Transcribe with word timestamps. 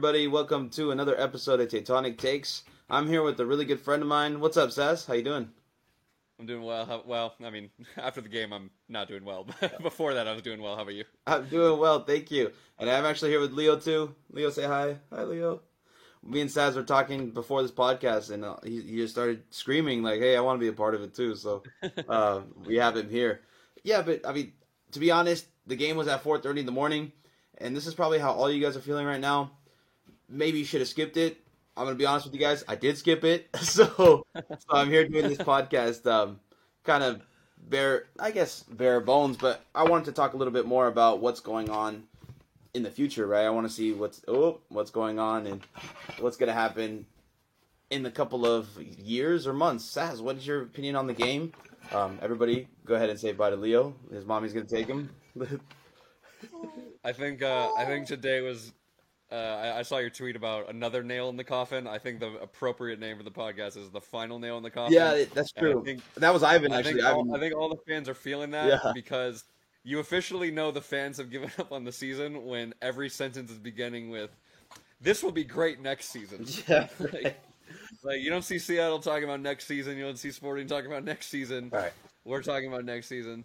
Everybody? 0.00 0.28
Welcome 0.28 0.70
to 0.70 0.92
another 0.92 1.14
episode 1.20 1.60
of 1.60 1.68
Tectonic 1.68 2.16
Takes. 2.16 2.64
I'm 2.88 3.06
here 3.06 3.22
with 3.22 3.38
a 3.38 3.44
really 3.44 3.66
good 3.66 3.82
friend 3.82 4.00
of 4.00 4.08
mine. 4.08 4.40
What's 4.40 4.56
up, 4.56 4.72
Sass? 4.72 5.04
How 5.04 5.12
you 5.12 5.22
doing? 5.22 5.50
I'm 6.38 6.46
doing 6.46 6.62
well. 6.62 6.86
How, 6.86 7.02
well, 7.04 7.34
I 7.44 7.50
mean, 7.50 7.68
after 7.98 8.22
the 8.22 8.30
game, 8.30 8.50
I'm 8.54 8.70
not 8.88 9.08
doing 9.08 9.26
well. 9.26 9.46
But 9.60 9.82
before 9.82 10.14
that, 10.14 10.26
I 10.26 10.32
was 10.32 10.40
doing 10.40 10.62
well. 10.62 10.74
How 10.74 10.84
about 10.84 10.94
you? 10.94 11.04
I'm 11.26 11.46
doing 11.50 11.78
well, 11.78 12.02
thank 12.02 12.30
you. 12.30 12.50
And 12.78 12.88
I'm 12.88 13.04
actually 13.04 13.28
here 13.28 13.40
with 13.40 13.52
Leo 13.52 13.78
too. 13.78 14.14
Leo, 14.30 14.48
say 14.48 14.64
hi. 14.64 14.96
Hi, 15.12 15.24
Leo. 15.24 15.60
Me 16.24 16.40
and 16.40 16.48
Saz 16.48 16.76
were 16.76 16.82
talking 16.82 17.32
before 17.32 17.60
this 17.60 17.70
podcast, 17.70 18.30
and 18.30 18.42
uh, 18.42 18.56
he, 18.64 18.80
he 18.80 18.96
just 18.96 19.12
started 19.12 19.42
screaming 19.50 20.02
like, 20.02 20.20
"Hey, 20.20 20.34
I 20.34 20.40
want 20.40 20.56
to 20.58 20.64
be 20.64 20.68
a 20.68 20.72
part 20.72 20.94
of 20.94 21.02
it 21.02 21.14
too." 21.14 21.34
So 21.34 21.62
uh, 22.08 22.40
we 22.64 22.76
have 22.76 22.96
him 22.96 23.10
here. 23.10 23.42
Yeah, 23.84 24.00
but 24.00 24.26
I 24.26 24.32
mean, 24.32 24.54
to 24.92 24.98
be 24.98 25.10
honest, 25.10 25.44
the 25.66 25.76
game 25.76 25.98
was 25.98 26.08
at 26.08 26.24
4:30 26.24 26.60
in 26.60 26.64
the 26.66 26.72
morning, 26.72 27.12
and 27.58 27.76
this 27.76 27.86
is 27.86 27.92
probably 27.92 28.18
how 28.18 28.32
all 28.32 28.50
you 28.50 28.64
guys 28.64 28.78
are 28.78 28.80
feeling 28.80 29.04
right 29.04 29.20
now. 29.20 29.50
Maybe 30.30 30.58
you 30.58 30.64
should 30.64 30.80
have 30.80 30.88
skipped 30.88 31.16
it. 31.16 31.40
I'm 31.76 31.84
gonna 31.84 31.96
be 31.96 32.06
honest 32.06 32.26
with 32.26 32.34
you 32.34 32.40
guys. 32.40 32.64
I 32.68 32.76
did 32.76 32.96
skip 32.98 33.24
it, 33.24 33.48
so 33.60 34.24
so 34.34 34.56
I'm 34.70 34.88
here 34.88 35.08
doing 35.08 35.28
this 35.28 35.38
podcast, 35.38 36.06
um, 36.06 36.40
kind 36.84 37.02
of 37.02 37.22
bare, 37.68 38.04
I 38.18 38.30
guess 38.30 38.62
bare 38.62 39.00
bones. 39.00 39.36
But 39.36 39.64
I 39.74 39.84
wanted 39.84 40.06
to 40.06 40.12
talk 40.12 40.34
a 40.34 40.36
little 40.36 40.52
bit 40.52 40.66
more 40.66 40.86
about 40.86 41.20
what's 41.20 41.40
going 41.40 41.70
on 41.70 42.04
in 42.74 42.82
the 42.82 42.90
future, 42.90 43.26
right? 43.26 43.44
I 43.44 43.50
want 43.50 43.66
to 43.66 43.72
see 43.72 43.92
what's 43.92 44.22
oh 44.28 44.60
what's 44.68 44.90
going 44.90 45.18
on 45.18 45.46
and 45.46 45.60
what's 46.18 46.36
gonna 46.36 46.52
happen 46.52 47.06
in 47.90 48.02
the 48.02 48.10
couple 48.10 48.46
of 48.46 48.68
years 48.82 49.46
or 49.46 49.52
months. 49.52 49.84
Saz, 49.84 50.20
what 50.20 50.36
is 50.36 50.46
your 50.46 50.62
opinion 50.62 50.96
on 50.96 51.06
the 51.06 51.14
game? 51.14 51.52
Um, 51.92 52.18
everybody, 52.22 52.68
go 52.84 52.94
ahead 52.94 53.10
and 53.10 53.18
say 53.18 53.32
bye 53.32 53.50
to 53.50 53.56
Leo. 53.56 53.94
His 54.12 54.24
mommy's 54.24 54.52
gonna 54.52 54.66
take 54.66 54.86
him. 54.86 55.10
I 57.04 57.12
think 57.12 57.42
uh, 57.42 57.70
I 57.76 57.84
think 57.84 58.06
today 58.06 58.40
was. 58.40 58.72
Uh, 59.32 59.34
I, 59.36 59.78
I 59.78 59.82
saw 59.82 59.98
your 59.98 60.10
tweet 60.10 60.34
about 60.34 60.68
another 60.70 61.02
nail 61.04 61.28
in 61.28 61.36
the 61.36 61.44
coffin. 61.44 61.86
I 61.86 61.98
think 61.98 62.18
the 62.20 62.34
appropriate 62.40 62.98
name 62.98 63.16
for 63.16 63.22
the 63.22 63.30
podcast 63.30 63.76
is 63.76 63.88
the 63.90 64.00
final 64.00 64.38
nail 64.40 64.56
in 64.56 64.62
the 64.64 64.70
coffin. 64.70 64.92
yeah, 64.94 65.24
that's 65.32 65.52
true. 65.52 65.82
think- 65.84 66.02
that 66.16 66.32
was 66.32 66.42
Ivan 66.42 66.72
I 66.72 66.78
actually. 66.80 66.94
think, 66.94 67.04
all, 67.06 67.34
I 67.36 67.38
think 67.38 67.54
all 67.54 67.68
the 67.68 67.80
fans 67.86 68.08
are 68.08 68.14
feeling 68.14 68.50
that 68.50 68.66
Yeah. 68.66 68.92
because 68.92 69.44
you 69.84 70.00
officially 70.00 70.50
know 70.50 70.70
the 70.72 70.80
fans 70.80 71.16
have 71.18 71.30
given 71.30 71.50
up 71.58 71.70
on 71.72 71.84
the 71.84 71.92
season 71.92 72.44
when 72.44 72.74
every 72.82 73.08
sentence 73.08 73.50
is 73.52 73.58
beginning 73.58 74.10
with, 74.10 74.30
"This 75.00 75.22
will 75.22 75.32
be 75.32 75.44
great 75.44 75.80
next 75.80 76.06
season." 76.10 76.44
yeah, 76.68 76.88
like, 76.98 77.40
like 78.02 78.20
you 78.20 78.30
don't 78.30 78.42
see 78.42 78.58
Seattle 78.58 78.98
talking 78.98 79.24
about 79.24 79.40
next 79.40 79.66
season. 79.66 79.96
You 79.96 80.04
don't 80.04 80.18
see 80.18 80.32
Sporting 80.32 80.66
talking 80.66 80.90
about 80.90 81.04
next 81.04 81.28
season. 81.28 81.70
right. 81.72 81.92
We're 82.24 82.42
talking 82.42 82.66
about 82.70 82.84
next 82.84 83.06
season. 83.06 83.44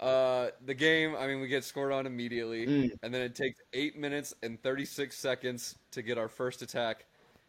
Uh, 0.00 0.48
the 0.64 0.72
game, 0.74 1.14
I 1.14 1.26
mean, 1.26 1.40
we 1.40 1.48
get 1.48 1.62
scored 1.62 1.92
on 1.92 2.06
immediately, 2.06 2.66
Mm. 2.66 2.90
and 3.02 3.12
then 3.14 3.20
it 3.20 3.34
takes 3.34 3.60
eight 3.74 3.96
minutes 3.98 4.32
and 4.42 4.60
thirty 4.62 4.86
six 4.86 5.16
seconds 5.18 5.76
to 5.90 6.00
get 6.02 6.16
our 6.16 6.28
first 6.28 6.62
attack, 6.62 7.04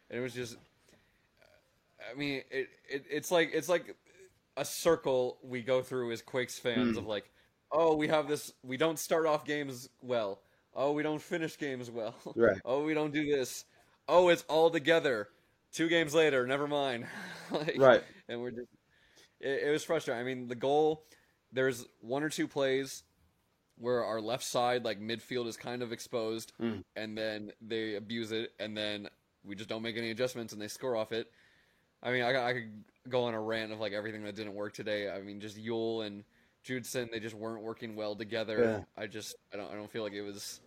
and 0.10 0.20
it 0.20 0.22
was 0.22 0.34
just, 0.34 0.58
I 2.12 2.14
mean, 2.18 2.42
it, 2.52 2.70
it 2.90 3.06
it's 3.10 3.32
like 3.32 3.52
it's 3.54 3.70
like 3.70 3.96
a 4.58 4.66
circle 4.66 5.38
we 5.44 5.62
go 5.62 5.82
through 5.82 6.12
as 6.12 6.22
Quakes 6.22 6.60
fans 6.60 6.96
Mm. 6.96 7.00
of 7.00 7.08
like, 7.08 7.32
oh, 7.72 7.96
we 7.96 8.10
have 8.10 8.28
this, 8.28 8.52
we 8.64 8.76
don't 8.76 9.00
start 9.00 9.26
off 9.26 9.46
games 9.46 9.88
well, 10.02 10.42
oh, 10.74 10.92
we 10.92 11.04
don't 11.04 11.22
finish 11.22 11.58
games 11.58 11.90
well, 11.90 12.16
Right. 12.36 12.60
oh, 12.66 12.84
we 12.84 12.94
don't 12.94 13.14
do 13.14 13.26
this, 13.26 13.64
oh, 14.10 14.28
it's 14.30 14.44
all 14.50 14.70
together. 14.70 15.30
Two 15.72 15.88
games 15.88 16.14
later, 16.14 16.46
never 16.46 16.68
mind. 16.68 17.06
like, 17.52 17.78
Right. 17.80 18.04
And 18.28 18.42
we're 18.42 18.52
just, 18.52 18.68
it, 19.40 19.64
it 19.68 19.72
was 19.72 19.86
frustrating. 19.86 20.20
I 20.20 20.26
mean, 20.26 20.50
the 20.50 20.56
goal, 20.56 21.06
there's 21.52 21.86
one 22.00 22.24
or 22.24 22.30
two 22.30 22.48
plays 22.48 23.04
where 23.78 24.04
our 24.06 24.22
left 24.22 24.44
side, 24.44 24.86
like 24.86 25.00
midfield, 25.00 25.48
is 25.48 25.58
kind 25.58 25.82
of 25.82 25.92
exposed, 25.92 26.54
Mm. 26.62 26.84
and 26.96 27.18
then 27.18 27.52
they 27.62 27.96
abuse 27.96 28.32
it, 28.32 28.52
and 28.60 28.78
then 28.78 29.10
we 29.44 29.56
just 29.56 29.70
don't 29.70 29.82
make 29.82 29.98
any 29.98 30.12
adjustments, 30.12 30.54
and 30.54 30.62
they 30.62 30.68
score 30.68 30.96
off 30.96 31.12
it. 31.12 31.32
I 32.04 32.12
mean, 32.12 32.22
I, 32.24 32.50
I 32.50 32.54
could 32.54 32.84
go 33.10 33.24
on 33.24 33.34
a 33.34 33.42
rant 33.42 33.72
of 33.72 33.80
like 33.80 33.94
everything 33.94 34.24
that 34.24 34.36
didn't 34.36 34.54
work 34.54 34.74
today. 34.74 35.10
I 35.10 35.22
mean, 35.22 35.40
just 35.40 35.58
Yueill 35.58 36.06
and 36.06 36.24
Judson, 36.64 37.10
they 37.12 37.20
just 37.20 37.36
weren't 37.36 37.64
working 37.64 37.96
well 37.96 38.16
together. 38.16 38.86
I 38.96 39.08
just, 39.08 39.36
I 39.54 39.58
don't, 39.58 39.72
I 39.72 39.76
don't 39.76 39.90
feel 39.92 40.04
like 40.04 40.14
it 40.14 40.22
was. 40.22 40.60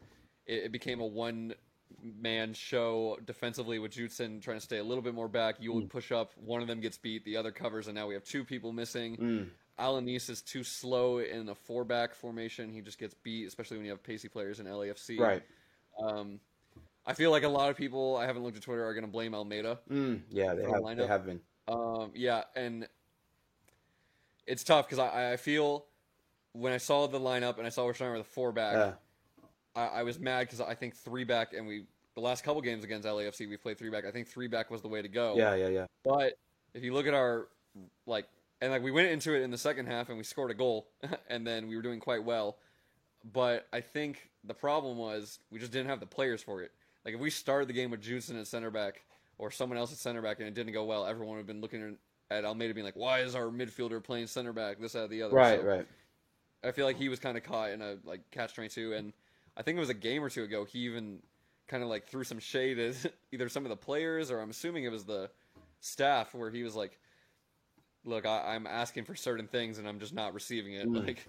It, 0.46 0.64
it 0.64 0.72
became 0.72 1.00
a 1.00 1.06
one 1.06 1.54
man 2.02 2.52
show 2.52 3.16
defensively 3.24 3.78
with 3.78 3.92
Judson 3.92 4.40
trying 4.40 4.58
to 4.58 4.64
stay 4.64 4.78
a 4.78 4.84
little 4.84 5.02
bit 5.02 5.14
more 5.14 5.28
back. 5.28 5.60
Yueill 5.60 5.74
would 5.74 5.90
push 5.90 6.10
up, 6.10 6.32
one 6.44 6.60
of 6.62 6.68
them 6.68 6.80
gets 6.80 6.98
beat, 6.98 7.24
the 7.24 7.36
other 7.36 7.52
covers, 7.52 7.86
and 7.86 7.94
now 7.94 8.08
we 8.08 8.14
have 8.14 8.24
two 8.24 8.42
people 8.44 8.72
missing. 8.72 9.16
Mm. 9.16 9.48
Alanis 9.78 10.30
is 10.30 10.42
too 10.42 10.62
slow 10.62 11.18
in 11.18 11.48
a 11.48 11.54
four 11.54 11.84
back 11.84 12.14
formation. 12.14 12.72
He 12.72 12.80
just 12.80 12.98
gets 12.98 13.14
beat, 13.14 13.46
especially 13.46 13.76
when 13.76 13.86
you 13.86 13.92
have 13.92 14.02
pacey 14.02 14.28
players 14.28 14.60
in 14.60 14.66
LAFC. 14.66 15.18
Right. 15.18 15.42
Um, 16.00 16.40
I 17.06 17.12
feel 17.12 17.30
like 17.30 17.42
a 17.42 17.48
lot 17.48 17.70
of 17.70 17.76
people 17.76 18.16
I 18.16 18.26
haven't 18.26 18.44
looked 18.44 18.56
at 18.56 18.62
Twitter 18.62 18.84
are 18.84 18.94
going 18.94 19.04
to 19.04 19.10
blame 19.10 19.34
Almeyda. 19.34 19.78
Mm. 19.90 20.22
Yeah, 20.30 20.54
they 20.54 20.62
the 20.62 20.70
have. 20.70 20.96
They 20.96 21.06
have 21.06 21.26
been. 21.26 21.40
Um, 21.66 22.12
yeah, 22.14 22.44
and 22.54 22.88
it's 24.46 24.64
tough 24.64 24.86
because 24.86 24.98
I, 24.98 25.32
I 25.32 25.36
feel 25.36 25.86
when 26.52 26.72
I 26.72 26.78
saw 26.78 27.06
the 27.06 27.20
lineup 27.20 27.58
and 27.58 27.66
I 27.66 27.70
saw 27.70 27.84
we're 27.84 27.94
starting 27.94 28.18
with 28.18 28.26
a 28.26 28.30
four 28.30 28.52
back. 28.52 28.96
I, 29.76 29.86
I 29.86 30.02
was 30.02 30.18
mad 30.18 30.40
because 30.46 30.60
I 30.60 30.74
think 30.74 30.94
three 30.94 31.24
back 31.24 31.52
and 31.52 31.66
we 31.66 31.84
the 32.14 32.20
last 32.20 32.44
couple 32.44 32.62
games 32.62 32.84
against 32.84 33.06
LAFC 33.06 33.48
we 33.48 33.56
played 33.56 33.78
three 33.78 33.90
back. 33.90 34.04
I 34.04 34.12
think 34.12 34.28
three 34.28 34.46
back 34.46 34.70
was 34.70 34.82
the 34.82 34.88
way 34.88 35.02
to 35.02 35.08
go. 35.08 35.34
Yeah. 35.36 35.54
Yeah. 35.54 35.68
Yeah. 35.68 35.86
But 36.04 36.34
if 36.74 36.84
you 36.84 36.94
look 36.94 37.06
at 37.06 37.14
our 37.14 37.48
like 38.06 38.26
and 38.64 38.72
like 38.72 38.82
we 38.82 38.90
went 38.90 39.08
into 39.08 39.34
it 39.34 39.42
in 39.42 39.50
the 39.50 39.58
second 39.58 39.86
half 39.86 40.08
and 40.08 40.16
we 40.16 40.24
scored 40.24 40.50
a 40.50 40.54
goal 40.54 40.88
and 41.28 41.46
then 41.46 41.68
we 41.68 41.76
were 41.76 41.82
doing 41.82 42.00
quite 42.00 42.24
well. 42.24 42.56
But 43.30 43.68
I 43.74 43.82
think 43.82 44.30
the 44.42 44.54
problem 44.54 44.96
was 44.96 45.38
we 45.50 45.58
just 45.58 45.70
didn't 45.70 45.88
have 45.88 46.00
the 46.00 46.06
players 46.06 46.42
for 46.42 46.62
it. 46.62 46.72
Like 47.04 47.12
if 47.12 47.20
we 47.20 47.28
started 47.28 47.68
the 47.68 47.74
game 47.74 47.90
with 47.90 48.00
Judson 48.00 48.38
at 48.38 48.46
center 48.46 48.70
back 48.70 49.02
or 49.36 49.50
someone 49.50 49.76
else 49.76 49.92
at 49.92 49.98
center 49.98 50.22
back 50.22 50.38
and 50.38 50.48
it 50.48 50.54
didn't 50.54 50.72
go 50.72 50.84
well, 50.84 51.04
everyone 51.04 51.36
would 51.36 51.40
have 51.40 51.46
been 51.46 51.60
looking 51.60 51.98
at 52.30 52.46
Almeyda 52.46 52.72
being 52.72 52.86
like, 52.86 52.96
"Why 52.96 53.20
is 53.20 53.34
our 53.34 53.48
midfielder 53.48 54.02
playing 54.02 54.28
center 54.28 54.54
back? 54.54 54.78
This, 54.80 54.92
that, 54.92 55.10
the 55.10 55.22
other." 55.22 55.34
Right. 55.34 55.60
So 55.60 55.66
Right. 55.66 55.86
I 56.64 56.72
feel 56.72 56.86
like 56.86 56.96
he 56.96 57.10
was 57.10 57.18
kind 57.18 57.36
of 57.36 57.42
caught 57.42 57.70
in 57.70 57.82
a 57.82 57.96
like 58.02 58.30
catch 58.30 58.54
twenty 58.54 58.70
two, 58.70 58.94
and 58.94 59.12
I 59.58 59.62
think 59.62 59.76
it 59.76 59.80
was 59.80 59.90
a 59.90 59.94
game 59.94 60.24
or 60.24 60.30
two 60.30 60.44
ago. 60.44 60.64
He 60.64 60.78
even 60.80 61.18
kind 61.68 61.82
of 61.82 61.90
like 61.90 62.06
threw 62.06 62.24
some 62.24 62.38
shade 62.38 62.78
at 62.78 62.94
either 63.32 63.50
some 63.50 63.66
of 63.66 63.68
the 63.68 63.76
players 63.76 64.30
or 64.30 64.40
I'm 64.40 64.48
assuming 64.50 64.84
it 64.84 64.92
was 64.92 65.04
the 65.04 65.28
staff 65.80 66.34
where 66.34 66.50
he 66.50 66.62
was 66.62 66.74
like, 66.74 66.98
"Look, 68.04 68.26
I, 68.26 68.54
I'm 68.54 68.66
asking 68.66 69.04
for 69.04 69.14
certain 69.14 69.46
things 69.46 69.78
and 69.78 69.88
I'm 69.88 70.00
just 70.00 70.14
not 70.14 70.34
receiving 70.34 70.74
it." 70.74 70.88
Mm. 70.88 71.06
Like, 71.06 71.26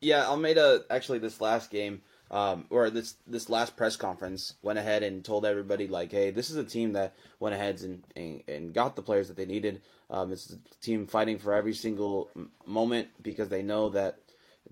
Yeah, 0.00 0.26
Almeyda 0.26 0.84
actually 0.90 1.18
this 1.18 1.40
last 1.40 1.70
game, 1.70 2.02
um, 2.30 2.66
or 2.70 2.90
this 2.90 3.14
this 3.26 3.48
last 3.48 3.76
press 3.76 3.96
conference, 3.96 4.54
went 4.62 4.78
ahead 4.78 5.02
and 5.02 5.24
told 5.24 5.46
everybody 5.46 5.86
like, 5.86 6.10
hey, 6.10 6.30
this 6.30 6.50
is 6.50 6.56
a 6.56 6.64
team 6.64 6.92
that 6.94 7.14
went 7.38 7.54
ahead 7.54 7.80
and 7.82 8.02
and, 8.16 8.42
and 8.48 8.74
got 8.74 8.96
the 8.96 9.02
players 9.02 9.28
that 9.28 9.36
they 9.36 9.46
needed. 9.46 9.80
Um, 10.10 10.32
it's 10.32 10.52
a 10.52 10.58
team 10.84 11.06
fighting 11.06 11.38
for 11.38 11.54
every 11.54 11.74
single 11.74 12.30
moment 12.66 13.08
because 13.22 13.48
they 13.48 13.62
know 13.62 13.90
that 13.90 14.18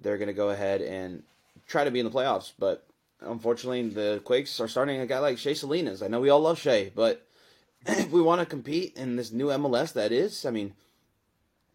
they're 0.01 0.19
gonna 0.19 0.33
go 0.33 0.51
ahead 0.51 0.83
and 0.83 1.23
try 1.69 1.85
to 1.85 1.93
be 1.93 2.01
in 2.01 2.07
the 2.07 2.13
playoffs. 2.13 2.53
But 2.59 2.85
unfortunately, 3.21 3.89
the 3.91 4.21
Quakes 4.25 4.59
are 4.59 4.69
starting 4.69 5.01
a 5.01 5.07
guy 5.07 5.21
like 5.21 5.39
Shea 5.39 5.55
Salinas. 5.55 6.03
I 6.03 6.09
know 6.09 6.21
we 6.21 6.31
all 6.31 6.41
love 6.41 6.59
Shea, 6.59 6.91
but 6.93 7.25
if 7.87 8.11
we 8.13 8.21
want 8.21 8.41
to 8.41 8.47
compete 8.47 8.97
in 8.97 9.15
this 9.15 9.31
new 9.31 9.47
MLS 9.47 9.93
that 9.93 10.11
is, 10.11 10.45
I 10.45 10.51
mean 10.51 10.75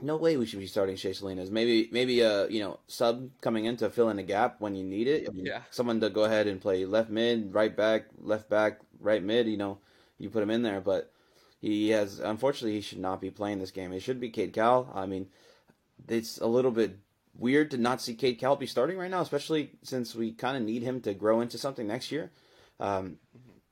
no 0.03 0.17
way 0.17 0.37
we 0.37 0.45
should 0.45 0.59
be 0.59 0.67
starting 0.67 0.95
Shea 0.95 1.13
Salinas. 1.13 1.49
Maybe 1.49 1.89
maybe 1.91 2.21
a 2.21 2.47
you 2.49 2.59
know 2.59 2.79
sub 2.87 3.29
coming 3.41 3.65
in 3.65 3.77
to 3.77 3.89
fill 3.89 4.09
in 4.09 4.19
a 4.19 4.23
gap 4.23 4.57
when 4.59 4.75
you 4.75 4.83
need 4.83 5.07
it. 5.07 5.27
I 5.27 5.31
mean, 5.31 5.45
Yeah. 5.45 5.61
someone 5.71 5.99
to 6.01 6.09
go 6.09 6.23
ahead 6.25 6.47
and 6.47 6.61
play 6.61 6.85
left 6.85 7.09
mid, 7.09 7.53
right 7.53 7.75
back, 7.75 8.05
left 8.21 8.49
back, 8.49 8.79
right 8.99 9.23
mid. 9.23 9.47
You 9.47 9.57
know, 9.57 9.79
you 10.17 10.29
put 10.29 10.43
him 10.43 10.49
in 10.51 10.61
there, 10.61 10.81
but 10.81 11.11
he 11.61 11.89
has 11.89 12.19
unfortunately 12.19 12.73
he 12.73 12.81
should 12.81 12.99
not 12.99 13.21
be 13.21 13.31
playing 13.31 13.59
this 13.59 13.71
game. 13.71 13.93
It 13.93 14.01
should 14.01 14.19
be 14.19 14.29
Cade 14.29 14.53
Cowell. 14.53 14.91
I 14.93 15.05
mean, 15.05 15.27
it's 16.07 16.37
a 16.39 16.47
little 16.47 16.71
bit 16.71 16.97
weird 17.35 17.71
to 17.71 17.77
not 17.77 18.01
see 18.01 18.13
Cade 18.13 18.39
Cowell 18.39 18.57
be 18.57 18.67
starting 18.67 18.97
right 18.97 19.09
now, 19.09 19.21
especially 19.21 19.71
since 19.81 20.13
we 20.13 20.31
kind 20.33 20.57
of 20.57 20.63
need 20.63 20.83
him 20.83 21.01
to 21.01 21.13
grow 21.13 21.41
into 21.41 21.57
something 21.57 21.87
next 21.87 22.11
year. 22.11 22.31
Um, 22.79 23.17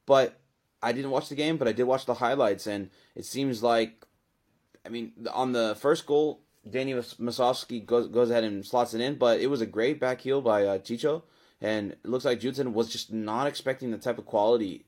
but 0.05 0.39
I 0.81 0.94
didn't 0.94 1.11
watch 1.11 1.29
the 1.29 1.35
game, 1.35 1.57
but 1.57 1.67
I 1.67 1.73
did 1.73 1.83
watch 1.83 2.05
the 2.05 2.15
highlights, 2.15 2.65
and 2.65 2.89
it 3.15 3.25
seems 3.25 3.61
like 3.61 4.03
I 4.85 4.89
mean, 4.89 5.13
on 5.31 5.51
the 5.51 5.75
first 5.79 6.05
goal, 6.05 6.41
Danny 6.69 6.93
Musovski 6.93 7.85
goes 7.85 8.07
goes 8.07 8.29
ahead 8.29 8.43
and 8.43 8.65
slots 8.65 8.93
it 8.93 9.01
in, 9.01 9.15
but 9.15 9.39
it 9.39 9.47
was 9.47 9.61
a 9.61 9.65
great 9.65 9.99
back 9.99 10.21
heel 10.21 10.41
by 10.41 10.65
uh, 10.65 10.77
Chicho, 10.77 11.23
and 11.59 11.91
it 11.91 12.05
looks 12.05 12.25
like 12.25 12.39
Judson 12.39 12.73
was 12.73 12.89
just 12.89 13.11
not 13.11 13.47
expecting 13.47 13.91
the 13.91 13.97
type 13.97 14.17
of 14.17 14.25
quality 14.25 14.85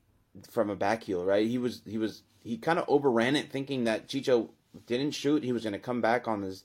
from 0.50 0.70
a 0.70 0.76
back 0.76 1.04
heel, 1.04 1.24
right? 1.24 1.46
He 1.46 1.58
was 1.58 1.82
he 1.86 1.98
was 1.98 2.22
he 2.42 2.56
kind 2.58 2.78
of 2.78 2.84
overran 2.88 3.36
it, 3.36 3.50
thinking 3.50 3.84
that 3.84 4.08
Chicho 4.08 4.50
didn't 4.86 5.12
shoot, 5.12 5.44
he 5.44 5.52
was 5.52 5.62
going 5.62 5.72
to 5.72 5.78
come 5.78 6.00
back 6.00 6.26
on 6.28 6.42
his, 6.42 6.64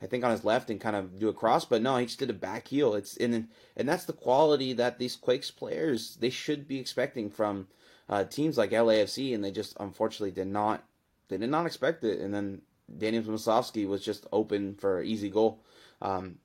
I 0.00 0.06
think 0.06 0.24
on 0.24 0.30
his 0.30 0.44
left 0.44 0.70
and 0.70 0.80
kind 0.80 0.96
of 0.96 1.18
do 1.18 1.28
a 1.28 1.34
cross, 1.34 1.64
but 1.64 1.82
no, 1.82 1.96
he 1.96 2.06
just 2.06 2.18
did 2.18 2.30
a 2.30 2.34
back 2.34 2.68
heel. 2.68 2.94
It's 2.94 3.16
and 3.16 3.48
and 3.76 3.88
that's 3.88 4.04
the 4.04 4.12
quality 4.12 4.72
that 4.74 4.98
these 4.98 5.16
Quakes 5.16 5.50
players 5.50 6.16
they 6.20 6.30
should 6.30 6.68
be 6.68 6.78
expecting 6.78 7.30
from 7.30 7.68
uh, 8.08 8.24
teams 8.24 8.56
like 8.56 8.70
LAFC, 8.70 9.34
and 9.34 9.44
they 9.44 9.50
just 9.50 9.76
unfortunately 9.78 10.30
did 10.30 10.48
not 10.48 10.84
they 11.28 11.38
did 11.38 11.50
not 11.50 11.66
expect 11.66 12.04
it, 12.04 12.20
and 12.20 12.32
then 12.32 12.62
Daniel 12.96 13.22
Musovski 13.22 13.86
was 13.86 14.04
just 14.04 14.26
open 14.32 14.74
for 14.74 15.02
easy 15.02 15.28
goal. 15.28 15.62
Um, 16.00 16.38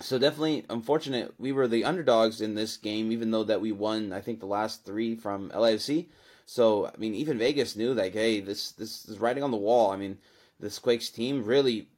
so 0.00 0.18
definitely 0.18 0.64
unfortunate. 0.70 1.34
We 1.38 1.52
were 1.52 1.68
the 1.68 1.84
underdogs 1.84 2.40
in 2.40 2.54
this 2.54 2.76
game, 2.76 3.12
even 3.12 3.30
though 3.30 3.44
that 3.44 3.60
we 3.60 3.72
won. 3.72 4.12
I 4.12 4.20
think 4.20 4.40
the 4.40 4.46
last 4.46 4.84
three 4.84 5.14
from 5.14 5.50
LAFC. 5.50 6.06
So 6.46 6.86
I 6.86 6.92
mean, 6.98 7.14
even 7.14 7.38
Vegas 7.38 7.76
knew 7.76 7.92
like, 7.94 8.14
hey, 8.14 8.40
this 8.40 8.72
this 8.72 9.06
is 9.06 9.18
writing 9.18 9.42
on 9.42 9.50
the 9.50 9.56
wall. 9.56 9.90
I 9.90 9.96
mean, 9.96 10.18
this 10.58 10.78
Quakes 10.78 11.10
team 11.10 11.44
really 11.44 11.88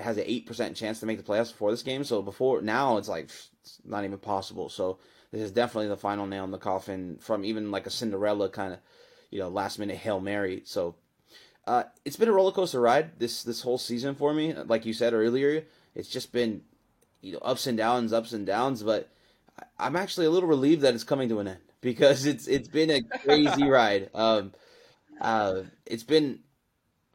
has 0.00 0.16
an 0.16 0.24
eight 0.26 0.46
percent 0.46 0.76
chance 0.76 1.00
to 1.00 1.06
make 1.06 1.18
the 1.18 1.24
playoffs 1.24 1.52
before 1.52 1.70
this 1.70 1.82
game. 1.82 2.04
So 2.04 2.22
before 2.22 2.60
now, 2.60 2.98
it's 2.98 3.08
like 3.08 3.24
it's 3.24 3.78
not 3.84 4.04
even 4.04 4.18
possible. 4.18 4.68
So 4.68 4.98
this 5.30 5.40
is 5.40 5.50
definitely 5.50 5.88
the 5.88 5.96
final 5.96 6.26
nail 6.26 6.44
in 6.44 6.50
the 6.50 6.58
coffin 6.58 7.16
from 7.20 7.44
even 7.44 7.70
like 7.70 7.86
a 7.86 7.90
Cinderella 7.90 8.48
kind 8.48 8.74
of, 8.74 8.78
you 9.30 9.38
know, 9.38 9.48
last 9.48 9.78
minute 9.78 9.96
hail 9.96 10.20
mary. 10.20 10.62
So 10.64 10.96
uh, 11.68 11.84
it's 12.06 12.16
been 12.16 12.30
a 12.30 12.32
roller 12.32 12.50
coaster 12.50 12.80
ride 12.80 13.18
this 13.18 13.42
this 13.42 13.60
whole 13.60 13.76
season 13.76 14.14
for 14.14 14.32
me. 14.32 14.54
Like 14.54 14.86
you 14.86 14.94
said 14.94 15.12
earlier, 15.12 15.64
it's 15.94 16.08
just 16.08 16.32
been 16.32 16.62
you 17.20 17.34
know 17.34 17.40
ups 17.40 17.66
and 17.66 17.76
downs, 17.76 18.10
ups 18.10 18.32
and 18.32 18.46
downs. 18.46 18.82
But 18.82 19.10
I'm 19.78 19.94
actually 19.94 20.26
a 20.26 20.30
little 20.30 20.48
relieved 20.48 20.80
that 20.80 20.94
it's 20.94 21.04
coming 21.04 21.28
to 21.28 21.40
an 21.40 21.48
end 21.48 21.60
because 21.82 22.24
it's 22.24 22.48
it's 22.48 22.68
been 22.68 22.90
a 22.90 23.02
crazy 23.02 23.64
ride. 23.68 24.08
Um, 24.14 24.52
uh, 25.20 25.64
it's 25.84 26.04
been 26.04 26.40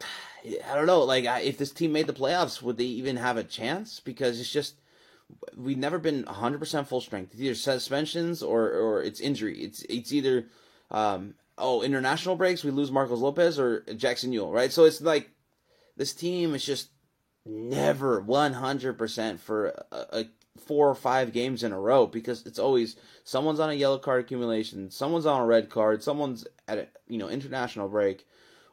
I 0.00 0.74
don't 0.76 0.86
know, 0.86 1.02
like 1.02 1.24
if 1.44 1.58
this 1.58 1.72
team 1.72 1.90
made 1.90 2.06
the 2.06 2.12
playoffs, 2.12 2.62
would 2.62 2.76
they 2.76 2.84
even 2.84 3.16
have 3.16 3.36
a 3.36 3.44
chance? 3.44 3.98
Because 3.98 4.38
it's 4.38 4.52
just 4.52 4.76
we've 5.56 5.78
never 5.78 5.98
been 5.98 6.22
100% 6.24 6.86
full 6.86 7.00
strength. 7.00 7.32
It's 7.32 7.42
either 7.42 7.54
suspensions 7.56 8.40
or 8.40 8.70
or 8.70 9.02
it's 9.02 9.18
injury. 9.18 9.58
It's 9.58 9.82
it's 9.88 10.12
either 10.12 10.46
um, 10.92 11.34
oh 11.58 11.82
international 11.82 12.36
breaks 12.36 12.64
we 12.64 12.70
lose 12.70 12.90
Marcos 12.90 13.20
Lopez 13.20 13.58
or 13.58 13.80
Jackson 13.96 14.32
Yueill, 14.32 14.52
right? 14.52 14.72
So 14.72 14.84
it's 14.84 15.00
like 15.00 15.30
this 15.96 16.12
team 16.12 16.54
is 16.54 16.64
just 16.64 16.90
never 17.46 18.22
100% 18.22 19.38
for 19.38 19.66
a, 19.92 20.06
a 20.12 20.24
four 20.58 20.88
or 20.88 20.94
five 20.94 21.32
games 21.32 21.62
in 21.62 21.72
a 21.72 21.78
row 21.78 22.06
because 22.06 22.46
it's 22.46 22.58
always 22.58 22.96
someone's 23.24 23.60
on 23.60 23.70
a 23.70 23.74
yellow 23.74 23.98
card 23.98 24.24
accumulation, 24.24 24.90
someone's 24.90 25.26
on 25.26 25.40
a 25.40 25.46
red 25.46 25.68
card, 25.68 26.02
someone's 26.02 26.46
at 26.68 26.78
a 26.78 26.88
you 27.08 27.18
know 27.18 27.28
international 27.28 27.88
break, 27.88 28.26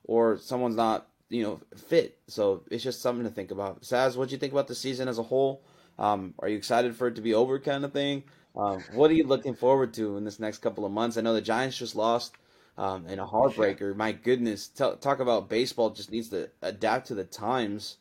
or 0.04 0.38
someone's 0.38 0.76
not 0.76 1.08
you 1.30 1.44
know 1.44 1.60
fit. 1.76 2.20
So 2.28 2.64
it's 2.70 2.84
just 2.84 3.02
something 3.02 3.26
to 3.26 3.32
think 3.32 3.52
about. 3.52 3.82
Saz, 3.82 4.16
what 4.16 4.30
do 4.30 4.34
you 4.34 4.40
think 4.40 4.54
about 4.54 4.68
the 4.68 4.76
season 4.76 5.08
as 5.08 5.18
a 5.18 5.24
whole? 5.24 5.64
Um, 6.00 6.34
are 6.40 6.50
you 6.50 6.58
excited 6.58 6.96
for 6.96 7.08
it 7.08 7.16
to 7.16 7.22
be 7.22 7.34
over, 7.34 7.60
kind 7.60 7.84
of 7.84 7.94
thing? 7.94 8.24
Um, 8.56 8.84
what 8.94 9.10
are 9.12 9.14
you 9.14 9.26
looking 9.26 9.56
forward 9.56 9.94
to 9.96 10.18
in 10.18 10.26
this 10.26 10.40
next 10.40 10.60
couple 10.60 10.86
of 10.86 10.92
months? 10.92 11.18
I 11.18 11.22
know 11.22 11.34
the 11.34 11.42
Giants 11.42 11.78
just 11.78 11.96
lost 11.96 12.34
um, 12.82 13.06
in 13.06 13.20
a 13.20 13.26
heartbreaker. 13.26 13.96
My 13.96 14.12
goodness, 14.12 14.68
T- 14.68 14.96
talk 15.00 15.20
about 15.20 15.50
baseball 15.50 15.92
just 15.92 16.12
needs 16.12 16.30
to 16.30 16.50
adapt 16.62 17.08
to 17.08 17.16
the 17.16 17.24
times. 17.24 17.98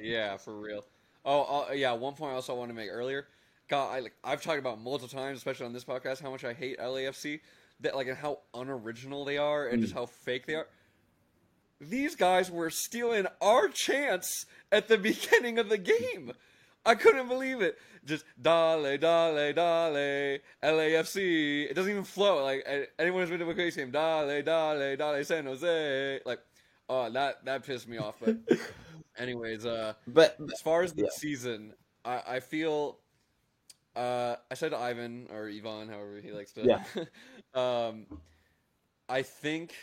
Yeah, 0.00 0.36
for 0.36 0.56
real. 0.56 0.84
Oh, 1.24 1.66
uh, 1.68 1.72
yeah. 1.72 1.92
One 1.92 2.14
point 2.14 2.32
I 2.32 2.34
also 2.36 2.54
want 2.54 2.70
to 2.70 2.74
make 2.74 2.90
earlier. 2.90 3.26
God, 3.68 3.92
I, 3.92 4.00
like, 4.00 4.14
I've 4.22 4.40
talked 4.40 4.60
about 4.60 4.80
multiple 4.80 5.08
times, 5.08 5.38
especially 5.38 5.66
on 5.66 5.72
this 5.72 5.84
podcast, 5.84 6.22
how 6.22 6.30
much 6.30 6.44
I 6.44 6.52
hate 6.52 6.78
LAFC. 6.78 7.40
That 7.80 7.96
like 7.96 8.08
and 8.08 8.16
how 8.16 8.40
unoriginal 8.54 9.24
they 9.24 9.38
are, 9.38 9.66
and 9.66 9.78
mm. 9.78 9.82
just 9.82 9.94
how 9.94 10.04
fake 10.06 10.46
they 10.46 10.54
are 10.54 10.66
these 11.80 12.14
guys 12.14 12.50
were 12.50 12.68
stealing 12.68 13.26
our 13.40 13.68
chance 13.68 14.44
at 14.70 14.88
the 14.88 14.98
beginning 14.98 15.58
of 15.58 15.70
the 15.70 15.78
game. 15.78 16.32
I 16.84 16.94
couldn't 16.94 17.28
believe 17.28 17.60
it. 17.60 17.78
Just 18.04 18.24
dale, 18.40 18.82
dale, 18.82 18.98
dale, 19.52 20.38
LAFC. 20.62 21.70
It 21.70 21.74
doesn't 21.74 21.90
even 21.90 22.04
flow. 22.04 22.42
Like 22.42 22.66
anyone 22.98 23.20
who's 23.20 23.30
been 23.30 23.40
to 23.40 23.50
a 23.50 23.54
Quakes 23.54 23.76
game, 23.76 23.90
dale, 23.90 24.26
dale, 24.42 24.96
dale, 24.96 25.24
San 25.24 25.44
Jose. 25.44 26.20
Like, 26.24 26.40
oh, 26.88 27.10
that 27.10 27.44
that 27.44 27.64
pissed 27.64 27.88
me 27.88 27.98
off. 27.98 28.16
But, 28.20 28.36
anyways, 29.18 29.66
uh, 29.66 29.94
but 30.06 30.36
as 30.52 30.60
far 30.62 30.82
as 30.82 30.94
the 30.94 31.02
yeah. 31.02 31.08
season, 31.12 31.74
I, 32.04 32.22
I 32.26 32.40
feel. 32.40 32.98
Uh, 33.96 34.36
I 34.50 34.54
said 34.54 34.70
to 34.70 34.78
Ivan 34.78 35.26
or 35.32 35.48
Yvonne, 35.48 35.88
however 35.88 36.20
he 36.22 36.30
likes 36.30 36.52
to. 36.52 36.62
Yeah. 36.64 36.84
um, 37.88 38.06
I 39.08 39.22
think 39.22 39.74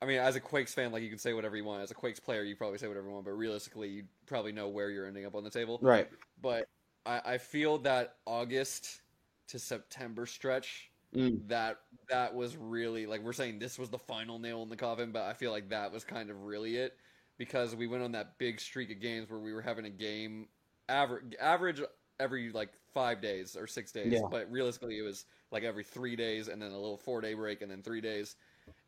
I 0.00 0.06
mean, 0.06 0.18
as 0.18 0.36
a 0.36 0.40
Quakes 0.40 0.74
fan, 0.74 0.92
like 0.92 1.02
you 1.02 1.08
can 1.08 1.18
say 1.18 1.32
whatever 1.32 1.56
you 1.56 1.64
want. 1.64 1.82
As 1.82 1.90
a 1.90 1.94
Quakes 1.94 2.20
player, 2.20 2.42
you 2.42 2.54
probably 2.54 2.78
say 2.78 2.86
whatever 2.86 3.08
you 3.08 3.12
want, 3.12 3.24
but 3.24 3.32
realistically, 3.32 3.88
you 3.88 4.04
probably 4.26 4.52
know 4.52 4.68
where 4.68 4.90
you're 4.90 5.06
ending 5.06 5.26
up 5.26 5.34
on 5.34 5.42
the 5.42 5.50
table. 5.50 5.78
Right. 5.82 6.08
But 6.40 6.68
I, 7.04 7.20
I 7.24 7.38
feel 7.38 7.78
that 7.78 8.16
August 8.26 9.00
to 9.48 9.58
September 9.58 10.24
stretch, 10.26 10.90
mm. 11.14 11.40
that 11.48 11.78
that 12.08 12.34
was 12.34 12.56
really 12.56 13.06
like 13.06 13.22
we're 13.22 13.32
saying 13.32 13.58
this 13.58 13.78
was 13.78 13.88
the 13.88 13.98
final 13.98 14.38
nail 14.38 14.62
in 14.62 14.68
the 14.68 14.76
coffin, 14.76 15.10
but 15.10 15.22
I 15.22 15.32
feel 15.32 15.50
like 15.50 15.68
that 15.70 15.92
was 15.92 16.04
kind 16.04 16.30
of 16.30 16.44
really 16.44 16.76
it 16.76 16.96
because 17.36 17.74
we 17.74 17.86
went 17.86 18.02
on 18.02 18.12
that 18.12 18.38
big 18.38 18.60
streak 18.60 18.90
of 18.90 19.00
games 19.00 19.30
where 19.30 19.40
we 19.40 19.52
were 19.52 19.62
having 19.62 19.86
a 19.86 19.90
game 19.90 20.48
average 20.88 21.34
average 21.40 21.82
every 22.20 22.50
like 22.50 22.70
five 22.94 23.20
days 23.20 23.56
or 23.56 23.66
six 23.66 23.90
days, 23.90 24.12
yeah. 24.12 24.20
but 24.30 24.50
realistically 24.50 24.98
it 24.98 25.02
was 25.02 25.24
like 25.50 25.64
every 25.64 25.84
three 25.84 26.14
days 26.14 26.48
and 26.48 26.60
then 26.60 26.70
a 26.70 26.78
little 26.78 26.96
four 26.96 27.20
day 27.20 27.34
break 27.34 27.62
and 27.62 27.70
then 27.70 27.82
three 27.82 28.00
days, 28.00 28.36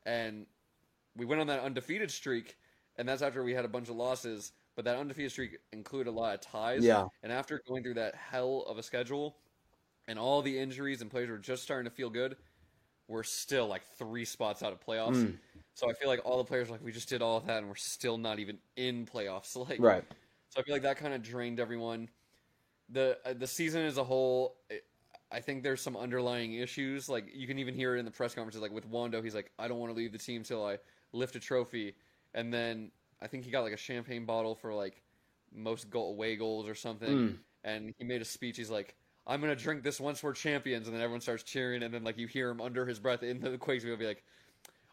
and 0.07 0.47
we 1.17 1.25
went 1.25 1.41
on 1.41 1.47
that 1.49 1.61
undefeated 1.61 2.11
streak, 2.11 2.57
and 2.97 3.09
that's 3.09 3.23
after 3.23 3.43
we 3.43 3.55
had 3.55 3.65
a 3.65 3.69
bunch 3.69 3.89
of 3.89 3.97
losses. 3.97 4.53
But 4.77 4.85
that 4.85 4.97
undefeated 4.97 5.33
streak 5.33 5.59
included 5.73 6.09
a 6.09 6.13
lot 6.13 6.35
of 6.35 6.41
ties. 6.41 6.85
Yeah. 6.85 7.07
And 7.23 7.33
after 7.33 7.61
going 7.69 7.83
through 7.83 7.95
that 7.95 8.15
hell 8.15 8.65
of 8.69 8.79
a 8.79 8.83
schedule, 8.83 9.37
and 10.09 10.19
all 10.19 10.43
the 10.43 10.59
injuries 10.59 11.03
and 11.03 11.11
players 11.11 11.29
were 11.29 11.39
just 11.39 11.63
starting 11.63 11.89
to 11.89 11.95
feel 11.95 12.11
good, 12.11 12.37
we're 13.09 13.23
still 13.25 13.67
like 13.67 13.83
three 13.99 14.25
spots 14.25 14.63
out 14.63 14.73
of 14.73 14.81
playoffs. 14.81 15.17
Mm. 15.17 15.37
So 15.75 15.91
I 15.91 15.95
feel 15.95 16.09
like 16.09 16.21
all 16.25 16.39
the 16.39 16.45
players 16.45 16.71
like 16.71 16.83
we 16.83 16.93
just 16.93 17.09
did 17.09 17.23
all 17.23 17.37
of 17.37 17.47
that, 17.47 17.59
and 17.59 17.69
we're 17.69 17.75
still 17.75 18.19
not 18.19 18.39
even 18.39 18.59
in 18.77 19.07
playoffs. 19.07 19.57
Like 19.69 19.81
right. 19.81 20.05
So 20.49 20.61
I 20.61 20.65
feel 20.65 20.75
like 20.75 20.83
that 20.83 20.97
kind 20.97 21.15
of 21.15 21.23
drained 21.23 21.61
everyone. 21.61 22.09
The 22.89 23.19
uh, 23.25 23.35
the 23.35 23.47
season 23.47 23.83
as 23.83 23.99
a 23.99 24.05
whole, 24.05 24.57
it, 24.69 24.85
I 25.31 25.41
think 25.41 25.63
there's 25.63 25.81
some 25.81 25.97
underlying 25.97 26.55
issues. 26.55 27.09
Like 27.09 27.27
you 27.33 27.47
can 27.47 27.59
even 27.59 27.75
hear 27.75 27.97
it 27.97 28.01
in 28.01 28.05
the 28.05 28.11
press 28.11 28.35
conferences. 28.35 28.61
Like 28.61 28.73
with 28.73 28.87
Wondo, 28.87 29.23
he's 29.23 29.35
like, 29.35 29.51
I 29.59 29.69
don't 29.69 29.79
want 29.79 29.93
to 29.93 29.97
leave 29.97 30.13
the 30.13 30.19
team 30.19 30.43
till 30.43 30.65
I 30.65 30.79
lift 31.13 31.37
a 31.37 31.41
trophy, 31.41 31.95
and 32.35 32.53
then 32.53 32.91
I 33.23 33.27
think 33.27 33.45
he 33.45 33.51
got 33.51 33.63
like 33.63 33.73
a 33.73 33.79
champagne 33.79 34.25
bottle 34.25 34.55
for 34.55 34.73
like 34.75 35.03
most 35.53 35.91
goal 35.91 36.13
away 36.13 36.37
goals 36.37 36.69
or 36.69 36.75
something. 36.75 37.09
Mm. 37.09 37.37
And 37.63 37.95
he 37.99 38.05
made 38.05 38.23
a 38.23 38.25
speech. 38.25 38.57
He's 38.57 38.71
like, 38.71 38.97
"I'm 39.27 39.41
gonna 39.41 39.57
drink 39.57 39.83
this 39.83 40.01
once 40.01 40.23
we're 40.23 40.33
champions," 40.33 40.87
and 40.87 40.97
then 40.97 41.03
everyone 41.03 41.21
starts 41.21 41.43
cheering, 41.43 41.83
and 41.83 41.93
then 41.93 42.05
like 42.05 42.19
you 42.19 42.27
hear 42.27 42.49
him 42.51 42.61
under 42.61 42.87
his 42.87 42.99
breath 42.99 43.23
in 43.23 43.41
the 43.41 43.59
Quakes, 43.59 43.85
he'll 43.85 43.97
be 43.97 44.07
like, 44.07 44.25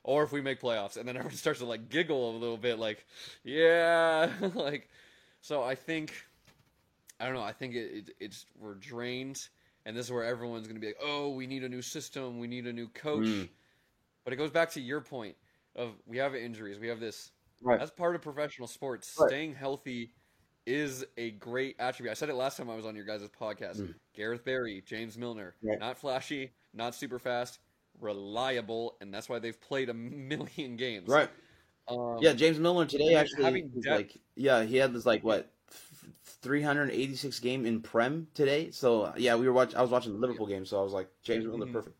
"Or 0.03 0.24
if 0.24 0.32
we 0.32 0.42
make 0.42 0.60
playoffs," 0.60 0.98
and 0.98 1.08
then 1.08 1.15
everyone 1.15 1.38
starts 1.38 1.60
to 1.60 1.65
like 1.65 1.89
giggle 1.89 2.32
a 2.32 2.38
little 2.38 2.58
bit, 2.58 2.80
like, 2.80 3.06
"Yeah," 3.44 4.30
like. 4.53 4.89
So 5.42 5.63
I 5.63 5.75
think, 5.75 6.12
I 7.22 7.25
don't 7.25 7.36
know. 7.36 7.44
I 7.44 7.53
think 7.53 7.75
it, 7.75 7.92
it, 7.94 8.15
it's 8.20 8.46
we're 8.60 8.74
drained, 8.74 9.48
and 9.86 9.96
this 9.96 10.08
is 10.08 10.12
where 10.12 10.25
everyone's 10.25 10.68
gonna 10.68 10.82
be 10.82 10.88
like, 10.88 11.00
"Oh, 11.01 11.30
we 11.30 11.48
need 11.48 11.63
a 11.63 11.70
new 11.70 11.82
system. 11.82 12.38
We 12.39 12.48
need 12.48 12.68
a 12.68 12.74
new 12.74 12.89
coach." 12.89 13.27
Mm. 13.27 13.50
But 14.25 14.34
it 14.34 14.36
goes 14.36 14.51
back 14.51 14.72
to 14.72 14.82
your 14.82 15.00
point 15.00 15.38
of 15.77 15.91
we 16.05 16.17
have 16.17 16.36
injuries, 16.36 16.79
we 16.79 16.88
have 16.88 17.00
this. 17.00 17.31
Right. 17.62 17.79
That's 17.79 17.91
part 17.91 18.15
of 18.15 18.22
professional 18.22 18.67
sports. 18.67 19.15
Right. 19.19 19.29
Staying 19.29 19.55
healthy 19.55 20.12
is 20.65 21.05
a 21.15 21.31
great 21.31 21.75
attribute. 21.79 22.12
I 22.12 22.13
said 22.13 22.29
it 22.29 22.36
last 22.36 22.57
time 22.57 22.69
I 22.69 22.75
was 22.75 22.86
on 22.86 22.96
your 22.96 23.05
guys' 23.05 23.27
podcast. 23.39 23.79
Mm. 23.79 23.96
Gareth 24.13 24.43
Barry, 24.43 24.84
James 24.86 25.17
Milner, 25.17 25.55
right. 25.63 25.79
not 25.79 25.98
flashy, 25.98 26.51
not 26.74 26.93
super 26.93 27.19
fast, 27.19 27.60
reliable, 28.00 28.98
and 29.01 29.13
that's 29.13 29.29
why 29.29 29.39
they've 29.39 29.60
played 29.60 29.89
a 29.89 29.93
million 29.93 30.75
games. 30.75 31.07
Right. 31.07 31.29
Um, 31.88 32.17
yeah, 32.19 32.34
James 32.34 32.60
Milner 32.60 32.86
today 32.86 33.15
actually 33.15 33.69
like 33.86 34.19
yeah, 34.36 34.63
he 34.63 34.75
had 34.75 34.93
this 34.93 35.05
like 35.05 35.24
what 35.24 35.53
386 36.41 37.39
game 37.39 37.65
in 37.65 37.81
Prem 37.81 38.27
today. 38.34 38.72
So 38.72 39.13
yeah, 39.17 39.36
we 39.36 39.48
were 39.48 39.53
watching. 39.53 39.77
I 39.77 39.81
was 39.81 39.91
watching 39.91 40.13
the 40.13 40.19
Liverpool 40.19 40.50
yeah. 40.50 40.57
game, 40.57 40.65
so 40.65 40.79
I 40.79 40.84
was 40.84 40.93
like, 40.93 41.10
James 41.24 41.46
Milner, 41.46 41.65
mm-hmm. 41.65 41.74
perfect. 41.74 41.97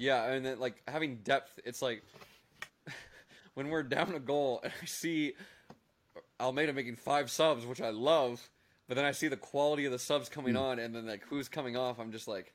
Yeah, 0.00 0.32
and 0.32 0.46
then 0.46 0.58
like 0.58 0.80
having 0.88 1.16
depth, 1.16 1.60
it's 1.62 1.82
like 1.82 2.02
when 3.54 3.68
we're 3.68 3.82
down 3.82 4.14
a 4.14 4.18
goal 4.18 4.60
and 4.64 4.72
I 4.82 4.86
see 4.86 5.34
Almeyda 6.40 6.72
making 6.72 6.96
five 6.96 7.30
subs, 7.30 7.66
which 7.66 7.82
I 7.82 7.90
love, 7.90 8.48
but 8.88 8.94
then 8.94 9.04
I 9.04 9.12
see 9.12 9.28
the 9.28 9.36
quality 9.36 9.84
of 9.84 9.92
the 9.92 9.98
subs 9.98 10.30
coming 10.30 10.54
mm. 10.54 10.60
on, 10.60 10.78
and 10.78 10.94
then 10.94 11.06
like 11.06 11.22
who's 11.28 11.50
coming 11.50 11.76
off, 11.76 12.00
I'm 12.00 12.12
just 12.12 12.26
like, 12.26 12.54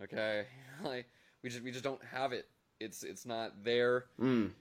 okay, 0.00 0.44
like 0.84 1.06
we 1.42 1.50
just 1.50 1.64
we 1.64 1.72
just 1.72 1.82
don't 1.82 2.02
have 2.12 2.32
it. 2.32 2.46
It's 2.78 3.02
it's 3.02 3.26
not 3.26 3.64
there. 3.64 4.04
Mm. 4.20 4.52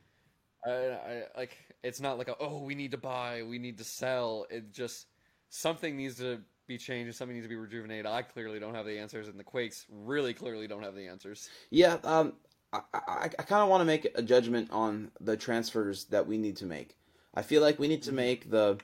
I, 0.66 0.72
I 0.72 1.24
like 1.38 1.56
it's 1.84 2.02
not 2.02 2.18
like 2.18 2.28
a, 2.28 2.36
oh 2.40 2.64
we 2.64 2.74
need 2.74 2.90
to 2.90 2.98
buy, 2.98 3.44
we 3.44 3.60
need 3.60 3.78
to 3.78 3.84
sell. 3.84 4.48
It 4.50 4.74
just 4.74 5.06
something 5.50 5.96
needs 5.96 6.16
to 6.18 6.42
be 6.68 6.78
changed, 6.78 7.16
something 7.16 7.36
needs 7.36 7.46
to 7.46 7.50
be 7.50 7.56
rejuvenated. 7.56 8.06
I 8.06 8.22
clearly 8.22 8.60
don't 8.60 8.76
have 8.76 8.86
the 8.86 9.00
answers, 9.00 9.28
and 9.28 9.40
the 9.40 9.44
Quakes 9.44 9.86
really 9.90 10.34
clearly 10.34 10.68
don't 10.68 10.84
have 10.84 10.96
the 10.96 11.08
answers. 11.08 11.50
Yeah, 11.70 11.98
um, 12.04 12.34
I, 12.74 12.82
I, 12.94 13.24
I 13.40 13.44
kind 13.44 13.64
of 13.64 13.70
want 13.70 13.82
to 13.82 13.86
make 13.86 14.08
a 14.16 14.22
judgment 14.22 14.70
on 14.72 15.12
the 15.20 15.38
transfers 15.38 16.06
that 16.06 16.28
we 16.28 16.38
need 16.38 16.58
to 16.58 16.66
make. 16.66 16.98
I 17.34 17.42
feel 17.42 17.62
like 17.62 17.80
we 17.80 17.88
need 17.88 18.04
to 18.04 18.12
make 18.12 18.50
the 18.50 18.78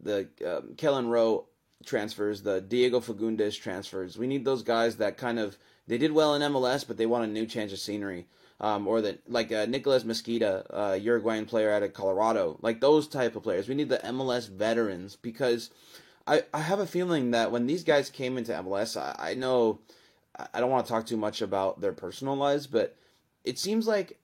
the 0.00 0.28
um, 0.44 0.74
Kelyn 0.76 1.08
Rowe 1.08 1.46
transfers, 1.84 2.42
the 2.42 2.60
Diego 2.60 3.00
Fagundez 3.00 3.60
transfers. 3.60 4.18
We 4.18 4.26
need 4.26 4.44
those 4.44 4.62
guys 4.62 4.96
that 4.96 5.16
kind 5.16 5.38
of 5.38 5.58
they 5.86 5.98
did 5.98 6.12
well 6.12 6.34
in 6.34 6.42
MLS, 6.42 6.86
but 6.86 6.96
they 6.96 7.06
want 7.06 7.24
a 7.24 7.32
new 7.32 7.46
change 7.46 7.72
of 7.72 7.78
scenery. 7.78 8.26
Um, 8.58 8.88
or 8.88 9.02
that 9.02 9.30
like 9.30 9.52
uh, 9.52 9.66
Nicolas 9.66 10.02
Mezquida, 10.02 10.64
uh, 10.70 10.94
Uruguayan 10.94 11.44
player 11.44 11.70
out 11.70 11.82
of 11.82 11.92
Colorado, 11.92 12.58
like 12.62 12.80
those 12.80 13.06
type 13.06 13.36
of 13.36 13.42
players. 13.42 13.68
We 13.68 13.74
need 13.74 13.90
the 13.90 13.98
MLS 13.98 14.48
veterans 14.48 15.14
because 15.14 15.68
I, 16.26 16.44
I 16.52 16.60
have 16.60 16.80
a 16.80 16.86
feeling 16.86 17.30
that 17.30 17.52
when 17.52 17.66
these 17.66 17.84
guys 17.84 18.10
came 18.10 18.36
into 18.36 18.52
MLS, 18.52 18.96
I, 19.00 19.30
I 19.30 19.34
know 19.34 19.80
I 20.52 20.60
don't 20.60 20.70
want 20.70 20.86
to 20.86 20.92
talk 20.92 21.06
too 21.06 21.16
much 21.16 21.40
about 21.40 21.80
their 21.80 21.92
personal 21.92 22.36
lives, 22.36 22.66
but 22.66 22.96
it 23.44 23.58
seems 23.58 23.86
like 23.86 24.18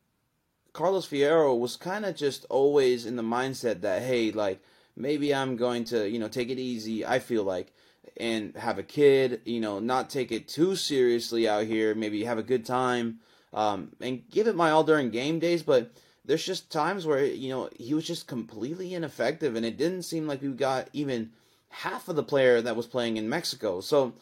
Carlos 0.72 1.06
Fierro 1.06 1.58
was 1.58 1.76
kind 1.76 2.04
of 2.04 2.16
just 2.16 2.44
always 2.50 3.06
in 3.06 3.16
the 3.16 3.22
mindset 3.22 3.82
that 3.82 4.02
hey, 4.02 4.32
like 4.32 4.62
maybe 4.96 5.34
I'm 5.34 5.56
going 5.56 5.84
to 5.84 6.08
you 6.08 6.18
know 6.18 6.28
take 6.28 6.50
it 6.50 6.58
easy. 6.58 7.06
I 7.06 7.18
feel 7.18 7.44
like 7.44 7.72
and 8.16 8.54
have 8.56 8.78
a 8.78 8.82
kid, 8.82 9.40
you 9.44 9.60
know, 9.60 9.78
not 9.78 10.10
take 10.10 10.32
it 10.32 10.48
too 10.48 10.76
seriously 10.76 11.48
out 11.48 11.64
here. 11.64 11.94
Maybe 11.94 12.24
have 12.24 12.38
a 12.38 12.42
good 12.42 12.66
time 12.66 13.20
um, 13.52 13.92
and 14.00 14.28
give 14.30 14.46
it 14.46 14.56
my 14.56 14.70
all 14.70 14.84
during 14.84 15.10
game 15.10 15.38
days, 15.38 15.62
but 15.62 15.92
there's 16.24 16.44
just 16.44 16.70
times 16.70 17.06
where 17.06 17.24
you 17.24 17.48
know 17.48 17.68
he 17.78 17.94
was 17.94 18.06
just 18.06 18.26
completely 18.26 18.94
ineffective, 18.94 19.56
and 19.56 19.66
it 19.66 19.76
didn't 19.76 20.02
seem 20.02 20.26
like 20.26 20.42
we 20.42 20.48
got 20.48 20.88
even 20.92 21.30
half 21.72 22.08
of 22.08 22.16
the 22.16 22.22
player 22.22 22.60
that 22.60 22.76
was 22.76 22.86
playing 22.86 23.16
in 23.16 23.28
Mexico. 23.28 23.80
So 23.80 24.14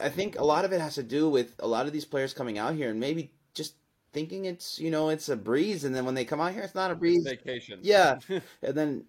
I 0.00 0.08
think 0.08 0.38
a 0.38 0.44
lot 0.44 0.64
of 0.64 0.72
it 0.72 0.80
has 0.80 0.96
to 0.96 1.02
do 1.02 1.28
with 1.28 1.54
a 1.60 1.66
lot 1.66 1.86
of 1.86 1.92
these 1.92 2.04
players 2.04 2.34
coming 2.34 2.58
out 2.58 2.74
here 2.74 2.90
and 2.90 3.00
maybe 3.00 3.32
just 3.54 3.74
thinking 4.12 4.44
it's 4.44 4.78
you 4.78 4.90
know 4.90 5.08
it's 5.08 5.28
a 5.28 5.36
breeze, 5.36 5.84
and 5.84 5.94
then 5.94 6.04
when 6.04 6.14
they 6.14 6.24
come 6.24 6.40
out 6.40 6.52
here, 6.52 6.62
it's 6.62 6.74
not 6.74 6.90
a 6.90 6.94
breeze. 6.94 7.24
Vacation. 7.24 7.80
Yeah, 7.82 8.18
and 8.62 8.74
then 8.74 9.04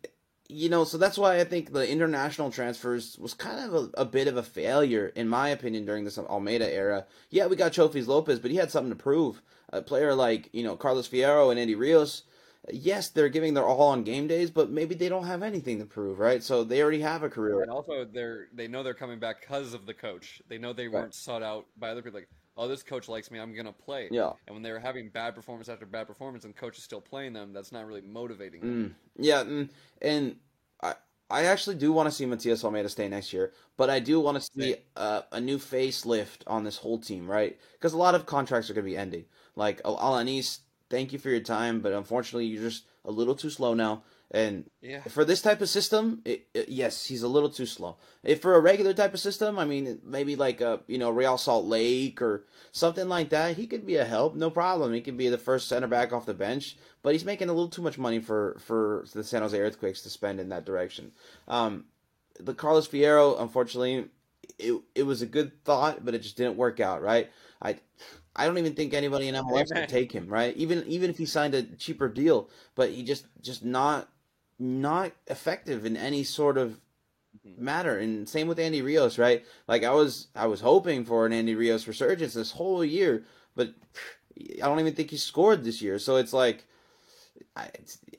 you 0.49 0.67
know, 0.67 0.83
so 0.83 0.97
that's 0.97 1.17
why 1.17 1.39
I 1.39 1.43
think 1.43 1.71
the 1.71 1.87
international 1.87 2.49
transfers 2.49 3.17
was 3.19 3.35
kind 3.35 3.59
of 3.59 3.73
a, 3.95 4.01
a, 4.01 4.05
bit 4.05 4.27
of 4.27 4.35
a 4.35 4.41
failure, 4.41 5.11
in 5.15 5.29
my 5.29 5.49
opinion, 5.49 5.85
during 5.85 6.05
this 6.05 6.17
Almeyda 6.17 6.73
era. 6.73 7.05
Yeah, 7.29 7.45
we 7.45 7.55
got 7.55 7.73
Chofis 7.73 8.07
Lopez, 8.07 8.39
but 8.39 8.49
he 8.49 8.57
had 8.57 8.71
something 8.71 8.89
to 8.89 8.95
prove. 8.95 9.43
A 9.71 9.83
player 9.83 10.15
like, 10.15 10.49
you 10.51 10.63
know, 10.63 10.75
Carlos 10.75 11.07
Fierro 11.07 11.51
and 11.51 11.59
Andy 11.59 11.75
Rios, 11.75 12.23
yes, 12.73 13.09
they're 13.09 13.29
giving 13.29 13.53
their 13.53 13.65
all 13.65 13.89
on 13.89 14.03
game 14.03 14.27
days, 14.27 14.49
but 14.49 14.69
maybe 14.69 14.95
they 14.95 15.09
don't 15.09 15.25
have 15.25 15.43
anything 15.43 15.79
to 15.79 15.85
prove, 15.85 16.19
right? 16.19 16.43
So 16.43 16.63
they 16.63 16.81
already 16.81 17.01
have 17.01 17.23
a 17.23 17.29
career. 17.29 17.61
And 17.61 17.71
also, 17.71 18.05
they're 18.05 18.47
they 18.53 18.67
know 18.67 18.83
they're 18.83 18.93
coming 18.93 19.19
back 19.19 19.41
because 19.41 19.73
of 19.73 19.85
the 19.85 19.93
coach. 19.93 20.41
They 20.47 20.57
know 20.57 20.73
they 20.73 20.87
right. 20.87 21.01
weren't 21.01 21.13
sought 21.13 21.43
out 21.43 21.67
by 21.77 21.89
other 21.89 22.01
people. 22.01 22.19
Like, 22.19 22.29
oh, 22.57 22.67
this 22.67 22.83
coach 22.83 23.07
likes 23.07 23.31
me, 23.31 23.39
I'm 23.39 23.55
gonna 23.55 23.71
play. 23.71 24.09
Yeah. 24.11 24.31
And 24.47 24.55
when 24.55 24.63
they're 24.63 24.79
having 24.79 25.09
bad 25.09 25.35
performance 25.35 25.69
after 25.69 25.85
bad 25.85 26.07
performance, 26.07 26.45
and 26.45 26.55
coach 26.55 26.77
is 26.77 26.83
still 26.83 27.01
playing 27.01 27.33
them, 27.33 27.53
that's 27.53 27.71
not 27.71 27.85
really 27.85 28.01
motivating 28.01 28.61
them. 28.61 28.95
Mm. 29.19 29.23
Yeah, 29.23 29.41
and, 29.41 29.69
and 30.01 30.35
I 30.81 30.95
I 31.29 31.45
actually 31.45 31.75
do 31.75 31.93
want 31.93 32.09
to 32.09 32.11
see 32.15 32.25
Matias 32.25 32.63
Almeyda 32.63 32.89
stay 32.89 33.07
next 33.07 33.31
year, 33.33 33.53
but 33.77 33.89
I 33.89 33.99
do 33.99 34.19
want 34.19 34.41
to 34.41 34.41
see 34.41 34.75
uh, 34.95 35.21
a 35.31 35.39
new 35.39 35.57
facelift 35.57 36.41
on 36.47 36.63
this 36.63 36.77
whole 36.77 36.97
team, 36.97 37.29
right? 37.29 37.59
Because 37.73 37.93
a 37.93 37.97
lot 37.97 38.15
of 38.15 38.25
contracts 38.25 38.69
are 38.69 38.73
going 38.73 38.85
to 38.85 38.91
be 38.91 38.97
ending. 38.97 39.25
Like 39.55 39.81
Alanis, 39.83 40.59
thank 40.89 41.13
you 41.13 41.19
for 41.19 41.29
your 41.29 41.39
time, 41.39 41.81
but 41.81 41.93
unfortunately, 41.93 42.45
you're 42.45 42.63
just 42.63 42.85
a 43.05 43.11
little 43.11 43.35
too 43.35 43.49
slow 43.49 43.73
now. 43.73 44.03
And 44.31 44.69
yeah. 44.81 45.01
for 45.01 45.25
this 45.25 45.41
type 45.41 45.59
of 45.59 45.69
system, 45.69 46.21
it, 46.23 46.47
it, 46.53 46.69
yes, 46.69 47.05
he's 47.05 47.23
a 47.23 47.27
little 47.27 47.49
too 47.49 47.65
slow. 47.65 47.97
If 48.23 48.43
for 48.43 48.53
a 48.53 48.59
regular 48.59 48.93
type 48.93 49.13
of 49.15 49.19
system, 49.19 49.57
I 49.57 49.65
mean, 49.65 49.99
maybe 50.03 50.35
like 50.35 50.61
a 50.61 50.81
you 50.87 50.99
know 50.99 51.09
Real 51.09 51.37
Salt 51.37 51.65
Lake 51.65 52.21
or 52.21 52.45
something 52.71 53.09
like 53.09 53.29
that, 53.29 53.57
he 53.57 53.65
could 53.65 53.87
be 53.87 53.95
a 53.95 54.05
help, 54.05 54.35
no 54.35 54.51
problem. 54.51 54.93
He 54.93 55.01
could 55.01 55.17
be 55.17 55.29
the 55.29 55.39
first 55.39 55.67
center 55.67 55.87
back 55.87 56.13
off 56.13 56.27
the 56.27 56.35
bench, 56.35 56.77
but 57.01 57.13
he's 57.13 57.25
making 57.25 57.49
a 57.49 57.53
little 57.53 57.69
too 57.69 57.81
much 57.81 57.97
money 57.97 58.19
for 58.19 58.57
for 58.59 59.05
the 59.13 59.23
San 59.23 59.41
Jose 59.41 59.59
Earthquakes 59.59 60.03
to 60.03 60.09
spend 60.09 60.39
in 60.39 60.49
that 60.49 60.65
direction. 60.65 61.11
Um, 61.47 61.85
the 62.39 62.53
Carlos 62.53 62.87
Fierro, 62.87 63.41
unfortunately, 63.41 64.09
it 64.59 64.79
it 64.93 65.03
was 65.03 65.23
a 65.23 65.27
good 65.27 65.63
thought, 65.65 66.05
but 66.05 66.13
it 66.13 66.21
just 66.21 66.37
didn't 66.37 66.55
work 66.55 66.79
out. 66.79 67.01
Right? 67.01 67.31
I 67.61 67.79
I 68.35 68.45
don't 68.45 68.57
even 68.57 68.73
think 68.73 68.93
anybody 68.93 69.27
in 69.27 69.35
MLS 69.35 69.73
would 69.73 69.89
take 69.89 70.11
him. 70.11 70.27
Right? 70.27 70.55
Even 70.55 70.85
even 70.87 71.09
if 71.09 71.17
he 71.17 71.25
signed 71.25 71.55
a 71.55 71.63
cheaper 71.63 72.07
deal, 72.07 72.49
but 72.75 72.91
he 72.91 73.03
just 73.03 73.25
just 73.41 73.63
not 73.63 74.09
not 74.59 75.11
effective 75.27 75.85
in 75.85 75.95
any 75.95 76.23
sort 76.23 76.57
of 76.57 76.79
mm-hmm. 77.45 77.63
matter. 77.63 77.97
And 77.97 78.27
same 78.27 78.47
with 78.47 78.59
Andy 78.59 78.81
Rios, 78.81 79.17
right? 79.17 79.45
Like 79.67 79.83
I 79.83 79.91
was 79.91 80.27
I 80.35 80.47
was 80.47 80.61
hoping 80.61 81.05
for 81.05 81.25
an 81.25 81.33
Andy 81.33 81.55
Rios 81.55 81.87
resurgence 81.87 82.33
this 82.33 82.51
whole 82.51 82.83
year, 82.83 83.25
but 83.55 83.73
I 84.39 84.67
don't 84.67 84.79
even 84.79 84.95
think 84.95 85.11
he 85.11 85.17
scored 85.17 85.63
this 85.63 85.81
year. 85.81 85.99
So 85.99 86.17
it's 86.17 86.33
like 86.33 86.65
I 87.55 87.69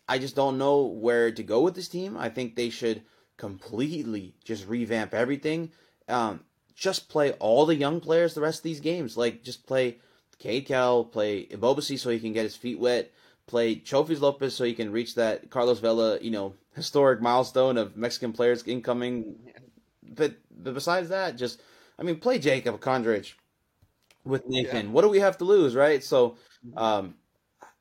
I 0.09 0.19
just 0.19 0.37
don't 0.37 0.59
know 0.59 0.83
where 0.83 1.31
to 1.31 1.43
go 1.43 1.61
with 1.61 1.75
this 1.75 1.89
team. 1.89 2.17
I 2.17 2.29
think 2.29 2.57
they 2.57 2.71
should 2.71 3.03
completely 3.37 4.35
just 4.45 4.67
revamp 4.67 5.15
everything. 5.15 5.73
Um, 6.09 6.41
just 6.81 7.09
play 7.09 7.33
all 7.35 7.67
the 7.67 7.77
young 7.77 8.01
players 8.01 8.35
the 8.35 8.41
rest 8.41 8.61
of 8.61 8.65
these 8.65 8.81
games. 8.81 9.17
Like 9.17 9.45
just 9.45 9.67
play 9.67 9.99
Cade 10.39 10.67
Cowell, 10.67 11.05
play 11.05 11.47
Ebobisse 11.47 12.01
so 12.01 12.11
he 12.11 12.19
can 12.19 12.33
get 12.33 12.45
his 12.45 12.57
feet 12.57 12.81
wet 12.81 13.13
play 13.51 13.75
Chofis 13.75 14.21
Lopez 14.21 14.55
so 14.55 14.65
he 14.65 14.75
can 14.75 14.93
reach 14.93 15.17
that 15.17 15.51
Carlos 15.51 15.81
Vela, 15.81 16.21
you 16.21 16.31
know, 16.31 16.55
historic 16.77 17.21
milestone 17.21 17.77
of 17.77 17.97
Mexican 17.97 18.33
players 18.33 18.63
incoming. 18.67 19.35
But, 20.09 20.37
but 20.57 20.73
besides 20.73 21.09
that, 21.09 21.37
just 21.37 21.61
I 21.99 22.05
mean, 22.05 22.21
play 22.21 22.39
Jacob 22.39 22.81
Kondrich 22.81 23.35
with 24.25 24.47
Nathan. 24.47 24.87
Yeah. 24.87 24.93
What 24.93 25.03
do 25.03 25.09
we 25.09 25.19
have 25.19 25.37
to 25.39 25.45
lose, 25.45 25.75
right? 25.75 26.03
So, 26.03 26.37
um, 26.77 27.15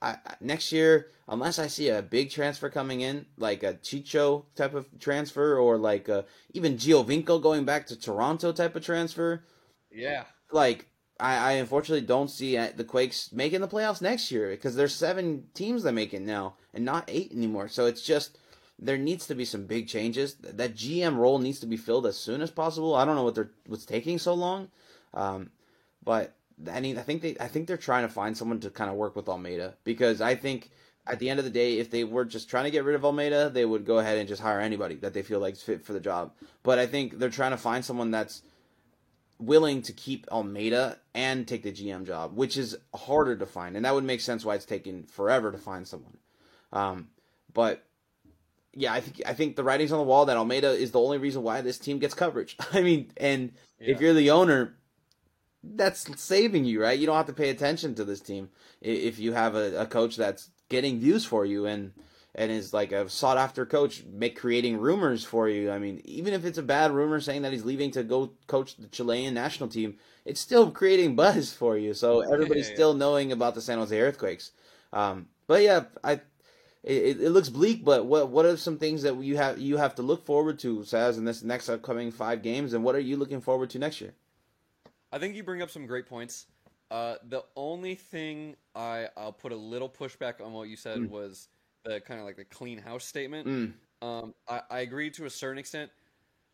I, 0.02 0.18
next 0.40 0.72
year, 0.72 1.08
unless 1.28 1.60
I 1.60 1.68
see 1.68 1.90
a 1.90 2.02
big 2.02 2.32
transfer 2.32 2.70
coming 2.70 3.02
in, 3.02 3.26
like 3.38 3.64
a 3.64 3.74
Chicho 3.76 4.46
type 4.56 4.74
of 4.74 4.88
transfer, 5.00 5.58
or 5.58 5.78
like 5.78 6.08
a, 6.08 6.26
even 6.54 6.78
Giovinco 6.78 7.42
going 7.42 7.66
back 7.66 7.88
to 7.88 8.00
Toronto 8.00 8.52
type 8.52 8.76
of 8.76 8.86
transfer, 8.86 9.44
yeah, 9.92 10.24
like 10.52 10.86
I, 11.20 11.36
I 11.36 11.52
unfortunately 11.54 12.06
don't 12.06 12.30
see 12.30 12.56
the 12.56 12.84
Quakes 12.84 13.32
making 13.34 13.62
the 13.62 13.68
playoffs 13.68 14.02
next 14.02 14.32
year 14.32 14.50
because 14.52 14.76
there's 14.76 14.96
seven 14.96 15.48
teams 15.54 15.84
that 15.84 15.92
make 15.92 16.14
it 16.14 16.22
now 16.22 16.56
and 16.74 16.86
not 16.86 17.06
eight 17.08 17.32
anymore. 17.32 17.68
So 17.68 17.86
it's 17.86 18.02
just 18.02 18.38
there 18.78 18.98
needs 18.98 19.28
to 19.28 19.36
be 19.36 19.44
some 19.44 19.66
big 19.66 19.88
changes. 19.88 20.36
That 20.36 20.76
GM 20.76 21.18
role 21.18 21.40
needs 21.40 21.60
to 21.60 21.66
be 21.66 21.78
filled 21.78 22.06
as 22.06 22.18
soon 22.18 22.42
as 22.42 22.52
possible. 22.52 22.96
I 22.96 23.04
don't 23.04 23.16
know 23.16 23.24
what 23.24 23.36
they're 23.36 23.52
what's 23.68 23.86
taking 23.86 24.18
so 24.18 24.34
long, 24.34 24.70
um, 25.14 25.52
but 26.04 26.36
I 26.72 26.80
mean 26.82 26.98
I 26.98 27.02
think 27.02 27.22
they 27.22 27.38
I 27.40 27.48
think 27.48 27.68
they're 27.68 27.78
trying 27.78 28.08
to 28.08 28.14
find 28.14 28.38
someone 28.38 28.60
to 28.62 28.70
kind 28.70 28.90
of 28.90 28.96
work 28.96 29.16
with 29.16 29.30
Almeyda 29.30 29.76
because 29.84 30.22
I 30.22 30.36
think 30.36 30.72
at 31.08 31.20
the 31.20 31.30
end 31.30 31.40
of 31.40 31.46
the 31.46 31.52
day, 31.52 31.80
if 31.80 31.90
they 31.90 32.04
were 32.04 32.26
just 32.26 32.50
trying 32.50 32.66
to 32.66 32.72
get 32.72 32.84
rid 32.84 32.96
of 32.96 33.04
Almeyda, 33.04 33.50
they 33.50 33.66
would 33.66 33.86
go 33.86 33.98
ahead 33.98 34.18
and 34.18 34.28
just 34.28 34.42
hire 34.42 34.60
anybody 34.60 34.96
that 34.96 35.14
they 35.14 35.24
feel 35.24 35.40
like 35.40 35.56
is 35.56 35.64
fit 35.64 35.84
for 35.84 35.94
the 35.94 36.00
job. 36.00 36.34
But 36.62 36.78
I 36.78 36.86
think 36.86 37.18
they're 37.18 37.30
trying 37.30 37.52
to 37.52 37.58
find 37.58 37.84
someone 37.84 38.12
that's 38.12 38.44
willing 39.40 39.82
to 39.84 39.94
keep 39.94 40.28
Almeyda 40.32 41.00
and 41.16 41.48
take 41.48 41.64
the 41.64 41.72
GM 41.72 42.06
job, 42.06 42.36
which 42.36 42.58
is 42.58 42.78
harder 42.94 43.36
to 43.38 43.46
find, 43.46 43.76
and 43.76 43.86
that 43.86 43.96
would 43.96 44.04
make 44.04 44.22
sense 44.22 44.46
why 44.46 44.56
it's 44.56 44.66
taken 44.66 45.04
forever 45.04 45.52
to 45.52 45.58
find 45.58 45.88
someone. 45.88 46.18
Um, 46.72 47.10
but 47.54 47.86
yeah, 48.74 48.94
I 48.94 49.02
think 49.02 49.22
I 49.26 49.34
think 49.34 49.56
the 49.56 49.64
writing's 49.64 49.92
on 49.92 49.98
the 49.98 50.04
wall 50.04 50.26
that 50.26 50.38
Almeyda 50.38 50.72
is 50.72 50.92
the 50.92 51.00
only 51.00 51.18
reason 51.18 51.42
why 51.42 51.62
this 51.62 51.80
team 51.80 52.00
gets 52.00 52.14
coverage. 52.14 52.56
I 52.74 52.82
mean, 52.82 53.12
and 53.18 53.54
yeah. 53.80 53.94
if 53.94 54.02
you're 54.02 54.14
the 54.14 54.32
owner, 54.32 54.76
that's 55.64 56.22
saving 56.22 56.66
you, 56.66 56.82
right? 56.82 56.98
You 56.98 57.06
don't 57.06 57.18
have 57.18 57.26
to 57.28 57.34
pay 57.34 57.50
attention 57.50 57.96
to 57.96 58.06
this 58.06 58.22
team 58.22 58.50
if 58.82 59.20
you 59.20 59.34
have 59.34 59.56
a, 59.56 59.82
a 59.82 59.86
coach 59.86 60.16
that's 60.16 60.50
getting 60.70 61.00
views 61.00 61.26
for 61.26 61.46
you 61.46 61.66
and 61.66 61.92
and 62.36 62.52
is 62.52 62.74
like 62.74 62.92
a 62.92 63.10
sought 63.10 63.38
after 63.38 63.66
coach, 63.66 64.04
make 64.06 64.40
creating 64.40 64.78
rumors 64.78 65.26
for 65.26 65.50
you. 65.50 65.72
I 65.72 65.80
mean, 65.80 66.00
even 66.06 66.34
if 66.34 66.46
it's 66.46 66.60
a 66.60 66.64
bad 66.64 66.92
rumor 66.92 67.20
saying 67.20 67.42
that 67.42 67.52
he's 67.52 67.66
leaving 67.66 67.92
to 67.92 68.04
go 68.04 68.32
coach 68.48 68.78
the 68.78 68.88
Chilean 68.88 69.34
national 69.34 69.68
team, 69.68 69.98
it's 70.26 70.40
still 70.40 70.70
creating 70.72 71.16
buzz 71.16 71.52
for 71.52 71.78
you. 71.78 71.94
So 71.94 72.22
everybody's 72.22 72.66
yeah, 72.66 72.70
yeah. 72.70 72.76
still 72.76 72.94
knowing 72.94 73.32
about 73.32 73.56
the 73.56 73.62
San 73.62 73.80
Jose 73.80 74.00
Earthquakes. 74.00 74.52
Um, 74.94 75.28
but 75.48 75.64
yeah, 75.64 75.86
I 76.04 76.22
it, 76.84 77.20
it 77.20 77.30
looks 77.32 77.50
bleak. 77.50 77.84
But 77.84 78.06
what 78.06 78.30
what 78.30 78.46
are 78.46 78.58
some 78.58 78.78
things 78.78 79.02
that 79.02 79.22
you 79.22 79.38
have 79.38 79.60
you 79.60 79.78
have 79.78 79.96
to 79.96 80.02
look 80.02 80.26
forward 80.26 80.60
to, 80.60 80.80
Saz, 80.80 81.18
in 81.18 81.26
this 81.26 81.44
next 81.44 81.68
upcoming 81.68 82.12
five 82.12 82.42
games, 82.44 82.74
and 82.74 82.84
what 82.84 82.96
are 82.96 83.00
you 83.00 83.18
looking 83.18 83.42
forward 83.42 83.70
to 83.72 83.80
next 83.80 84.02
year? 84.02 84.14
I 85.12 85.20
think 85.20 85.36
you 85.36 85.44
bring 85.44 85.62
up 85.62 85.70
some 85.70 85.86
great 85.86 86.06
points. 86.06 86.46
Uh, 86.92 87.16
the 87.28 87.44
only 87.56 87.96
thing 87.96 88.56
I 88.76 89.08
I'll 89.16 89.32
put 89.32 89.52
a 89.52 89.56
little 89.56 89.90
pushback 89.90 90.42
on 90.44 90.54
what 90.54 90.70
you 90.70 90.76
said 90.76 90.98
mm. 90.98 91.10
was 91.10 91.48
the 91.86 92.00
kind 92.02 92.20
of 92.20 92.26
like 92.26 92.36
the 92.36 92.46
clean 92.46 92.80
house 92.80 93.06
statement. 93.06 93.48
Mm. 93.48 93.74
Um, 94.02 94.34
I, 94.48 94.62
I 94.70 94.80
agree 94.80 95.12
to 95.12 95.26
a 95.26 95.30
certain 95.30 95.60
extent. 95.60 95.92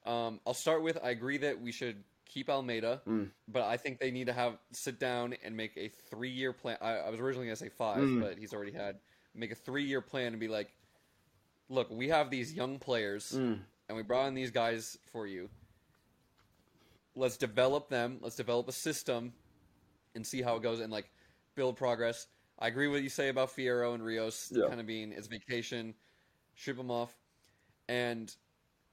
Um, 0.05 0.39
I'll 0.45 0.53
start 0.53 0.83
with 0.83 0.97
I 1.03 1.09
agree 1.09 1.37
that 1.39 1.61
we 1.61 1.71
should 1.71 2.03
keep 2.25 2.49
Almeyda, 2.49 3.01
mm. 3.07 3.29
but 3.47 3.63
I 3.63 3.77
think 3.77 3.99
they 3.99 4.11
need 4.11 4.27
to 4.27 4.33
have 4.33 4.57
sit 4.71 4.99
down 4.99 5.35
and 5.43 5.55
make 5.55 5.71
a 5.77 5.89
three 6.09 6.29
year 6.29 6.53
plan. 6.53 6.77
I, 6.81 6.97
I, 6.97 7.09
was 7.09 7.19
originally 7.19 7.47
gonna 7.47 7.55
say 7.55 7.69
five, 7.69 7.99
mm. 7.99 8.21
but 8.21 8.37
he's 8.37 8.53
already 8.53 8.71
had 8.71 8.97
make 9.33 9.51
a 9.51 9.55
three 9.55 9.83
year 9.83 10.01
plan 10.01 10.27
and 10.27 10.39
be 10.39 10.47
like, 10.47 10.71
look, 11.69 11.89
we 11.89 12.09
have 12.09 12.29
these 12.29 12.53
young 12.53 12.77
players, 12.79 13.33
mm. 13.35 13.59
and 13.87 13.95
we 13.95 14.03
brought 14.03 14.27
in 14.27 14.33
these 14.33 14.51
guys 14.51 14.97
for 15.11 15.25
you. 15.25 15.49
Let's 17.15 17.37
develop 17.37 17.89
them. 17.89 18.17
Let's 18.21 18.35
develop 18.35 18.67
a 18.67 18.73
system, 18.73 19.33
and 20.15 20.25
see 20.25 20.41
how 20.41 20.55
it 20.55 20.63
goes, 20.63 20.79
and 20.79 20.91
like 20.91 21.09
build 21.55 21.77
progress. 21.77 22.27
I 22.59 22.67
agree 22.67 22.87
with 22.87 22.97
what 22.97 23.03
you 23.03 23.09
say 23.09 23.29
about 23.29 23.49
Fierro 23.55 23.93
and 23.93 24.03
Rios 24.03 24.51
yeah. 24.55 24.67
kind 24.67 24.79
of 24.79 24.85
being 24.85 25.11
his 25.11 25.27
vacation, 25.27 25.93
ship 26.53 26.77
them 26.77 26.91
off, 26.91 27.13
and 27.89 28.33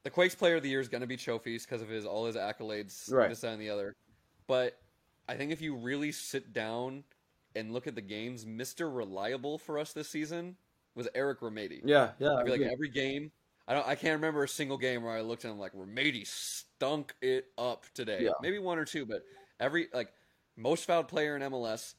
the 0.04 0.10
Quakes 0.10 0.34
Player 0.34 0.56
of 0.56 0.62
the 0.62 0.68
Year 0.68 0.80
is 0.80 0.88
going 0.88 1.00
to 1.00 1.06
be 1.06 1.16
Chofis 1.16 1.62
because 1.62 1.80
of 1.80 1.88
his 1.88 2.04
all 2.04 2.26
his 2.26 2.36
accolades, 2.36 3.12
right. 3.12 3.28
this 3.28 3.40
that, 3.42 3.52
and 3.52 3.60
the 3.62 3.70
other. 3.70 3.94
But 4.48 4.78
I 5.28 5.34
think 5.34 5.52
if 5.52 5.60
you 5.60 5.76
really 5.76 6.10
sit 6.10 6.52
down 6.52 7.04
and 7.54 7.72
look 7.72 7.86
at 7.86 7.94
the 7.94 8.00
games, 8.00 8.44
Mister 8.44 8.90
Reliable 8.90 9.58
for 9.58 9.78
us 9.78 9.92
this 9.92 10.08
season 10.08 10.56
was 10.94 11.08
Eric 11.14 11.40
Remedi. 11.40 11.80
Yeah, 11.84 12.10
yeah. 12.18 12.34
I 12.34 12.42
feel 12.44 12.52
like 12.52 12.62
every 12.62 12.88
game 12.88 13.30
I 13.68 13.74
don't. 13.74 13.86
I 13.86 13.94
can't 13.94 14.14
remember 14.14 14.44
a 14.44 14.48
single 14.48 14.78
game 14.78 15.02
where 15.02 15.12
I 15.12 15.20
looked 15.20 15.44
and 15.44 15.52
I'm 15.52 15.58
like, 15.58 15.72
Remedi 15.74 16.26
stunk 16.26 17.14
it 17.22 17.46
up 17.56 17.86
today. 17.94 18.20
Yeah. 18.22 18.32
Maybe 18.40 18.58
one 18.58 18.78
or 18.78 18.84
two, 18.84 19.06
but 19.06 19.24
every 19.60 19.88
like 19.94 20.12
most 20.56 20.86
fouled 20.86 21.08
player 21.08 21.36
in 21.36 21.42
MLS. 21.42 21.94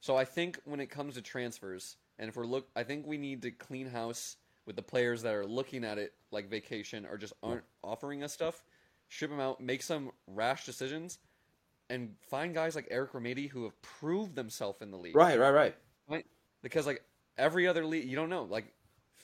So 0.00 0.16
I 0.16 0.24
think 0.24 0.60
when 0.64 0.80
it 0.80 0.86
comes 0.86 1.14
to 1.14 1.22
transfers, 1.22 1.96
and 2.18 2.28
if 2.28 2.36
we're 2.36 2.46
look, 2.46 2.68
I 2.76 2.84
think 2.84 3.06
we 3.06 3.18
need 3.18 3.42
to 3.42 3.50
clean 3.50 3.88
house 3.88 4.36
with 4.66 4.76
the 4.76 4.82
players 4.82 5.22
that 5.22 5.34
are 5.34 5.46
looking 5.46 5.84
at 5.84 5.98
it 5.98 6.14
like 6.30 6.48
vacation 6.48 7.06
or 7.06 7.16
just 7.16 7.32
aren't 7.42 7.64
offering 7.82 8.22
us 8.22 8.32
stuff. 8.32 8.62
Ship 9.08 9.30
them 9.30 9.40
out, 9.40 9.60
make 9.60 9.82
some 9.82 10.10
rash 10.26 10.64
decisions, 10.64 11.18
and 11.90 12.14
find 12.28 12.54
guys 12.54 12.74
like 12.74 12.88
Eric 12.90 13.12
Remedi 13.12 13.48
who 13.48 13.64
have 13.64 13.80
proved 13.82 14.34
themselves 14.34 14.80
in 14.80 14.90
the 14.90 14.96
league. 14.96 15.14
Right, 15.14 15.38
right, 15.38 15.50
right. 15.50 15.74
Right? 16.08 16.24
Because 16.62 16.86
like 16.86 17.02
every 17.36 17.66
other 17.66 17.84
league, 17.84 18.08
you 18.08 18.16
don't 18.16 18.30
know. 18.30 18.44
Like 18.44 18.72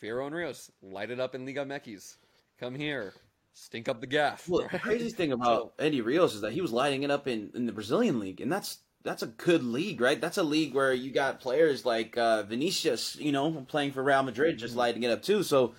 Fierro 0.02 0.26
and 0.26 0.34
Rios, 0.34 0.70
light 0.82 1.10
it 1.10 1.20
up 1.20 1.34
in 1.34 1.44
Liga 1.44 1.64
MX. 1.64 2.16
Come 2.58 2.74
here, 2.74 3.12
stink 3.52 3.88
up 3.88 4.00
the 4.00 4.06
gaff. 4.06 4.48
Well, 4.48 4.68
the 4.70 4.78
craziest 4.78 5.16
thing 5.16 5.32
about 5.32 5.74
Eddie 5.78 6.00
Rios 6.00 6.34
is 6.34 6.40
that 6.40 6.52
he 6.52 6.60
was 6.60 6.72
lighting 6.72 7.02
it 7.02 7.10
up 7.10 7.28
in, 7.28 7.50
in 7.54 7.66
the 7.66 7.72
Brazilian 7.72 8.18
league, 8.18 8.40
and 8.40 8.50
that's 8.50 8.78
that's 9.02 9.22
a 9.22 9.28
good 9.28 9.62
league, 9.62 10.00
right? 10.00 10.20
That's 10.20 10.38
a 10.38 10.42
league 10.42 10.74
where 10.74 10.92
you 10.92 11.10
got 11.10 11.40
players 11.40 11.86
like 11.86 12.18
uh, 12.18 12.42
Vinicius, 12.42 13.16
you 13.16 13.32
know, 13.32 13.64
playing 13.68 13.92
for 13.92 14.02
Real 14.02 14.22
Madrid, 14.22 14.58
just 14.58 14.76
lighting 14.76 15.02
it 15.02 15.10
up 15.10 15.22
too. 15.22 15.42
So 15.42 15.74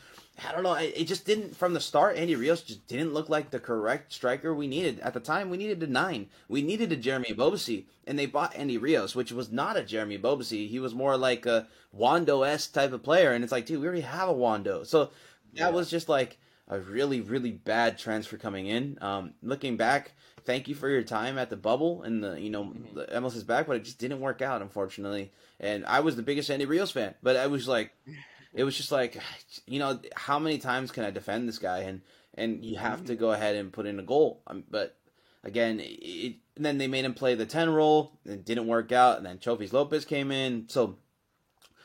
I 0.47 0.51
don't 0.51 0.63
know. 0.63 0.73
It, 0.73 0.93
it 0.95 1.07
just 1.07 1.25
didn't 1.25 1.55
from 1.55 1.73
the 1.73 1.79
start. 1.79 2.17
Andy 2.17 2.35
Rios 2.35 2.61
just 2.61 2.87
didn't 2.87 3.13
look 3.13 3.29
like 3.29 3.51
the 3.51 3.59
correct 3.59 4.11
striker 4.13 4.53
we 4.53 4.67
needed 4.67 4.99
at 5.01 5.13
the 5.13 5.19
time. 5.19 5.49
We 5.49 5.57
needed 5.57 5.81
a 5.83 5.87
nine. 5.87 6.29
We 6.47 6.61
needed 6.61 6.91
a 6.91 6.95
Jeremy 6.95 7.29
Ebobisse, 7.29 7.85
and 8.07 8.17
they 8.17 8.25
bought 8.25 8.55
Andy 8.55 8.77
Rios, 8.77 9.15
which 9.15 9.31
was 9.31 9.51
not 9.51 9.77
a 9.77 9.83
Jeremy 9.83 10.17
Ebobisse. 10.17 10.67
He 10.69 10.79
was 10.79 10.95
more 10.95 11.17
like 11.17 11.45
a 11.45 11.67
Wondo 11.91 12.41
s 12.43 12.67
type 12.67 12.93
of 12.93 13.03
player, 13.03 13.31
and 13.33 13.43
it's 13.43 13.51
like, 13.51 13.65
dude, 13.65 13.81
we 13.81 13.87
already 13.87 14.01
have 14.01 14.29
a 14.29 14.33
Wondo. 14.33 14.83
So 14.83 15.05
that 15.05 15.11
Yeah. 15.53 15.69
was 15.69 15.89
just 15.89 16.09
like 16.09 16.37
a 16.67 16.79
really, 16.79 17.21
really 17.21 17.51
bad 17.51 17.97
transfer 17.97 18.37
coming 18.37 18.67
in. 18.67 18.97
Um, 19.01 19.33
looking 19.43 19.75
back, 19.77 20.13
thank 20.45 20.67
you 20.67 20.75
for 20.75 20.89
your 20.89 21.03
time 21.03 21.37
at 21.37 21.49
the 21.49 21.57
bubble 21.57 22.01
and 22.03 22.23
the 22.23 22.39
you 22.39 22.49
know 22.49 22.63
Mhm. 22.65 22.93
the 22.95 23.05
MLS 23.15 23.35
is 23.35 23.43
back, 23.43 23.67
but 23.67 23.75
it 23.75 23.83
just 23.83 23.99
didn't 23.99 24.21
work 24.21 24.41
out, 24.41 24.61
unfortunately. 24.61 25.31
And 25.59 25.85
I 25.85 25.99
was 25.99 26.15
the 26.15 26.23
biggest 26.23 26.49
Andy 26.49 26.65
Rios 26.65 26.91
fan, 26.91 27.13
but 27.21 27.35
I 27.35 27.47
was 27.47 27.67
like, 27.67 27.91
it 28.53 28.63
was 28.63 28.75
just 28.75 28.91
like, 28.91 29.17
you 29.65 29.79
know, 29.79 29.99
how 30.15 30.39
many 30.39 30.57
times 30.57 30.91
can 30.91 31.03
I 31.03 31.11
defend 31.11 31.47
this 31.47 31.59
guy? 31.59 31.79
And 31.79 32.01
and 32.35 32.63
you 32.63 32.77
have 32.77 33.05
to 33.05 33.15
go 33.15 33.31
ahead 33.31 33.55
and 33.55 33.73
put 33.73 33.85
in 33.85 33.99
a 33.99 34.03
goal. 34.03 34.41
Um, 34.47 34.63
but 34.69 34.97
again, 35.43 35.79
it, 35.81 36.35
and 36.55 36.65
then 36.65 36.77
they 36.77 36.87
made 36.87 37.05
him 37.05 37.13
play 37.13 37.35
the 37.35 37.45
ten 37.45 37.69
role. 37.69 38.17
It 38.25 38.45
didn't 38.45 38.67
work 38.67 38.91
out, 38.91 39.17
and 39.17 39.25
then 39.25 39.37
Chofis 39.39 39.73
Lopez 39.73 40.05
came 40.05 40.31
in. 40.31 40.69
So 40.69 40.97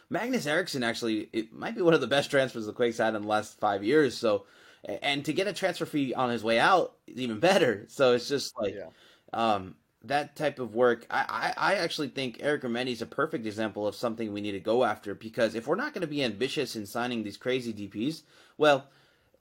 Magnus 0.08 0.46
Eriksson 0.46 0.82
actually 0.85 1.28
it 1.32 1.52
might 1.52 1.75
be 1.75 1.82
one 1.82 1.94
of 1.94 2.00
the 2.00 2.06
best 2.06 2.30
transfers 2.30 2.66
the 2.66 2.73
Quakes 2.73 2.99
had 2.99 3.14
in 3.14 3.23
the 3.23 3.28
last 3.28 3.58
five 3.58 3.82
years. 3.82 4.16
So 4.16 4.46
and 4.85 5.25
to 5.25 5.32
get 5.32 5.49
a 5.49 5.52
transfer 5.52 5.87
fee 5.87 6.14
on 6.14 6.30
his 6.30 6.44
way 6.44 6.58
out 6.61 6.96
is 7.06 7.18
even 7.18 7.40
better. 7.40 7.87
So 7.88 8.12
it's 8.14 8.28
just 8.28 8.56
like 8.61 8.75
Yeah. 8.75 8.90
um, 9.32 9.75
that 10.08 10.36
type 10.36 10.58
of 10.58 10.75
work. 10.75 11.06
I, 11.10 11.52
I, 11.56 11.72
I 11.72 11.75
actually 11.76 12.08
think 12.08 12.38
Eric 12.40 12.62
Remedi 12.62 12.92
is 12.92 13.02
a 13.02 13.06
perfect 13.06 13.46
example 13.46 13.86
of 13.86 13.94
something 13.94 14.32
we 14.32 14.40
need 14.40 14.52
to 14.52 14.60
go 14.60 14.84
after 14.84 15.14
because 15.14 15.54
if 15.54 15.66
we're 15.66 15.76
not 15.76 15.94
going 15.94 16.02
to 16.02 16.06
be 16.06 16.22
ambitious 16.22 16.76
in 16.76 16.86
signing 16.86 17.22
these 17.22 17.36
crazy 17.36 17.72
DPs, 17.72 18.22
well, 18.58 18.86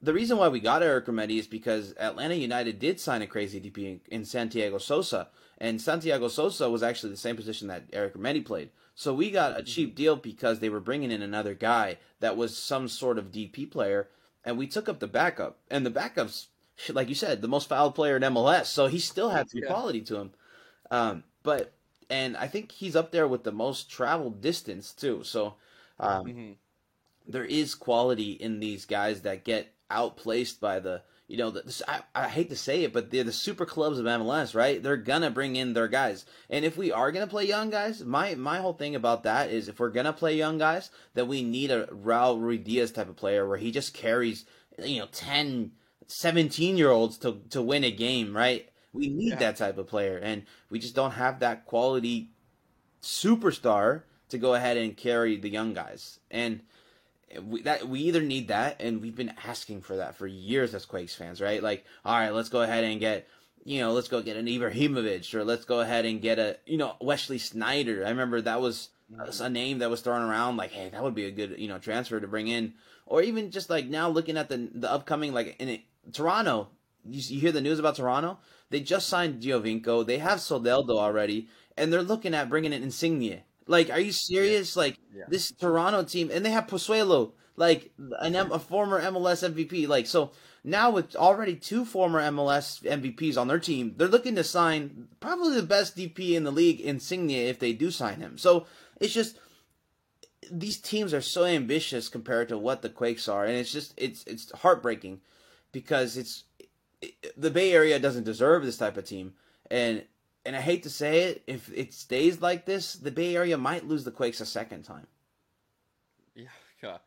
the 0.02 0.12
reason 0.12 0.36
why 0.38 0.48
we 0.48 0.60
got 0.60 0.82
Eric 0.82 1.06
Remedi 1.06 1.38
is 1.38 1.46
because 1.46 1.94
Atlanta 1.98 2.34
United 2.34 2.78
did 2.78 3.00
sign 3.00 3.22
a 3.22 3.26
crazy 3.26 3.60
DP 3.60 3.78
in, 3.78 4.00
in 4.08 4.24
Santiago 4.24 4.78
Sosa, 4.78 5.28
and 5.58 5.80
Santiago 5.80 6.28
Sosa 6.28 6.68
was 6.68 6.82
actually 6.82 7.10
the 7.10 7.16
same 7.16 7.36
position 7.36 7.68
that 7.68 7.84
Eric 7.92 8.14
Remedi 8.14 8.44
played. 8.44 8.70
So 8.94 9.12
we 9.12 9.30
got 9.30 9.58
a 9.58 9.62
cheap 9.62 9.90
mm-hmm. 9.90 9.96
deal 9.96 10.16
because 10.16 10.60
they 10.60 10.68
were 10.68 10.80
bringing 10.80 11.10
in 11.10 11.22
another 11.22 11.54
guy 11.54 11.98
that 12.20 12.36
was 12.36 12.56
some 12.56 12.88
sort 12.88 13.18
of 13.18 13.32
DP 13.32 13.70
player, 13.70 14.08
and 14.44 14.58
we 14.58 14.66
took 14.66 14.88
up 14.88 15.00
the 15.00 15.06
backup. 15.06 15.58
And 15.70 15.84
the 15.84 15.90
backup's, 15.90 16.48
like 16.90 17.08
you 17.08 17.14
said, 17.14 17.42
the 17.42 17.48
most 17.48 17.68
fouled 17.68 17.94
player 17.94 18.16
in 18.16 18.22
MLS, 18.22 18.66
so 18.66 18.86
he 18.86 18.98
still 18.98 19.30
had 19.30 19.50
some 19.50 19.60
Yeah. 19.62 19.68
quality 19.68 20.02
to 20.02 20.16
him. 20.16 20.32
Um, 20.90 21.24
but 21.42 21.72
and 22.10 22.36
I 22.36 22.46
think 22.46 22.72
he's 22.72 22.96
up 22.96 23.10
there 23.10 23.28
with 23.28 23.44
the 23.44 23.52
most 23.52 23.90
traveled 23.90 24.40
distance 24.40 24.92
too. 24.92 25.22
So 25.24 25.54
um, 25.98 26.34
hmm 26.34 26.52
there 27.26 27.44
is 27.44 27.74
quality 27.74 28.32
in 28.32 28.60
these 28.60 28.84
guys 28.84 29.22
that 29.22 29.44
get 29.44 29.72
outplaced 29.90 30.60
by 30.60 30.80
the 30.80 31.02
you 31.28 31.36
know 31.36 31.50
the, 31.50 31.84
I, 31.88 32.00
I 32.14 32.28
hate 32.28 32.50
to 32.50 32.56
say 32.56 32.84
it 32.84 32.92
but 32.92 33.10
they're 33.10 33.24
the 33.24 33.32
super 33.32 33.66
clubs 33.66 33.98
of 33.98 34.06
MLS 34.06 34.54
right? 34.54 34.82
They're 34.82 34.96
gonna 34.96 35.30
bring 35.30 35.56
in 35.56 35.72
their 35.74 35.88
guys. 35.88 36.24
And 36.50 36.64
if 36.64 36.76
we 36.76 36.92
are 36.92 37.12
gonna 37.12 37.26
play 37.26 37.44
young 37.46 37.70
guys 37.70 38.04
my 38.04 38.34
my 38.34 38.58
whole 38.58 38.72
thing 38.74 38.94
about 38.94 39.22
that 39.24 39.50
is 39.50 39.68
if 39.68 39.78
we're 39.80 39.90
gonna 39.90 40.12
play 40.12 40.36
young 40.36 40.58
guys 40.58 40.90
that 41.14 41.26
we 41.28 41.42
need 41.42 41.70
a 41.70 41.86
Raul 41.86 42.38
Ruidiaz 42.40 42.94
type 42.94 43.08
of 43.08 43.16
player 43.16 43.46
where 43.46 43.58
he 43.58 43.70
just 43.70 43.94
carries 43.94 44.44
you 44.82 45.00
know 45.00 45.08
10 45.12 45.72
17 46.08 46.76
year 46.76 46.90
olds 46.90 47.18
to 47.18 47.40
to 47.50 47.62
win 47.62 47.84
a 47.84 47.90
game 47.90 48.36
right 48.36 48.68
we 48.96 49.08
need 49.08 49.30
Yeah. 49.30 49.36
that 49.36 49.56
type 49.56 49.78
of 49.78 49.86
player 49.86 50.18
and 50.18 50.44
we 50.70 50.78
just 50.78 50.94
don't 50.94 51.12
have 51.12 51.40
that 51.40 51.66
quality 51.66 52.30
superstar 53.02 54.02
to 54.28 54.38
go 54.38 54.54
ahead 54.54 54.76
and 54.76 54.96
carry 54.96 55.36
the 55.36 55.48
young 55.50 55.74
guys 55.74 56.18
and 56.30 56.60
we, 57.42 57.62
that 57.62 57.88
we 57.88 58.00
either 58.00 58.22
need 58.22 58.48
that, 58.48 58.80
and 58.80 59.00
we've 59.00 59.16
been 59.16 59.34
asking 59.44 59.82
for 59.82 59.96
that 59.96 60.14
for 60.14 60.26
years 60.26 60.74
as 60.74 60.86
Quakes 60.86 61.14
fans, 61.14 61.40
right? 61.40 61.62
Like, 61.62 61.84
all 62.04 62.16
right, 62.16 62.30
let's 62.30 62.48
go 62.48 62.62
ahead 62.62 62.84
and 62.84 63.00
get, 63.00 63.28
you 63.64 63.80
know, 63.80 63.92
let's 63.92 64.08
go 64.08 64.22
get 64.22 64.36
an 64.36 64.46
Ibrahimovic, 64.46 65.34
or 65.34 65.44
let's 65.44 65.64
go 65.64 65.80
ahead 65.80 66.04
and 66.04 66.22
get 66.22 66.38
a, 66.38 66.56
you 66.66 66.78
know, 66.78 66.94
Wesley 67.00 67.38
Sneijder. 67.38 68.06
I 68.06 68.10
remember 68.10 68.40
that 68.40 68.60
was 68.60 68.90
mm-hmm. 69.12 69.42
a 69.42 69.50
name 69.50 69.78
that 69.80 69.90
was 69.90 70.00
thrown 70.00 70.22
around, 70.22 70.56
like, 70.56 70.70
hey, 70.70 70.88
that 70.90 71.02
would 71.02 71.14
be 71.14 71.26
a 71.26 71.30
good, 71.30 71.56
you 71.58 71.68
know, 71.68 71.78
transfer 71.78 72.20
to 72.20 72.28
bring 72.28 72.48
in, 72.48 72.74
or 73.06 73.22
even 73.22 73.50
just 73.50 73.70
like 73.70 73.86
now 73.86 74.08
looking 74.08 74.36
at 74.36 74.48
the 74.48 74.68
the 74.72 74.90
upcoming, 74.90 75.32
like 75.34 75.56
in 75.58 75.68
it, 75.68 75.80
Toronto. 76.12 76.68
You, 77.04 77.20
you 77.34 77.40
hear 77.40 77.52
the 77.52 77.60
news 77.60 77.78
about 77.78 77.96
Toronto? 77.96 78.38
They 78.70 78.80
just 78.80 79.08
signed 79.08 79.42
Giovinco. 79.42 80.04
They 80.06 80.18
have 80.18 80.38
Soteldo 80.38 80.98
already, 80.98 81.48
and 81.76 81.92
they're 81.92 82.02
looking 82.02 82.34
at 82.34 82.48
bringing 82.48 82.72
in 82.72 82.82
Insigne. 82.82 83.42
Like, 83.66 83.90
are 83.90 84.00
you 84.00 84.12
serious? 84.12 84.76
Like, 84.76 84.98
Yeah. 85.14 85.24
this 85.28 85.50
Toronto 85.52 86.02
team, 86.04 86.30
and 86.32 86.44
they 86.44 86.50
have 86.50 86.66
Pozuelo, 86.66 87.32
like 87.56 87.92
an 88.20 88.36
M- 88.36 88.52
a 88.52 88.58
former 88.58 89.00
MLS 89.00 89.42
MVP. 89.42 89.86
Like, 89.86 90.06
so 90.06 90.30
now 90.62 90.90
with 90.90 91.16
already 91.16 91.56
two 91.56 91.84
former 91.84 92.20
MLS 92.20 92.80
MVPs 92.84 93.36
on 93.36 93.48
their 93.48 93.58
team, 93.58 93.94
they're 93.96 94.08
looking 94.08 94.34
to 94.36 94.44
sign 94.44 95.08
probably 95.20 95.54
the 95.54 95.62
best 95.62 95.96
DP 95.96 96.34
in 96.34 96.44
the 96.44 96.50
league, 96.52 96.80
Insigne, 96.80 97.30
if 97.30 97.58
they 97.58 97.72
do 97.72 97.90
sign 97.90 98.20
him. 98.20 98.36
So 98.38 98.66
it's 99.00 99.14
just 99.14 99.38
these 100.50 100.78
teams 100.78 101.12
are 101.12 101.20
so 101.20 101.44
ambitious 101.44 102.08
compared 102.08 102.48
to 102.48 102.58
what 102.58 102.82
the 102.82 102.88
Quakes 102.88 103.28
are, 103.28 103.44
and 103.44 103.56
it's 103.56 103.72
just 103.72 103.94
it's 103.96 104.22
it's 104.26 104.50
heartbreaking 104.52 105.20
because 105.72 106.16
it's 106.16 106.44
it, 106.44 106.45
the 107.36 107.50
Bay 107.50 107.72
Area 107.72 107.98
doesn't 107.98 108.24
deserve 108.24 108.64
this 108.64 108.78
type 108.78 108.96
of 108.96 109.04
team, 109.04 109.34
and 109.70 110.04
and 110.44 110.54
I 110.56 110.60
hate 110.60 110.82
to 110.84 110.90
say 110.90 111.24
it, 111.24 111.42
if 111.46 111.70
it 111.72 111.92
stays 111.92 112.40
like 112.40 112.66
this, 112.66 112.94
the 112.94 113.10
Bay 113.10 113.34
Area 113.36 113.58
might 113.58 113.86
lose 113.86 114.04
the 114.04 114.12
Quakes 114.12 114.40
a 114.40 114.46
second 114.46 114.82
time. 114.84 115.06
Yeah, 116.34 116.48
yeah. 116.82 116.98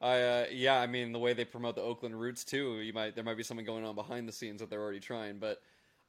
I 0.00 0.22
uh, 0.22 0.44
yeah, 0.50 0.80
I 0.80 0.86
mean 0.86 1.12
the 1.12 1.18
way 1.18 1.32
they 1.34 1.44
promote 1.44 1.74
the 1.74 1.82
Oakland 1.82 2.18
roots 2.18 2.44
too. 2.44 2.80
You 2.80 2.92
might 2.92 3.14
there 3.14 3.24
might 3.24 3.36
be 3.36 3.42
something 3.42 3.66
going 3.66 3.84
on 3.84 3.94
behind 3.94 4.26
the 4.28 4.32
scenes 4.32 4.60
that 4.60 4.70
they're 4.70 4.80
already 4.82 5.00
trying, 5.00 5.38
but 5.38 5.60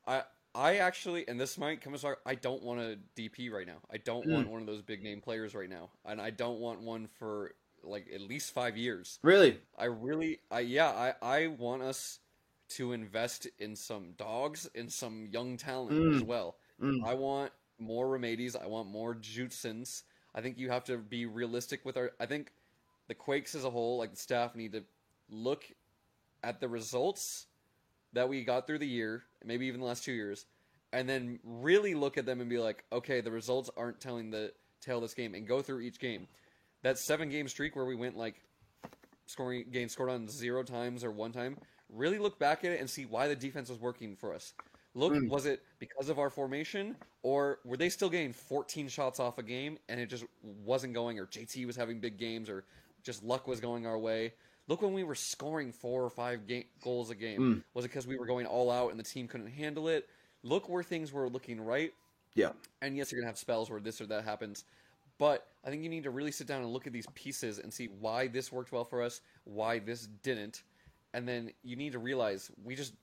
I 0.08 0.24
I 0.56 0.78
actually 0.78 1.28
and 1.28 1.40
this 1.40 1.58
might 1.58 1.82
come 1.82 1.94
as 1.94 2.02
far 2.02 2.20
I 2.26 2.36
don't 2.36 2.64
want 2.64 2.80
a 2.80 2.98
DP 3.16 3.52
right 3.52 3.68
now. 3.68 3.80
I 3.92 3.98
don't 3.98 4.26
Mm. 4.26 4.32
want 4.32 4.50
one 4.50 4.62
of 4.62 4.68
those 4.68 4.82
big 4.82 5.04
name 5.04 5.20
players 5.20 5.54
right 5.54 5.70
now, 5.70 5.90
and 6.06 6.22
I 6.22 6.30
don't 6.30 6.60
want 6.60 6.82
one 6.82 7.08
for 7.20 7.54
like 7.84 8.08
at 8.14 8.22
least 8.22 8.54
five 8.54 8.78
years. 8.78 9.20
Really? 9.24 9.60
I 9.78 9.86
really, 9.86 10.40
I 10.50 10.62
yeah, 10.62 10.88
I 10.90 11.14
I 11.22 11.48
want 11.48 11.82
us 11.82 12.20
to 12.78 12.94
invest 12.94 13.48
in 13.60 13.76
some 13.76 14.12
dogs 14.18 14.70
and 14.76 14.92
some 14.92 15.28
young 15.32 15.58
talent 15.58 15.92
Mm. 15.92 16.16
as 16.16 16.24
well. 16.24 16.56
Mm. 16.82 17.04
I 17.06 17.14
want 17.14 17.52
more 17.80 18.08
Remedies. 18.10 18.56
I 18.56 18.68
want 18.68 18.88
more 18.90 19.16
Jutsons. 19.16 20.04
I 20.34 20.42
think 20.42 20.58
you 20.58 20.70
have 20.70 20.84
to 20.86 20.98
be 20.98 21.26
realistic 21.26 21.84
with 21.86 21.98
our. 21.98 22.12
I 22.20 22.26
think 22.26 22.52
the 23.08 23.16
Quakes 23.16 23.56
as 23.56 23.64
a 23.66 23.70
whole, 23.70 23.98
like 23.98 24.12
the 24.12 24.18
staff, 24.18 24.56
need 24.56 24.72
to 24.74 24.84
look 25.30 25.64
at 26.44 26.60
the 26.60 26.70
results 26.70 27.48
that 28.14 28.28
we 28.30 28.44
got 28.44 28.68
through 28.68 28.80
the 28.80 28.88
year, 28.88 29.24
maybe 29.44 29.68
even 29.68 29.80
the 29.80 29.86
last 29.86 30.04
two 30.04 30.12
years, 30.14 30.46
and 30.94 31.08
then 31.08 31.40
really 31.44 31.94
look 31.94 32.18
at 32.18 32.26
them 32.26 32.42
and 32.42 32.50
be 32.50 32.58
like, 32.58 32.84
okay, 32.92 33.22
the 33.22 33.32
results 33.32 33.70
aren't 33.78 34.00
telling 34.00 34.30
the 34.32 34.52
tale 34.82 34.98
of 34.98 35.04
this 35.04 35.14
game, 35.14 35.34
and 35.36 35.48
go 35.48 35.62
through 35.62 35.82
each 35.82 36.00
game. 36.00 36.28
That 36.84 36.98
seven 36.98 37.30
game 37.30 37.48
streak 37.48 37.76
where 37.76 37.86
we 37.86 37.96
went 37.96 38.18
like 38.18 38.42
scoring 39.28 39.66
games 39.72 39.92
scored 39.94 40.10
on 40.10 40.28
zero 40.28 40.64
times 40.64 41.04
or 41.04 41.12
one 41.12 41.32
time. 41.32 41.58
Really 41.92 42.20
look 42.20 42.40
back 42.40 42.64
at 42.64 42.72
it 42.72 42.80
and 42.80 42.90
see 42.90 43.06
why 43.06 43.28
the 43.28 43.36
defense 43.36 43.70
was 43.70 43.80
working 43.80 44.16
for 44.16 44.34
us. 44.34 44.54
Look, 44.94 45.14
Mm. 45.14 45.30
was 45.30 45.46
it 45.46 45.62
because 45.80 46.10
of 46.10 46.20
our 46.20 46.30
formation, 46.30 46.96
or 47.24 47.60
were 47.64 47.78
they 47.78 47.90
still 47.90 48.10
getting 48.10 48.34
14 48.34 48.88
shots 48.90 49.20
off 49.20 49.38
a 49.38 49.44
game 49.44 49.78
and 49.88 50.00
it 50.00 50.08
just 50.08 50.26
wasn't 50.66 50.94
going, 50.94 51.18
or 51.20 51.26
JT 51.26 51.66
was 51.66 51.76
having 51.76 52.00
big 52.00 52.18
games, 52.18 52.50
or 52.50 52.66
just 53.04 53.24
luck 53.24 53.48
was 53.48 53.60
going 53.60 53.86
our 53.86 53.98
way? 53.98 54.34
Look 54.68 54.82
when 54.82 54.94
we 54.94 55.04
were 55.04 55.16
scoring 55.16 55.72
four 55.72 56.04
or 56.04 56.10
five 56.10 56.46
ga- 56.48 56.68
goals 56.82 57.10
a 57.10 57.16
game. 57.16 57.40
Mm. 57.42 57.64
Was 57.74 57.86
it 57.86 57.90
because 57.90 58.06
we 58.08 58.18
were 58.18 58.26
going 58.26 58.46
all 58.46 58.70
out 58.70 58.92
and 58.92 59.00
the 59.00 59.04
team 59.04 59.28
couldn't 59.28 59.48
handle 59.48 59.88
it? 59.88 60.08
Look 60.44 60.68
where 60.70 60.84
things 60.84 61.12
were 61.12 61.30
looking 61.30 61.60
right. 61.62 61.94
Yeah. 62.36 62.52
And 62.82 62.96
yes, 62.98 63.12
you're 63.12 63.20
gonna 63.22 63.30
have 63.30 63.38
spells 63.38 63.70
where 63.70 63.80
this 63.82 64.00
or 64.02 64.06
that 64.08 64.24
happens, 64.24 64.64
But 65.18 65.46
I 65.64 65.70
think 65.70 65.84
you 65.84 65.90
need 65.90 66.04
to 66.04 66.10
really 66.10 66.32
sit 66.32 66.48
down 66.48 66.64
and 66.64 66.74
look 66.74 66.88
at 66.88 66.94
these 66.94 67.06
pieces 67.14 67.60
and 67.60 67.72
see 67.72 67.86
why 67.88 68.26
this 68.28 68.52
worked 68.52 68.72
well 68.72 68.86
for 68.86 69.04
us, 69.04 69.22
why 69.44 69.78
this 69.78 70.08
didn't, 70.24 70.64
and 71.14 71.28
then 71.28 71.52
you 71.64 71.76
need 71.76 71.94
to 71.94 72.00
realize 72.00 72.52
we 72.64 72.76
just, 72.76 72.94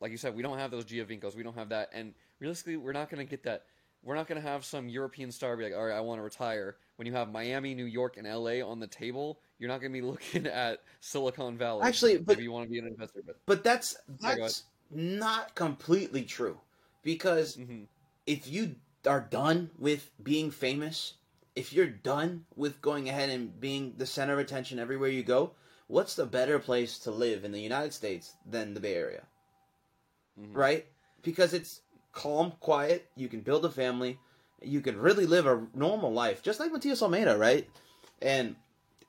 like 0.00 0.10
you 0.10 0.16
said, 0.16 0.34
we 0.34 0.42
don't 0.42 0.58
have 0.58 0.70
those 0.70 0.84
Giovincos, 0.84 1.36
we 1.36 1.42
don't 1.42 1.56
have 1.56 1.68
that, 1.70 1.90
and 1.92 2.14
realistically, 2.40 2.76
we're 2.76 2.92
not 2.92 3.10
going 3.10 3.24
to 3.24 3.28
get 3.28 3.42
that. 3.44 3.64
We're 4.04 4.14
not 4.14 4.28
going 4.28 4.40
to 4.40 4.48
have 4.48 4.64
some 4.64 4.88
European 4.88 5.32
star 5.32 5.56
be 5.56 5.64
like, 5.64 5.74
all 5.74 5.86
right, 5.86 5.96
I 5.96 6.00
want 6.00 6.20
to 6.20 6.22
retire. 6.22 6.76
When 6.96 7.06
you 7.06 7.12
have 7.14 7.32
Miami, 7.32 7.74
New 7.74 7.84
York, 7.84 8.16
and 8.16 8.28
LA 8.28 8.64
on 8.64 8.78
the 8.78 8.86
table, 8.86 9.40
you're 9.58 9.68
not 9.68 9.80
going 9.80 9.92
to 9.92 10.00
be 10.00 10.06
looking 10.06 10.46
at 10.46 10.82
Silicon 11.00 11.58
Valley. 11.58 11.82
Actually, 11.82 12.18
but 12.18 12.40
you 12.40 12.52
want 12.52 12.66
to 12.66 12.70
be 12.70 12.78
an 12.78 12.86
investor, 12.86 13.22
but 13.26 13.36
but 13.44 13.64
that's 13.64 13.96
Yeah, 14.22 14.36
that's 14.36 14.64
not 14.90 15.54
completely 15.54 16.22
true 16.22 16.58
because 17.02 17.56
mhm. 17.56 17.86
if 18.26 18.46
you 18.46 18.76
are 19.06 19.20
done 19.20 19.70
with 19.78 20.10
being 20.22 20.50
famous, 20.50 21.14
if 21.54 21.72
you're 21.72 21.86
done 21.86 22.44
with 22.56 22.80
going 22.80 23.08
ahead 23.08 23.30
and 23.30 23.58
being 23.60 23.94
the 23.96 24.06
center 24.06 24.34
of 24.34 24.38
attention 24.38 24.78
everywhere 24.78 25.08
you 25.08 25.22
go, 25.22 25.52
what's 25.88 26.14
the 26.14 26.26
better 26.26 26.58
place 26.58 26.98
to 27.00 27.10
live 27.10 27.44
in 27.44 27.52
the 27.52 27.60
United 27.60 27.92
States 27.92 28.34
than 28.46 28.74
the 28.74 28.80
Bay 28.80 28.94
Area? 28.94 29.24
Mhm. 30.38 30.54
Right? 30.54 30.86
Because 31.22 31.52
it's 31.52 31.80
calm, 32.12 32.52
quiet, 32.60 33.10
you 33.16 33.28
can 33.28 33.40
build 33.40 33.64
a 33.64 33.70
family, 33.70 34.18
you 34.62 34.80
can 34.80 34.98
really 34.98 35.26
live 35.26 35.46
a 35.46 35.66
normal 35.74 36.12
life, 36.12 36.42
just 36.42 36.60
like 36.60 36.72
Matias 36.72 37.02
Almeyda, 37.02 37.36
right? 37.36 37.68
And 38.22 38.56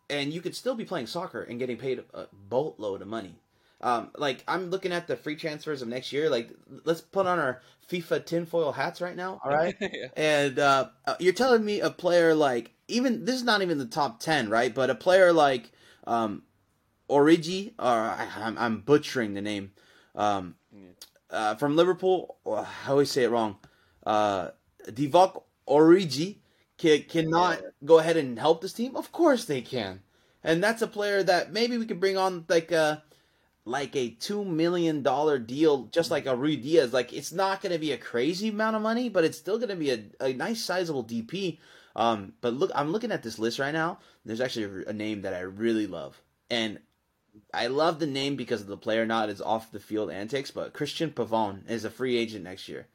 and 0.09 0.33
you 0.33 0.41
could 0.41 0.55
still 0.55 0.75
be 0.75 0.85
playing 0.85 1.07
soccer 1.07 1.41
and 1.43 1.59
getting 1.59 1.77
paid 1.77 2.03
a 2.13 2.27
boatload 2.33 3.01
of 3.01 3.07
money. 3.07 3.35
Um, 3.81 4.11
like 4.17 4.43
I'm 4.47 4.69
looking 4.69 4.91
at 4.91 5.07
the 5.07 5.15
free 5.15 5.35
transfers 5.35 5.81
of 5.81 5.87
next 5.87 6.11
year. 6.11 6.29
Like, 6.29 6.49
let's 6.83 7.01
put 7.01 7.27
on 7.27 7.39
our 7.39 7.61
FIFA 7.89 8.25
tinfoil 8.25 8.71
hats 8.73 9.01
right 9.01 9.15
now. 9.15 9.39
All 9.43 9.51
right, 9.51 9.75
yeah. 9.81 10.07
and 10.17 10.59
uh, 10.59 10.89
uh, 11.05 11.15
you're 11.19 11.33
telling 11.33 11.63
me 11.63 11.79
a 11.79 11.89
player 11.89 12.35
like 12.35 12.71
even 12.87 13.25
this 13.25 13.35
is 13.35 13.43
not 13.43 13.61
even 13.61 13.77
the 13.77 13.85
top 13.85 14.19
ten, 14.19 14.49
right? 14.49 14.73
But 14.73 14.89
a 14.89 14.95
player 14.95 15.31
like 15.31 15.71
um, 16.05 16.43
Origi, 17.09 17.73
or 17.79 17.85
I, 17.85 18.27
I'm, 18.37 18.57
I'm 18.57 18.81
butchering 18.81 19.33
the 19.33 19.41
name, 19.41 19.71
um, 20.15 20.55
uh, 21.29 21.55
from 21.55 21.75
Liverpool. 21.75 22.37
I 22.45 22.65
always 22.87 23.11
say 23.11 23.23
it 23.23 23.31
wrong. 23.31 23.57
Uh, 24.05 24.49
Divock 24.87 25.43
Origi 25.67 26.37
can, 26.77 27.03
cannot 27.03 27.61
go 27.85 27.99
ahead 27.99 28.17
and 28.17 28.39
help 28.39 28.61
this 28.61 28.73
team. 28.73 28.95
Of 28.95 29.11
course 29.11 29.45
they 29.45 29.61
can, 29.61 30.01
and 30.43 30.63
that's 30.63 30.81
a 30.81 30.87
player 30.87 31.21
that 31.23 31.51
maybe 31.51 31.77
we 31.77 31.85
could 31.85 31.99
bring 31.99 32.17
on 32.17 32.45
like 32.47 32.71
a 32.71 33.03
like 33.65 33.95
a 33.95 34.09
two 34.09 34.43
million 34.43 35.03
dollar 35.03 35.37
deal, 35.37 35.83
just 35.91 36.09
like 36.09 36.25
a 36.25 36.35
Ruidiaz. 36.35 36.91
Like 36.91 37.13
it's 37.13 37.31
not 37.31 37.61
going 37.61 37.73
to 37.73 37.79
be 37.79 37.91
a 37.91 37.97
crazy 37.97 38.49
amount 38.49 38.75
of 38.75 38.81
money, 38.81 39.09
but 39.09 39.23
it's 39.23 39.37
still 39.37 39.57
going 39.57 39.69
to 39.69 39.75
be 39.75 39.91
a, 39.91 40.03
a 40.19 40.33
nice 40.33 40.63
sizable 40.63 41.03
DP. 41.03 41.59
Um, 41.95 42.33
but 42.41 42.53
look, 42.53 42.71
I'm 42.73 42.91
looking 42.91 43.11
at 43.11 43.23
this 43.23 43.39
list 43.39 43.59
right 43.59 43.73
now. 43.73 43.99
There's 44.25 44.41
actually 44.41 44.83
a, 44.85 44.89
a 44.89 44.93
name 44.93 45.21
that 45.21 45.33
I 45.33 45.41
really 45.41 45.87
love, 45.87 46.21
and 46.49 46.79
I 47.53 47.67
love 47.67 47.99
the 47.99 48.07
name 48.07 48.35
because 48.35 48.61
of 48.61 48.67
the 48.67 48.77
player, 48.77 49.05
not 49.05 49.29
his 49.29 49.41
off 49.41 49.71
the 49.71 49.79
field 49.79 50.11
antics. 50.11 50.51
But 50.51 50.73
Christian 50.73 51.11
Pavon 51.11 51.69
is 51.69 51.83
a 51.85 51.89
free 51.89 52.17
agent 52.17 52.43
next 52.43 52.67
year. 52.69 52.87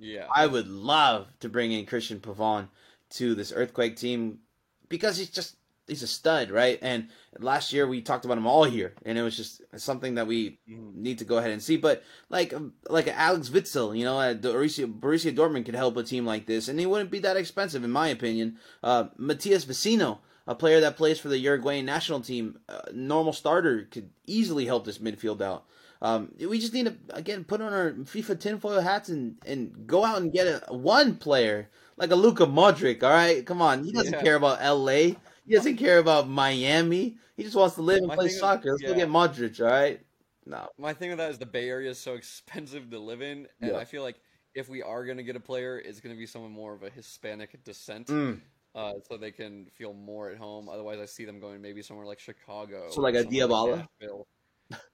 yeah. 0.00 0.26
I 0.34 0.46
would 0.46 0.68
love 0.68 1.28
to 1.40 1.48
bring 1.48 1.72
in 1.72 1.86
Christian 1.86 2.20
Pavon 2.20 2.68
to 3.10 3.34
this 3.34 3.52
Earthquake 3.54 3.96
team 3.96 4.40
because 4.88 5.16
he's 5.16 5.30
just 5.30 5.56
he's 5.88 6.02
a 6.04 6.06
stud, 6.06 6.50
right? 6.52 6.78
And 6.82 7.08
last 7.40 7.72
year 7.72 7.84
we 7.86 8.00
talked 8.00 8.24
about 8.24 8.38
him 8.38 8.46
all 8.46 8.68
year, 8.68 8.94
and 9.04 9.18
it 9.18 9.22
was 9.22 9.36
just 9.36 9.62
something 9.76 10.14
that 10.14 10.26
we 10.28 10.58
Mhm. 10.68 10.94
need 10.94 11.18
to 11.18 11.24
go 11.24 11.38
ahead 11.38 11.50
and 11.50 11.62
see. 11.62 11.76
But 11.76 12.04
like 12.28 12.54
um, 12.54 12.74
like 12.88 13.08
Alex 13.08 13.48
Witsel, 13.48 13.96
you 13.98 14.04
know, 14.04 14.20
at 14.20 14.40
Borussia, 14.40 14.86
Borussia 14.86 15.34
Dortmund 15.34 15.64
could 15.64 15.74
help 15.74 15.96
a 15.96 16.04
team 16.04 16.24
like 16.24 16.46
this, 16.46 16.68
and 16.68 16.78
he 16.78 16.86
wouldn't 16.86 17.10
be 17.10 17.18
that 17.20 17.36
expensive, 17.36 17.82
in 17.82 17.90
my 17.90 18.08
opinion. 18.08 18.58
Uh, 18.84 19.08
Matias 19.16 19.64
Vecino, 19.64 20.18
a 20.50 20.54
player 20.56 20.80
that 20.80 20.96
plays 20.96 21.20
for 21.20 21.28
the 21.28 21.38
Uruguayan 21.38 21.86
national 21.86 22.20
team, 22.20 22.58
normal 22.92 23.32
starter, 23.32 23.84
could 23.90 24.10
easily 24.26 24.66
help 24.66 24.84
this 24.84 24.98
midfield 24.98 25.40
out. 25.40 25.64
Um, 26.02 26.34
we 26.40 26.58
just 26.58 26.74
need 26.74 26.86
to 26.86 26.96
again 27.10 27.44
put 27.44 27.60
on 27.60 27.72
our 27.72 27.92
FIFA 27.92 28.40
tinfoil 28.40 28.80
hats 28.80 29.10
and, 29.10 29.36
and 29.46 29.86
go 29.86 30.04
out 30.04 30.20
and 30.20 30.32
get 30.32 30.46
a 30.66 30.74
one 30.74 31.14
player 31.16 31.68
like 31.96 32.10
a 32.10 32.16
Luka 32.16 32.46
Modric. 32.46 33.02
All 33.04 33.10
right, 33.10 33.46
come 33.46 33.62
on, 33.62 33.84
he 33.84 33.92
doesn't 33.92 34.14
Yeah. 34.14 34.22
care 34.22 34.34
about 34.34 34.58
L.A. 34.60 35.16
He 35.46 35.54
doesn't 35.54 35.76
care 35.76 35.98
about 35.98 36.28
Miami. 36.28 37.16
He 37.36 37.44
just 37.44 37.54
wants 37.54 37.76
to 37.76 37.82
live 37.82 37.98
and 37.98 38.08
My 38.08 38.16
play 38.16 38.28
soccer. 38.28 38.70
Let's 38.72 38.82
go 38.82 38.94
get 38.94 39.08
Modric. 39.08 39.60
All 39.60 39.66
right, 39.70 40.00
no, 40.46 40.68
My 40.78 40.94
thing 40.94 41.10
with 41.10 41.18
that 41.18 41.30
is 41.30 41.38
the 41.38 41.46
Bay 41.46 41.68
Area 41.68 41.90
is 41.90 41.98
so 42.00 42.14
expensive 42.22 42.90
to 42.90 42.98
live 42.98 43.22
in, 43.22 43.46
and 43.60 43.70
Yeah. 43.72 43.76
I 43.76 43.84
feel 43.84 44.02
like 44.02 44.16
if 44.54 44.68
we 44.68 44.82
are 44.82 45.04
gonna 45.04 45.22
get 45.22 45.36
a 45.36 45.40
player, 45.40 45.78
it's 45.78 46.00
gonna 46.00 46.16
be 46.16 46.26
someone 46.26 46.50
more 46.50 46.74
of 46.74 46.82
a 46.82 46.90
Hispanic 46.90 47.62
descent, 47.62 48.08
Mm. 48.08 48.40
Uh, 48.74 48.92
so 49.08 49.16
they 49.16 49.32
can 49.32 49.66
feel 49.76 49.92
more 49.92 50.30
at 50.30 50.36
home. 50.36 50.68
Otherwise, 50.68 50.98
I 51.00 51.06
see 51.06 51.24
them 51.24 51.40
going 51.40 51.60
maybe 51.60 51.82
somewhere 51.82 52.06
like 52.06 52.20
Chicago. 52.20 52.86
So 52.90 53.00
like 53.00 53.14
a 53.16 53.24
Dybala? 53.24 53.88
Nashville. 54.00 54.26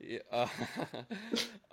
yeah, 0.01 0.19
uh, 0.33 0.47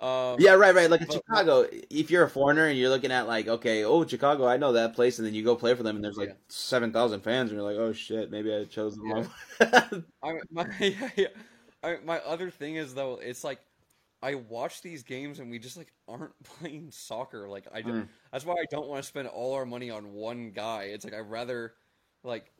um, 0.04 0.36
yeah, 0.38 0.52
right, 0.52 0.74
right. 0.74 0.90
Like 0.90 1.00
in 1.00 1.06
but- 1.06 1.14
Chicago, 1.14 1.66
if 1.88 2.10
you're 2.10 2.24
a 2.24 2.28
foreigner 2.28 2.66
and 2.66 2.78
you're 2.78 2.90
looking 2.90 3.10
at 3.10 3.26
like, 3.26 3.48
okay, 3.48 3.84
oh 3.84 4.06
Chicago, 4.06 4.46
I 4.46 4.58
know 4.58 4.72
that 4.72 4.94
place, 4.94 5.18
and 5.18 5.26
then 5.26 5.34
you 5.34 5.42
go 5.42 5.56
play 5.56 5.74
for 5.74 5.82
them, 5.82 5.96
and 5.96 6.04
there's 6.04 6.18
like 6.18 6.28
Yeah. 6.30 6.34
seven 6.48 6.92
thousand 6.92 7.20
fans, 7.20 7.50
and 7.50 7.58
you're 7.58 7.66
like, 7.70 7.78
oh 7.78 7.92
shit, 7.94 8.30
maybe 8.30 8.54
I 8.54 8.64
chose 8.64 8.96
the 8.96 9.02
Yeah. 9.06 9.14
wrong. 9.94 10.04
I 10.22 10.38
my 10.50 10.66
yeah, 10.80 11.08
yeah. 11.16 11.26
I, 11.82 11.98
my 12.04 12.18
other 12.20 12.50
thing 12.50 12.76
is 12.76 12.94
though, 12.94 13.18
it's 13.22 13.44
like 13.44 13.60
I 14.22 14.34
watch 14.36 14.82
these 14.82 15.02
games 15.02 15.38
and 15.38 15.50
we 15.50 15.58
just 15.58 15.76
like 15.78 15.92
aren't 16.06 16.32
playing 16.60 16.90
soccer. 16.90 17.48
Like 17.48 17.66
I, 17.72 17.80
Mm. 17.82 18.08
that's 18.32 18.44
why 18.44 18.54
I 18.54 18.64
don't 18.70 18.88
want 18.88 19.02
to 19.02 19.08
spend 19.08 19.28
all 19.28 19.54
our 19.54 19.64
money 19.66 19.90
on 19.90 20.12
one 20.12 20.50
guy. 20.50 20.84
It's 20.84 21.04
like 21.06 21.14
I'd 21.14 21.30
rather 21.30 21.72
like 22.24 22.50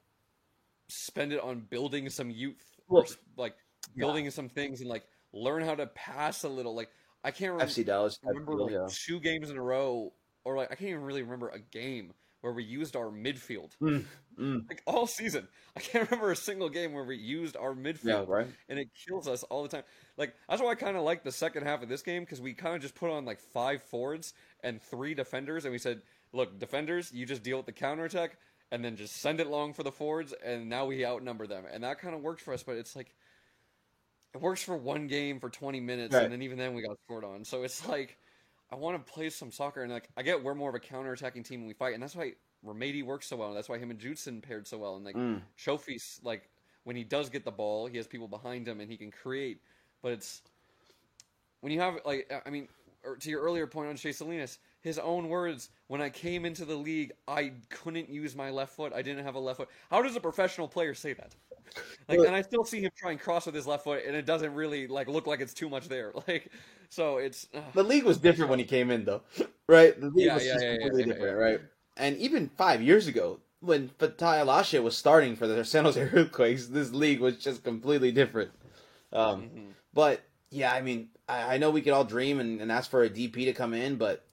spend 0.89 1.33
it 1.33 1.41
on 1.41 1.61
building 1.61 2.09
some 2.11 2.31
youth, 2.31 2.63
or, 2.89 3.05
like 3.37 3.55
yeah. 3.95 4.05
building 4.05 4.31
some 4.31 4.49
things 4.49 4.81
and 4.81 4.89
like 4.89 5.05
learn 5.33 5.63
how 5.63 5.75
to 5.75 5.87
pass 5.89 6.45
a 6.45 6.49
little. 6.49 6.75
Like 6.75 6.91
I 7.23 7.31
can't 7.31 7.53
remember, 7.53 7.73
FC 7.73 7.85
Dallas, 7.85 8.19
remember 8.23 8.55
like 8.55 8.73
yeah. 8.73 8.87
two 8.91 9.21
games 9.21 9.51
in 9.51 9.57
a 9.57 9.63
row, 9.63 10.13
or 10.45 10.57
like 10.57 10.71
I 10.71 10.75
can't 10.75 10.91
even 10.91 11.03
really 11.03 11.23
remember 11.23 11.49
a 11.49 11.59
game 11.59 12.13
where 12.43 12.53
we 12.53 12.63
used 12.63 12.95
our 12.95 13.11
midfield. 13.11 13.71
Mm, 13.83 14.05
mm. 14.39 14.63
Like 14.69 14.83
all 14.87 15.07
season, 15.07 15.49
I 15.75 15.81
can't 15.81 16.11
remember 16.11 16.31
a 16.31 16.37
single 16.37 16.69
game 16.69 16.93
where 16.93 17.05
we 17.05 17.17
used 17.17 17.57
our 17.57 17.73
midfield 17.73 18.05
Yeah, 18.05 18.25
right. 18.29 18.47
and 18.69 18.79
it 18.79 18.89
kills 19.07 19.27
us 19.27 19.43
all 19.45 19.63
the 19.63 19.71
time. 19.71 19.85
Like 20.19 20.35
that's 20.49 20.61
why 20.61 20.69
I 20.69 20.75
kind 20.75 20.99
of 20.99 21.05
like 21.05 21.25
the 21.25 21.33
second 21.33 21.65
half 21.65 21.83
of 21.83 21.89
this 21.89 22.03
game 22.03 22.23
because 22.23 22.43
we 22.43 22.53
kind 22.53 22.77
of 22.77 22.83
just 22.83 22.95
put 22.95 23.11
on 23.11 23.25
like 23.25 23.41
five 23.41 23.83
forwards 23.83 24.35
and 24.63 24.83
three 24.83 25.15
defenders, 25.15 25.65
and 25.65 25.73
we 25.73 25.79
said, 25.79 26.03
"Look, 26.35 26.59
defenders, 26.59 27.11
you 27.13 27.25
just 27.25 27.43
deal 27.43 27.57
with 27.57 27.67
the 27.67 27.73
counterattack, 27.73 28.37
and 28.75 28.85
then 28.85 28.97
just 28.97 29.17
send 29.17 29.39
it 29.41 29.47
long 29.47 29.73
for 29.73 29.85
the 29.85 29.93
forwards." 29.93 30.33
And 30.45 30.69
now 30.69 30.87
we 30.87 31.07
outnumber 31.07 31.47
them, 31.47 31.65
and 31.71 31.85
that 31.85 31.99
kind 32.01 32.15
of 32.15 32.21
worked 32.21 32.41
for 32.41 32.53
us. 32.53 32.63
But 32.63 32.77
it's 32.77 32.97
like 32.97 33.15
it 34.35 34.41
works 34.41 34.63
for 34.63 34.77
one 34.77 35.07
game 35.07 35.39
for 35.39 35.49
twenty 35.49 35.81
minutes, 35.81 36.13
Right. 36.13 36.25
and 36.25 36.33
then 36.33 36.43
even 36.43 36.59
then 36.59 36.75
we 36.75 36.83
got 36.83 36.99
scored 37.05 37.25
on. 37.25 37.45
So 37.45 37.63
it's 37.63 37.87
like 37.89 38.19
I 38.71 38.77
want 38.77 39.05
to 39.07 39.13
play 39.13 39.31
some 39.31 39.53
soccer, 39.53 39.83
and 39.83 39.93
like 39.93 40.09
I 40.17 40.23
get 40.23 40.43
we're 40.43 40.55
more 40.55 40.69
of 40.71 40.75
a 40.75 40.81
counter-attacking 40.81 41.45
team 41.45 41.61
when 41.61 41.69
we 41.69 41.75
fight, 41.75 41.95
and 41.95 42.03
that's 42.03 42.17
why 42.17 42.33
Remedi 42.67 43.05
works 43.05 43.27
so 43.29 43.37
well. 43.37 43.49
And 43.49 43.57
that's 43.57 43.69
why 43.69 43.79
him 43.79 43.91
and 43.91 44.01
Judson 44.01 44.41
paired 44.41 44.67
so 44.67 44.79
well, 44.79 44.97
and 44.97 45.05
like 45.05 45.17
Mm. 45.17 45.43
Chofis, 45.57 46.23
like 46.25 46.49
when 46.83 46.97
he 46.97 47.05
does 47.05 47.31
get 47.31 47.45
the 47.45 47.53
ball, 47.53 47.87
he 47.87 47.97
has 47.97 48.07
people 48.07 48.29
behind 48.29 48.67
him 48.67 48.81
and 48.81 48.91
he 48.91 48.97
can 48.97 49.11
create. 49.11 49.61
But 50.03 50.13
it's 50.13 50.43
when 51.61 51.73
you 51.73 51.81
have 51.81 52.01
like 52.05 52.31
I 52.45 52.51
mean, 52.51 52.69
or 53.05 53.17
to 53.17 53.31
your 53.31 53.41
earlier 53.43 53.67
point 53.67 53.89
on 53.89 53.97
Shea 53.97 54.13
Salinas, 54.13 54.59
his 54.85 55.01
own 55.01 55.29
words: 55.31 55.71
"When 55.89 56.03
I 56.03 56.11
came 56.11 56.47
into 56.47 56.67
the 56.67 56.77
league, 56.77 57.13
I 57.29 57.55
couldn't 57.71 58.11
use 58.11 58.37
my 58.37 58.51
left 58.51 58.77
foot. 58.77 58.95
I 58.95 59.03
didn't 59.03 59.25
have 59.25 59.37
a 59.37 59.41
left 59.41 59.59
foot." 59.59 59.71
How 59.91 60.03
does 60.03 60.17
a 60.17 60.21
professional 60.21 60.69
player 60.69 60.95
say 60.95 61.15
that? 61.15 61.35
Like, 62.09 62.23
and 62.25 62.35
I 62.37 62.43
still 62.43 62.65
see 62.65 62.83
him 62.83 62.93
try 62.97 63.13
and 63.13 63.21
cross 63.21 63.47
with 63.47 63.55
his 63.57 63.67
left 63.67 63.85
foot, 63.85 64.05
and 64.07 64.17
it 64.17 64.27
doesn't 64.27 64.55
really 64.55 64.89
like 64.89 65.09
look 65.09 65.27
like 65.27 65.41
it's 65.41 65.55
too 65.55 65.71
much 65.71 65.89
there. 65.89 66.13
Like, 66.29 66.53
so 66.91 67.19
it's 67.19 67.49
uh, 67.55 67.61
The 67.73 67.83
league 67.85 68.05
was 68.05 68.19
different 68.19 68.51
when 68.51 68.59
he 68.59 68.65
came 68.65 68.91
in, 68.91 69.05
though, 69.05 69.23
right? 69.67 69.99
The 69.99 70.11
league 70.11 70.27
Yeah, 70.27 70.35
was 70.35 70.45
yeah, 70.45 70.53
just 70.53 70.67
yeah, 70.67 70.77
completely 70.81 71.05
different, 71.05 71.39
right? 71.39 71.61
And 71.97 72.17
even 72.19 72.49
five 72.49 72.83
years 72.83 73.07
ago, 73.07 73.41
when 73.61 73.89
Fatai 73.99 74.45
Alashe 74.45 74.83
was 74.83 74.97
starting 74.97 75.37
for 75.37 75.47
the 75.47 75.65
San 75.65 75.85
Jose 75.85 76.01
Earthquakes, 76.01 76.67
this 76.69 76.93
league 76.93 77.21
was 77.21 77.39
just 77.39 77.65
completely 77.65 78.13
different. 78.13 78.51
Um, 79.13 79.51
mhm. 79.53 79.75
But 79.95 80.23
yeah, 80.51 80.73
I 80.73 80.83
mean, 80.83 81.09
I, 81.29 81.55
I 81.55 81.59
know 81.59 81.71
we 81.71 81.83
could 81.83 81.93
all 81.93 82.05
dream 82.05 82.41
and, 82.41 82.61
and 82.61 82.71
ask 82.73 82.91
for 82.91 83.03
a 83.03 83.11
DP 83.11 83.45
to 83.47 83.53
come 83.53 83.75
in, 83.75 83.97
but 83.97 84.25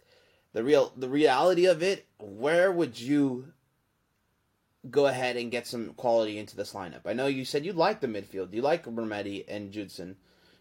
the 0.53 0.63
real 0.63 0.91
the 0.95 1.09
reality 1.09 1.65
of 1.65 1.81
it, 1.81 2.05
where 2.19 2.71
would 2.71 2.99
you 2.99 3.53
go 4.89 5.05
ahead 5.05 5.37
and 5.37 5.51
get 5.51 5.67
some 5.67 5.93
quality 5.93 6.37
into 6.37 6.55
this 6.55 6.73
lineup? 6.73 7.01
I 7.05 7.13
know 7.13 7.27
you 7.27 7.45
said 7.45 7.65
you 7.65 7.73
like 7.73 8.01
the 8.01 8.07
midfield, 8.07 8.53
you 8.53 8.61
like 8.61 8.85
Bermetti 8.85 9.45
and 9.47 9.71
Judson, 9.71 10.17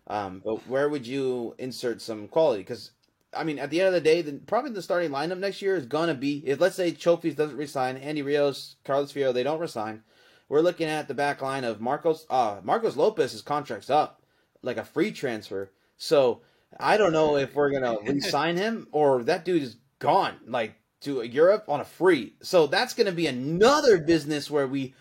um, 0.07 0.43
but 0.45 0.67
where 0.69 0.89
would 0.89 1.07
you 1.07 1.55
insert 1.59 2.01
some 2.01 2.29
quality? 2.29 2.63
Because 2.63 2.93
I 3.33 3.45
mean, 3.45 3.59
at 3.59 3.71
the 3.71 3.81
end 3.81 3.89
of 3.89 3.95
the 3.95 4.01
day, 4.01 4.23
the, 4.23 4.33
probably 4.33 4.73
the 4.73 4.83
starting 4.83 5.11
lineup 5.11 5.39
next 5.39 5.63
year 5.63 5.77
is 5.77 5.87
gonna 5.87 6.15
be 6.15 6.43
if 6.47 6.61
let's 6.61 6.77
say 6.77 6.93
Chofis 6.93 7.37
doesn't 7.37 7.57
resign, 7.57 7.97
Andy 7.97 8.23
Rios, 8.23 8.77
Carlos 8.85 9.13
Fierro, 9.13 9.33
they 9.33 9.43
don't 9.43 9.61
resign. 9.61 10.03
We're 10.49 10.63
looking 10.63 10.89
at 10.89 11.07
the 11.07 11.15
back 11.15 11.43
line 11.43 11.63
of 11.63 11.81
Marcos. 11.81 12.27
Uh, 12.29 12.61
Marcos 12.65 12.97
Lopez's 12.97 13.41
contract's 13.41 13.89
up, 13.89 14.23
like 14.63 14.77
a 14.77 14.85
free 14.85 15.13
transfer. 15.13 15.71
So 15.97 16.41
I 16.79 16.97
don't 16.97 17.13
know 17.13 17.37
if 17.37 17.55
we're 17.55 17.71
gonna 17.71 17.99
re-sign 18.07 18.57
him 18.57 18.87
or 18.93 19.23
that 19.25 19.45
dude 19.45 19.63
is 19.63 19.77
gone. 19.99 20.37
Like 20.47 20.75
to 21.03 21.23
Europe 21.23 21.65
on 21.69 21.81
a 21.81 21.85
free. 21.85 22.35
So 22.43 22.67
that's 22.67 22.95
going 22.95 23.07
to 23.07 23.13
be 23.13 23.27
another 23.27 23.99
business 23.99 24.51
where 24.51 24.67
we 24.67 24.95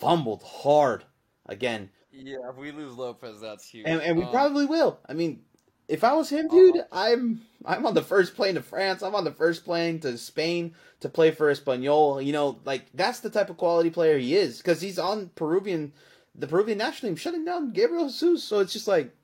fumbled 0.00 0.42
hard 0.42 1.04
again. 1.46 1.90
Yeah, 2.12 2.50
if 2.50 2.56
we 2.56 2.72
lose 2.72 2.94
Lopez, 2.94 3.40
that's 3.40 3.68
huge. 3.68 3.86
And, 3.86 4.00
and 4.00 4.16
we 4.18 4.24
Um, 4.24 4.30
probably 4.30 4.66
will. 4.66 4.98
I 5.08 5.14
mean, 5.14 5.42
if 5.88 6.04
I 6.04 6.14
was 6.14 6.28
him, 6.30 6.48
dude, 6.48 6.82
I'm 6.90 7.42
I'm 7.64 7.86
on 7.86 7.94
the 7.94 8.02
first 8.02 8.34
plane 8.34 8.54
to 8.54 8.62
France. 8.62 9.02
I'm 9.02 9.14
on 9.14 9.24
the 9.24 9.32
first 9.32 9.64
plane 9.64 10.00
to 10.00 10.16
Spain 10.16 10.74
to 11.00 11.08
play 11.08 11.30
for 11.30 11.52
Espanyol. 11.52 12.24
You 12.24 12.32
know, 12.32 12.60
like 12.64 12.86
that's 12.94 13.20
the 13.20 13.30
type 13.30 13.50
of 13.50 13.56
quality 13.56 13.90
player 13.90 14.18
he 14.18 14.34
is 14.34 14.58
because 14.58 14.80
he's 14.80 14.98
on 14.98 15.30
Peruvian, 15.34 15.92
the 16.34 16.46
Peruvian 16.46 16.78
national 16.78 17.10
team, 17.10 17.16
shutting 17.16 17.44
down 17.44 17.72
Gabriel 17.72 18.06
Jesus. 18.06 18.44
So 18.44 18.60
it's 18.60 18.72
just 18.72 18.88
like 18.88 19.14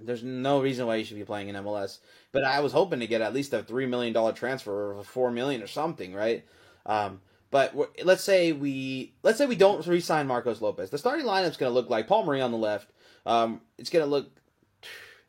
there's 0.00 0.22
no 0.22 0.60
reason 0.60 0.86
why 0.86 0.96
you 0.96 1.04
should 1.04 1.16
be 1.16 1.24
playing 1.24 1.48
in 1.48 1.56
MLS. 1.56 1.98
But 2.32 2.44
I 2.44 2.60
was 2.60 2.72
hoping 2.72 3.00
to 3.00 3.06
get 3.06 3.20
at 3.20 3.34
least 3.34 3.52
a 3.52 3.62
three 3.62 3.86
million 3.86 4.12
dollar 4.12 4.32
transfer 4.32 4.72
or 4.72 4.98
a 4.98 5.04
four 5.04 5.30
million 5.30 5.62
or 5.62 5.66
something, 5.66 6.14
right? 6.14 6.44
Um, 6.86 7.20
but 7.50 7.74
let's 8.02 8.24
say 8.24 8.52
we 8.52 9.14
let's 9.22 9.38
say 9.38 9.46
we 9.46 9.54
don't 9.56 9.86
re-sign 9.86 10.26
Marcos 10.26 10.60
Lopez. 10.60 10.90
The 10.90 10.98
starting 10.98 11.26
lineup's 11.26 11.56
going 11.56 11.70
to 11.70 11.74
look 11.74 11.88
like 11.88 12.08
Paul 12.08 12.24
Marie 12.24 12.40
on 12.40 12.50
the 12.50 12.58
left. 12.58 12.90
Um, 13.26 13.60
it's 13.78 13.90
going 13.90 14.04
to 14.04 14.10
look 14.10 14.30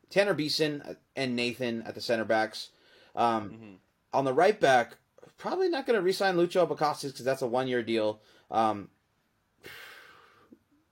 Tanner 0.09 0.33
Beeson 0.33 0.97
and 1.15 1.35
Nathan 1.35 1.83
at 1.83 1.93
the 1.93 2.01
center 2.01 2.25
backs. 2.25 2.69
Um, 3.15 3.49
mhm. 3.51 3.75
on 4.11 4.25
the 4.25 4.33
right 4.33 4.59
back, 4.59 4.97
probably 5.37 5.69
not 5.69 5.85
going 5.85 5.95
to 5.95 6.01
re-sign 6.01 6.35
Lucho 6.35 6.67
Abecasis 6.67 7.11
because 7.11 7.23
that's 7.23 7.41
a 7.41 7.47
one-year 7.47 7.81
deal. 7.81 8.19
Um, 8.51 8.89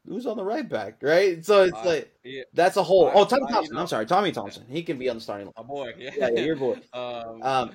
who's 0.08 0.26
on 0.26 0.38
the 0.38 0.44
right 0.44 0.68
back, 0.68 0.98
right? 1.02 1.44
So 1.46 1.64
it's 1.64 1.78
Uh, 1.78 1.86
like 1.86 2.12
yeah, 2.24 2.44
that's 2.54 2.78
a 2.78 2.84
whole. 2.84 3.12
Oh, 3.14 3.26
Tommy 3.26 3.46
Thompson. 3.52 3.78
I'm 3.78 3.88
sorry, 3.88 4.06
Tommy 4.06 4.32
Thompson. 4.32 4.66
He 4.70 4.84
can 4.84 4.98
be 4.98 5.10
on 5.10 5.16
the 5.18 5.22
starting 5.22 5.48
line. 5.48 5.54
my 5.58 5.64
boy. 5.64 5.94
Yeah, 5.98 6.12
Yeah, 6.18 6.30
yeah, 6.34 6.42
your 6.42 6.56
boy. 6.56 6.80
um, 6.94 7.42
Um, 7.42 7.72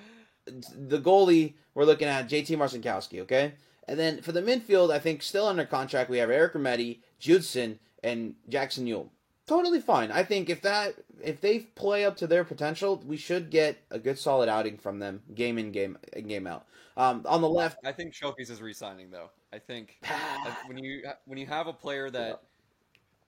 the 0.46 1.00
goalie 1.00 1.54
we're 1.74 1.84
looking 1.84 2.08
at 2.08 2.28
JT 2.28 2.56
Marcinkowski, 2.56 3.20
okay? 3.20 3.52
And 3.86 3.98
then 3.98 4.20
for 4.20 4.32
the 4.32 4.42
midfield, 4.42 4.92
I 4.92 4.98
think 4.98 5.22
still 5.22 5.46
under 5.46 5.64
contract 5.64 6.10
we 6.10 6.18
have 6.18 6.30
Eric 6.30 6.54
Remedi, 6.54 7.00
Judson, 7.18 7.78
and 8.02 8.34
Jackson 8.48 8.86
Yueill. 8.86 9.08
Totally 9.46 9.80
fine. 9.80 10.10
I 10.10 10.24
think 10.24 10.50
if 10.50 10.60
that 10.62 10.94
if 11.22 11.40
they 11.40 11.60
play 11.60 12.04
up 12.04 12.16
to 12.18 12.26
their 12.26 12.44
potential, 12.44 13.02
we 13.06 13.16
should 13.16 13.50
get 13.50 13.78
a 13.90 13.98
good 13.98 14.18
solid 14.18 14.48
outing 14.48 14.76
from 14.76 14.98
them, 14.98 15.22
game 15.34 15.58
in 15.58 15.72
game 15.72 15.96
in 16.12 16.28
game 16.28 16.46
out. 16.46 16.66
Um, 16.96 17.24
on 17.26 17.40
the 17.40 17.48
left, 17.48 17.78
I 17.84 17.92
think 17.92 18.12
Chofis 18.12 18.50
is 18.50 18.60
re-signing 18.60 19.10
though. 19.10 19.30
I 19.52 19.58
think 19.58 19.98
when 20.66 20.78
you 20.78 21.02
when 21.26 21.38
you 21.38 21.46
have 21.46 21.66
a 21.66 21.72
player 21.72 22.10
that 22.10 22.42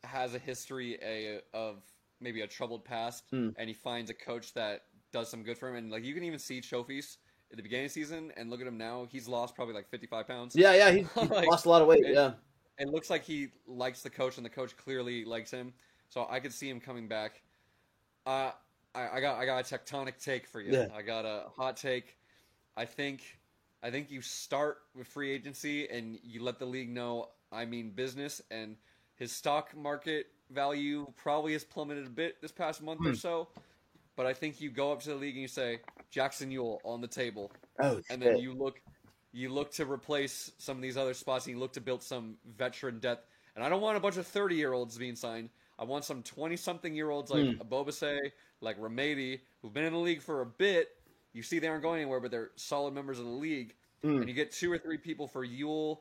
has 0.04 0.34
a 0.34 0.38
history 0.38 0.98
a, 1.02 1.40
of 1.54 1.82
maybe 2.20 2.40
a 2.42 2.46
troubled 2.46 2.84
past, 2.84 3.24
Hmm. 3.30 3.50
and 3.56 3.68
he 3.68 3.74
finds 3.74 4.10
a 4.10 4.14
coach 4.14 4.52
that 4.54 4.82
does 5.12 5.28
some 5.28 5.42
good 5.42 5.58
for 5.58 5.68
him, 5.68 5.76
and 5.76 5.90
like 5.90 6.04
you 6.04 6.14
can 6.14 6.22
even 6.24 6.38
see 6.38 6.60
Chofis 6.60 7.16
at 7.50 7.56
the 7.56 7.62
beginning 7.62 7.86
of 7.86 7.90
the 7.92 8.00
season, 8.00 8.32
and 8.36 8.48
look 8.50 8.60
at 8.60 8.66
him 8.66 8.78
now. 8.78 9.06
He's 9.10 9.26
lost 9.28 9.54
probably 9.54 9.74
like 9.74 9.88
fifty 9.88 10.06
five 10.06 10.26
pounds. 10.28 10.54
yeah, 10.54 10.72
yeah, 10.74 10.90
he, 10.90 10.98
he 11.20 11.26
Like, 11.26 11.48
lost 11.48 11.66
a 11.66 11.68
lot 11.70 11.82
of 11.82 11.88
weight. 11.88 12.04
it- 12.04 12.14
Yeah, 12.14 12.32
It 12.78 12.88
looks 12.88 13.10
like 13.10 13.24
he 13.24 13.48
likes 13.66 14.02
the 14.02 14.10
coach, 14.10 14.36
and 14.36 14.44
the 14.46 14.50
coach 14.50 14.76
clearly 14.76 15.24
likes 15.24 15.50
him. 15.50 15.72
So 16.08 16.26
I 16.30 16.40
could 16.40 16.52
see 16.52 16.68
him 16.68 16.80
coming 16.80 17.08
back. 17.08 17.42
Uh, 18.26 18.50
I, 18.94 19.08
I 19.16 19.20
got 19.20 19.38
I 19.38 19.46
got 19.46 19.58
a 19.70 19.78
tectonic 19.78 20.22
take 20.22 20.46
for 20.46 20.60
you. 20.60 20.72
Yeah. 20.72 20.86
I 20.94 21.02
got 21.02 21.24
a 21.24 21.44
hot 21.56 21.76
take. 21.76 22.16
I 22.76 22.84
think 22.84 23.22
I 23.82 23.90
think 23.90 24.10
you 24.10 24.20
start 24.20 24.78
with 24.94 25.06
free 25.06 25.30
agency 25.30 25.88
and 25.88 26.18
you 26.22 26.42
let 26.42 26.58
the 26.58 26.66
league 26.66 26.90
know 26.90 27.28
I 27.52 27.64
mean 27.64 27.90
business 27.90 28.40
and 28.50 28.76
his 29.16 29.32
stock 29.32 29.76
market 29.76 30.26
value 30.50 31.06
probably 31.16 31.52
has 31.52 31.64
plummeted 31.64 32.06
a 32.06 32.10
bit 32.10 32.40
this 32.42 32.52
past 32.52 32.82
month 32.82 33.00
or 33.04 33.10
Hmm. 33.10 33.14
so. 33.14 33.48
But 34.16 34.26
I 34.26 34.34
think 34.34 34.60
you 34.60 34.70
go 34.70 34.92
up 34.92 35.00
to 35.02 35.10
the 35.10 35.14
league 35.14 35.34
and 35.34 35.42
you 35.42 35.48
say 35.48 35.80
Jackson 36.10 36.50
Yueill 36.50 36.78
on 36.84 37.00
the 37.00 37.06
table 37.08 37.50
oh, 37.82 38.00
and 38.10 38.20
then 38.20 38.36
you 38.38 38.52
look 38.52 38.80
you 39.32 39.48
look 39.48 39.70
to 39.72 39.84
replace 39.90 40.50
some 40.58 40.76
of 40.76 40.82
these 40.82 40.96
other 40.96 41.14
spots 41.14 41.46
and 41.46 41.54
you 41.54 41.60
look 41.60 41.72
to 41.72 41.80
build 41.80 42.02
some 42.02 42.36
veteran 42.56 42.98
depth 42.98 43.28
and 43.54 43.64
i 43.64 43.68
don't 43.68 43.80
want 43.80 43.96
a 43.96 44.00
bunch 44.00 44.16
of 44.16 44.26
30 44.26 44.56
year 44.56 44.72
olds 44.72 44.98
being 44.98 45.14
signed 45.14 45.48
i 45.78 45.84
want 45.84 46.04
some 46.04 46.20
20 46.24 46.56
something 46.56 46.92
year 46.96 47.10
olds 47.10 47.30
like 47.30 47.44
Hmm. 47.44 47.62
Ebobisse, 47.62 48.18
like 48.60 48.76
Remedi, 48.80 49.40
who've 49.62 49.72
been 49.72 49.84
in 49.84 49.92
the 49.92 49.98
league 50.00 50.20
for 50.20 50.40
a 50.40 50.46
bit 50.46 50.88
you 51.32 51.42
see 51.42 51.58
they 51.58 51.68
aren't 51.68 51.82
going 51.82 52.00
anywhere 52.00 52.20
but 52.20 52.30
they're 52.30 52.50
solid 52.56 52.94
members 52.94 53.18
of 53.18 53.24
the 53.24 53.30
league 53.30 53.74
Hmm. 54.02 54.20
and 54.20 54.28
you 54.28 54.34
get 54.34 54.50
two 54.50 54.72
or 54.72 54.78
three 54.78 54.96
people 54.96 55.28
for 55.28 55.46
Yueill, 55.46 55.98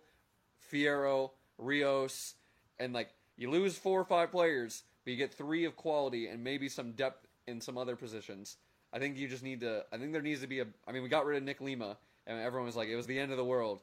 Fierro, 0.71 1.31
Rios, 1.57 2.35
and 2.79 2.93
like 2.93 3.09
you 3.35 3.49
lose 3.49 3.77
four 3.77 3.99
or 3.99 4.05
five 4.05 4.31
players, 4.31 4.83
but 5.03 5.11
you 5.11 5.17
get 5.17 5.33
three 5.33 5.65
of 5.65 5.75
quality 5.75 6.27
and 6.27 6.41
maybe 6.41 6.69
some 6.69 6.93
depth 6.93 7.27
in 7.47 7.59
some 7.59 7.77
other 7.77 7.97
positions. 7.97 8.55
I 8.93 8.99
think 8.99 9.17
you 9.17 9.27
just 9.27 9.43
need 9.43 9.59
to. 9.59 9.83
I 9.91 9.97
think 9.97 10.13
there 10.13 10.21
needs 10.21 10.39
to 10.41 10.47
be 10.47 10.61
a. 10.61 10.67
I 10.87 10.93
mean, 10.93 11.03
we 11.03 11.09
got 11.09 11.25
rid 11.25 11.37
of 11.37 11.43
Nick 11.43 11.59
Lima, 11.59 11.97
and 12.25 12.39
everyone 12.39 12.65
was 12.65 12.77
like, 12.77 12.87
it 12.87 12.95
was 12.95 13.05
the 13.05 13.19
end 13.19 13.31
of 13.31 13.37
the 13.37 13.43
world. 13.43 13.81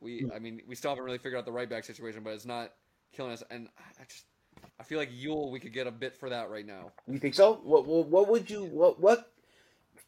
We, 0.00 0.28
I 0.34 0.38
mean, 0.38 0.62
we 0.66 0.74
still 0.74 0.90
haven't 0.90 1.04
really 1.04 1.18
figured 1.18 1.38
out 1.38 1.44
the 1.44 1.52
right 1.52 1.68
back 1.68 1.84
situation, 1.84 2.22
but 2.24 2.30
it's 2.30 2.46
not 2.46 2.72
killing 3.12 3.32
us. 3.32 3.42
And 3.50 3.68
I 3.78 4.04
just, 4.04 4.24
I 4.78 4.82
feel 4.82 4.98
like 4.98 5.12
Yueill, 5.12 5.50
we 5.50 5.60
could 5.60 5.72
get 5.72 5.86
a 5.86 5.90
bit 5.90 6.16
for 6.16 6.28
that 6.30 6.50
right 6.50 6.66
now. 6.66 6.90
You 7.06 7.18
think 7.18 7.34
so? 7.34 7.60
What, 7.62 7.86
what 7.86 8.08
what 8.08 8.28
would 8.28 8.50
you 8.50 8.64
what 8.64 9.00
what? 9.00 9.32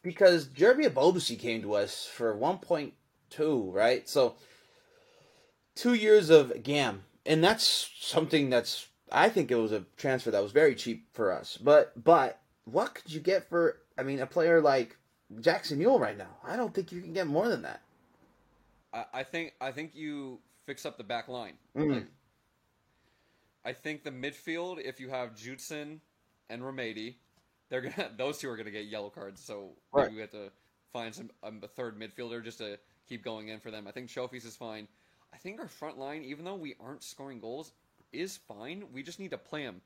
Because 0.03 0.47
Jeremy 0.47 0.85
Ebobisse 0.85 1.39
came 1.39 1.61
to 1.61 1.73
us 1.73 2.05
for 2.05 2.35
one 2.35 2.59
point 2.59 2.93
two, 3.29 3.71
right? 3.71 4.07
So 4.07 4.35
two 5.75 5.93
years 5.93 6.29
of 6.29 6.61
GAM, 6.61 7.03
and 7.25 7.43
that's 7.43 7.89
something 7.99 8.49
that's 8.49 8.87
I 9.11 9.29
think 9.29 9.49
it 9.49 9.55
was 9.55 9.71
a 9.71 9.85
transfer 9.97 10.29
that 10.31 10.43
was 10.43 10.51
very 10.51 10.75
cheap 10.75 11.07
for 11.13 11.31
us. 11.31 11.57
But 11.57 12.03
but 12.03 12.39
what 12.65 12.95
could 12.95 13.11
you 13.11 13.19
get 13.19 13.49
for? 13.49 13.79
I 13.97 14.03
mean, 14.03 14.19
a 14.19 14.25
player 14.25 14.59
like 14.61 14.97
Jackson 15.39 15.79
Yueill 15.79 15.99
right 15.99 16.17
now, 16.17 16.37
I 16.43 16.55
don't 16.55 16.73
think 16.73 16.91
you 16.91 17.01
can 17.01 17.13
get 17.13 17.27
more 17.27 17.47
than 17.47 17.61
that. 17.63 17.81
I, 18.93 19.05
I 19.13 19.23
think, 19.23 19.53
I 19.61 19.71
think 19.71 19.91
you 19.95 20.39
fix 20.65 20.85
up 20.85 20.97
the 20.97 21.03
back 21.03 21.27
line. 21.27 21.53
Mm. 21.77 21.93
Like, 21.93 22.07
I 23.65 23.73
think 23.73 24.03
the 24.03 24.11
midfield, 24.11 24.79
if 24.83 24.99
you 24.99 25.09
have 25.09 25.35
Judson 25.35 26.01
and 26.49 26.61
Remedi, 26.61 27.15
they're 27.73 27.81
gonna 27.81 28.11
those 28.17 28.37
two 28.37 28.49
are 28.49 28.55
gonna 28.55 28.69
get 28.71 28.85
yellow 28.85 29.09
cards. 29.09 29.41
So 29.43 29.71
Right. 29.91 30.13
we 30.13 30.21
have 30.21 30.31
to 30.31 30.51
find 30.93 31.13
some 31.13 31.31
um, 31.41 31.59
a 31.63 31.67
third 31.67 31.99
midfielder 31.99 32.43
just 32.43 32.59
to 32.59 32.77
keep 33.09 33.23
going 33.23 33.47
in 33.49 33.59
for 33.59 33.71
them. 33.71 33.87
I 33.87 33.91
think 33.91 34.09
Chofis 34.09 34.45
is 34.45 34.55
fine. 34.55 34.87
I 35.33 35.37
think 35.37 35.59
our 35.59 35.67
front 35.67 35.97
line, 35.97 36.23
even 36.23 36.45
though 36.45 36.53
we 36.53 36.75
aren't 36.79 37.01
scoring 37.01 37.39
goals, 37.39 37.73
is 38.11 38.37
fine. 38.37 38.83
We 38.93 39.01
just 39.01 39.19
need 39.19 39.31
to 39.31 39.39
play 39.39 39.63
him. 39.63 39.81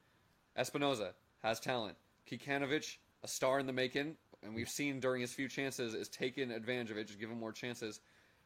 Espinoza 0.60 1.12
has 1.42 1.62
talent. 1.62 1.96
Kikanovic, 2.30 2.98
a 3.24 3.28
star 3.28 3.60
in 3.60 3.66
the 3.66 3.72
making, 3.72 4.18
and 4.44 4.54
we've 4.54 4.70
seen 4.70 5.00
during 5.00 5.22
his 5.22 5.32
few 5.34 5.48
chances 5.48 5.94
is 5.94 6.10
taking 6.10 6.52
advantage 6.52 6.92
of 6.92 6.98
it, 6.98 7.08
just 7.08 7.20
give 7.20 7.30
him 7.30 7.40
more 7.40 7.54
chances. 7.54 8.02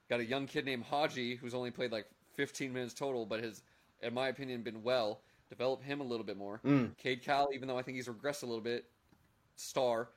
Got 0.08 0.20
a 0.20 0.26
young 0.26 0.46
kid 0.46 0.66
named 0.66 0.84
Haji 0.84 1.36
who's 1.38 1.56
only 1.56 1.72
played 1.72 1.92
like 1.92 2.06
15 2.36 2.72
minutes 2.72 2.94
total, 2.94 3.26
but 3.26 3.44
has, 3.44 3.64
in 4.04 4.14
my 4.14 4.28
opinion, 4.28 4.62
been 4.62 4.84
well. 4.84 5.22
Develop 5.50 5.82
him 5.82 6.00
a 6.00 6.04
little 6.04 6.26
bit 6.26 6.38
more. 6.38 6.62
Mm. 6.64 6.96
Cade 6.98 7.24
Cowell, 7.24 7.50
even 7.56 7.68
though 7.68 7.78
I 7.78 7.82
think 7.82 7.96
he's 7.96 8.08
regressed 8.08 8.44
a 8.44 8.46
little 8.46 8.62
bit, 8.62 8.86
star. 9.56 10.10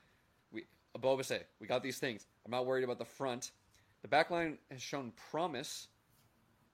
We 0.53 0.65
Ebobisse, 0.99 1.41
we 1.61 1.67
got 1.67 1.83
these 1.83 1.99
things. 1.99 2.27
I'm 2.45 2.51
not 2.53 2.67
worried 2.67 2.85
about 2.85 2.99
the 2.99 3.05
front. 3.05 3.51
The 4.03 4.09
back 4.09 4.31
line 4.31 4.59
has 4.71 4.83
shown 4.83 5.13
promise, 5.31 5.89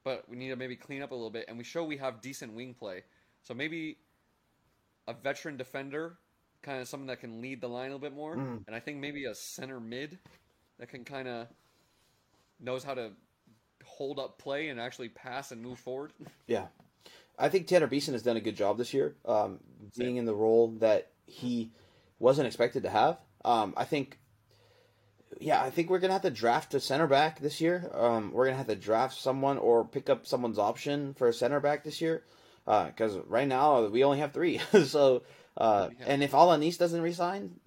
but 0.05 0.29
we 0.29 0.37
need 0.37 0.49
to 0.49 0.57
maybe 0.57 0.77
clean 0.77 1.03
up 1.03 1.11
a 1.13 1.15
little 1.15 1.31
bit, 1.31 1.45
and 1.49 1.57
we 1.57 1.65
show 1.65 1.85
we 1.85 1.97
have 1.99 2.21
decent 2.21 2.55
wing 2.55 2.75
play. 2.75 3.05
So 3.45 3.55
maybe 3.55 3.99
a 5.07 5.15
veteran 5.15 5.57
defender, 5.57 6.19
kind 6.63 6.81
of 6.81 6.89
someone 6.89 7.07
that 7.07 7.21
can 7.21 7.41
lead 7.41 7.61
the 7.61 7.69
line 7.69 7.91
a 7.91 7.95
little 7.95 7.99
bit 8.01 8.15
more, 8.15 8.37
Mm. 8.37 8.65
and 8.67 8.75
I 8.77 8.81
think 8.81 8.99
maybe 8.99 9.25
a 9.27 9.35
center 9.35 9.81
mid 9.81 10.19
that 10.79 10.89
can 10.89 11.05
kind 11.05 11.29
of 11.29 11.47
knows 12.59 12.85
how 12.85 12.95
to 12.95 13.13
hold 13.85 14.19
up 14.19 14.39
play 14.39 14.69
and 14.69 14.79
actually 14.81 15.09
pass 15.09 15.53
and 15.53 15.63
move 15.63 15.79
forward. 15.79 16.13
Yeah. 16.47 16.67
I 17.39 17.49
think 17.49 17.67
Tanner 17.69 17.87
Beeson 17.87 18.13
has 18.13 18.23
done 18.23 18.37
a 18.37 18.41
good 18.41 18.57
job 18.57 18.77
this 18.77 18.93
year, 18.93 19.15
um, 19.25 19.61
being 19.97 20.17
in 20.17 20.27
the 20.27 20.35
role 20.35 20.69
that 20.81 21.11
he 21.25 21.71
wasn't 22.21 22.47
expected 22.47 22.85
to 22.85 22.91
have. 22.91 23.19
Um, 23.45 23.75
I 23.77 23.85
think, 23.85 24.19
yeah, 25.41 25.61
I 25.63 25.71
think 25.71 25.91
we're 25.91 25.99
gonna 25.99 26.13
have 26.13 26.23
to 26.23 26.31
draft 26.31 26.75
a 26.75 26.81
center 26.81 27.07
back 27.07 27.41
this 27.41 27.61
year. 27.61 27.91
Um, 27.93 28.33
we're 28.33 28.45
gonna 28.47 28.59
have 28.59 28.67
to 28.69 28.77
draft 28.77 29.19
someone 29.19 29.59
or 29.59 29.85
pick 29.85 30.09
up 30.11 30.27
someone's 30.27 30.59
option 30.59 31.15
for 31.15 31.27
a 31.29 31.33
center 31.33 31.59
back 31.61 31.83
this 31.83 32.01
year, 32.01 32.23
because 32.67 33.17
right 33.27 33.49
now 33.49 33.87
we 33.87 34.05
only 34.05 34.19
have 34.19 34.33
three. 34.33 34.59
so, 34.85 35.23
uh, 35.57 35.89
Yeah. 35.99 36.05
and 36.07 36.23
if 36.23 36.33
Alanis 36.33 36.79
doesn't 36.79 37.01
resign 37.01 37.59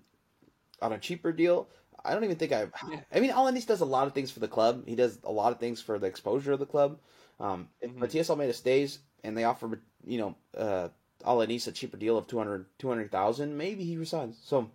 on 0.81 0.93
a 0.93 0.99
cheaper 0.99 1.31
deal, 1.31 1.67
I 2.05 2.13
don't 2.13 2.23
even 2.25 2.35
think 2.37 2.51
I. 2.51 2.67
Yeah. 2.89 2.99
I 3.11 3.19
mean, 3.21 3.31
Alanis 3.31 3.65
does 3.65 3.81
a 3.81 3.85
lot 3.85 4.07
of 4.07 4.13
things 4.13 4.29
for 4.29 4.39
the 4.39 4.47
club. 4.47 4.85
He 4.87 4.95
does 4.95 5.17
a 5.23 5.31
lot 5.31 5.51
of 5.53 5.59
things 5.59 5.81
for 5.81 5.97
the 5.97 6.07
exposure 6.07 6.51
of 6.51 6.59
the 6.59 6.65
club. 6.65 6.99
Um, 7.39 7.69
if 7.81 7.91
Mhm. 7.91 7.97
Matias 7.97 8.29
Almeyda 8.29 8.53
stays 8.53 8.99
and 9.23 9.35
they 9.37 9.45
offer, 9.45 9.81
you 10.05 10.17
know, 10.19 10.35
uh, 10.57 10.89
Alanis 11.25 11.67
a 11.67 11.71
cheaper 11.71 11.97
deal 11.97 12.17
of 12.17 12.27
200 12.27 12.65
200,000, 12.79 13.57
maybe 13.57 13.83
he 13.83 13.97
resigns. 13.97 14.37
So 14.43 14.69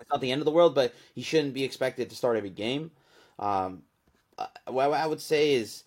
it's 0.00 0.10
not 0.10 0.20
the 0.20 0.32
end 0.32 0.40
of 0.40 0.44
the 0.44 0.52
world, 0.52 0.74
but 0.74 0.94
he 1.14 1.22
shouldn't 1.22 1.54
be 1.54 1.64
expected 1.64 2.10
to 2.10 2.16
start 2.16 2.36
every 2.36 2.50
game. 2.50 2.90
Um, 3.38 3.82
uh, 4.38 4.46
what 4.68 4.92
I 4.92 5.06
would 5.06 5.20
say 5.20 5.54
is, 5.54 5.84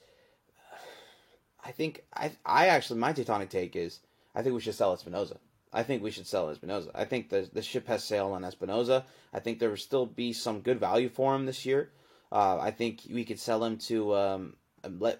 I 1.64 1.72
think 1.72 2.04
I 2.14 2.32
I 2.46 2.68
actually 2.68 3.00
my 3.00 3.14
Tectonic 3.14 3.50
take 3.50 3.76
is 3.76 4.00
I 4.34 4.42
think 4.42 4.54
we 4.54 4.62
should 4.62 4.76
sell 4.76 4.96
Espinoza. 4.96 5.38
I 5.74 5.84
think 5.84 6.02
we 6.02 6.12
should 6.12 6.28
sell 6.28 6.48
Espinoza. 6.48 6.90
I 6.96 7.06
think 7.06 7.30
the 7.30 7.50
the 7.52 7.62
ship 7.62 7.88
has 7.88 8.04
sailed 8.04 8.34
on 8.34 8.44
Espinoza. 8.44 9.04
I 9.34 9.40
think 9.40 9.60
there 9.60 9.70
will 9.70 9.78
still 9.78 10.06
be 10.06 10.32
some 10.32 10.62
good 10.62 10.80
value 10.80 11.10
for 11.10 11.36
him 11.36 11.46
this 11.46 11.66
year. 11.66 11.92
Uh, 12.32 12.58
I 12.60 12.72
think 12.72 13.02
we 13.12 13.26
could 13.26 13.40
sell 13.40 13.64
him 13.64 13.78
to 13.90 14.16
um, 14.16 14.56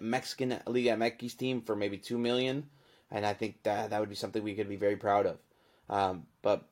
Mexican 0.00 0.58
Liga 0.66 0.90
MX 0.90 1.36
team 1.36 1.62
for 1.62 1.76
maybe 1.76 1.98
two 1.98 2.18
million, 2.18 2.68
and 3.10 3.24
I 3.24 3.32
think 3.32 3.62
that 3.62 3.90
that 3.90 4.00
would 4.00 4.08
be 4.08 4.14
something 4.14 4.42
we 4.42 4.54
could 4.54 4.68
be 4.68 4.76
very 4.76 4.96
proud 4.96 5.26
of. 5.26 5.38
Um, 5.88 6.26
but 6.42 6.68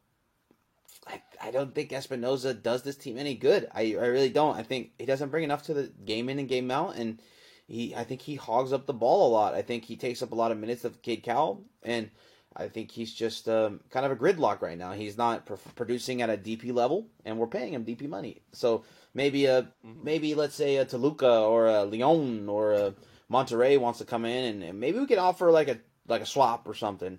I, 1.07 1.23
I 1.43 1.51
don't 1.51 1.75
think 1.75 1.91
Espinoza 1.91 2.61
does 2.61 2.83
this 2.83 2.97
team 2.97 3.19
any 3.19 3.35
good. 3.35 3.69
I, 3.73 3.95
I 4.01 4.07
really 4.07 4.31
don't. 4.31 4.57
I 4.57 4.63
think 4.63 4.93
he 4.99 5.07
doesn't 5.07 5.31
bring 5.31 5.45
enough 5.45 5.65
to 5.65 5.75
the 5.75 5.93
game 6.05 6.29
in 6.29 6.39
and 6.39 6.49
game 6.49 6.71
out, 6.71 6.97
and 6.97 7.21
he 7.67 7.95
I 7.95 8.05
think 8.05 8.23
he 8.23 8.35
hogs 8.35 8.73
up 8.73 8.87
the 8.87 8.93
ball 8.93 9.29
a 9.29 9.33
lot. 9.33 9.55
I 9.55 9.63
think 9.63 9.85
he 9.85 9.97
takes 9.97 10.23
up 10.23 10.33
a 10.33 10.37
lot 10.37 10.53
of 10.53 10.59
minutes 10.59 10.85
of 10.85 11.03
Cade 11.03 11.23
Cowell, 11.23 11.65
and 11.83 12.11
I 12.57 12.69
think 12.69 12.91
he's 12.91 13.13
just 13.13 13.49
um, 13.49 13.81
kind 13.91 14.07
of 14.07 14.13
a 14.13 14.17
gridlock 14.17 14.63
right 14.63 14.79
now. 14.79 14.93
He's 14.93 15.19
not 15.19 15.47
pr- 15.47 15.55
producing 15.75 16.23
at 16.23 16.31
a 16.31 16.37
DP 16.37 16.73
level, 16.73 17.09
and 17.25 17.39
we're 17.39 17.47
paying 17.47 17.75
him 17.75 17.85
DP 17.85 18.09
money. 18.09 18.43
So 18.53 18.85
maybe 19.13 19.47
a 19.47 19.69
maybe 19.83 20.35
let's 20.35 20.55
say 20.55 20.77
a 20.77 20.85
Toluca 20.85 21.41
or 21.41 21.67
a 21.67 21.85
Leon 21.85 22.49
or 22.49 22.73
a 22.73 22.95
Monterrey 23.31 23.79
wants 23.79 23.99
to 23.99 24.05
come 24.05 24.25
in, 24.25 24.45
and, 24.45 24.63
and 24.63 24.81
maybe 24.81 24.99
we 24.99 25.07
can 25.07 25.19
offer 25.19 25.51
like 25.51 25.69
a 25.69 25.79
like 26.07 26.23
a 26.23 26.27
swap 26.27 26.69
or 26.69 26.75
something. 26.75 27.19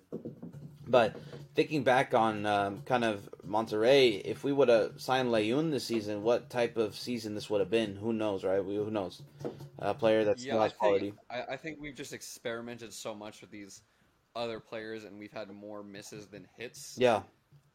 But 0.87 1.15
thinking 1.55 1.83
back 1.83 2.13
on 2.13 2.45
um, 2.45 2.81
kind 2.85 3.03
of 3.03 3.27
Monterrey, 3.47 4.21
if 4.23 4.43
we 4.43 4.51
would 4.51 4.69
have 4.69 5.01
signed 5.01 5.31
Leon 5.31 5.71
this 5.71 5.83
season, 5.85 6.21
what 6.21 6.49
type 6.49 6.77
of 6.77 6.95
season 6.95 7.33
this 7.33 7.49
would 7.49 7.59
have 7.59 7.71
been? 7.71 7.95
Who 7.95 8.13
knows, 8.13 8.43
right? 8.43 8.63
We, 8.63 8.75
who 8.75 8.91
knows? 8.91 9.21
A 9.79 9.93
player 9.93 10.23
that's 10.23 10.45
Yeah, 10.45 10.57
I 10.59 10.63
has 10.63 10.73
quality. 10.73 11.11
think, 11.11 11.15
I, 11.29 11.53
I 11.53 11.57
think 11.57 11.79
we've 11.81 11.95
just 11.95 12.13
experimented 12.13 12.93
so 12.93 13.15
much 13.15 13.41
with 13.41 13.49
these 13.51 13.81
other 14.35 14.59
players, 14.59 15.05
and 15.05 15.17
we've 15.17 15.31
had 15.33 15.49
more 15.49 15.83
misses 15.83 16.27
than 16.27 16.47
hits. 16.57 16.95
Yeah, 16.99 17.23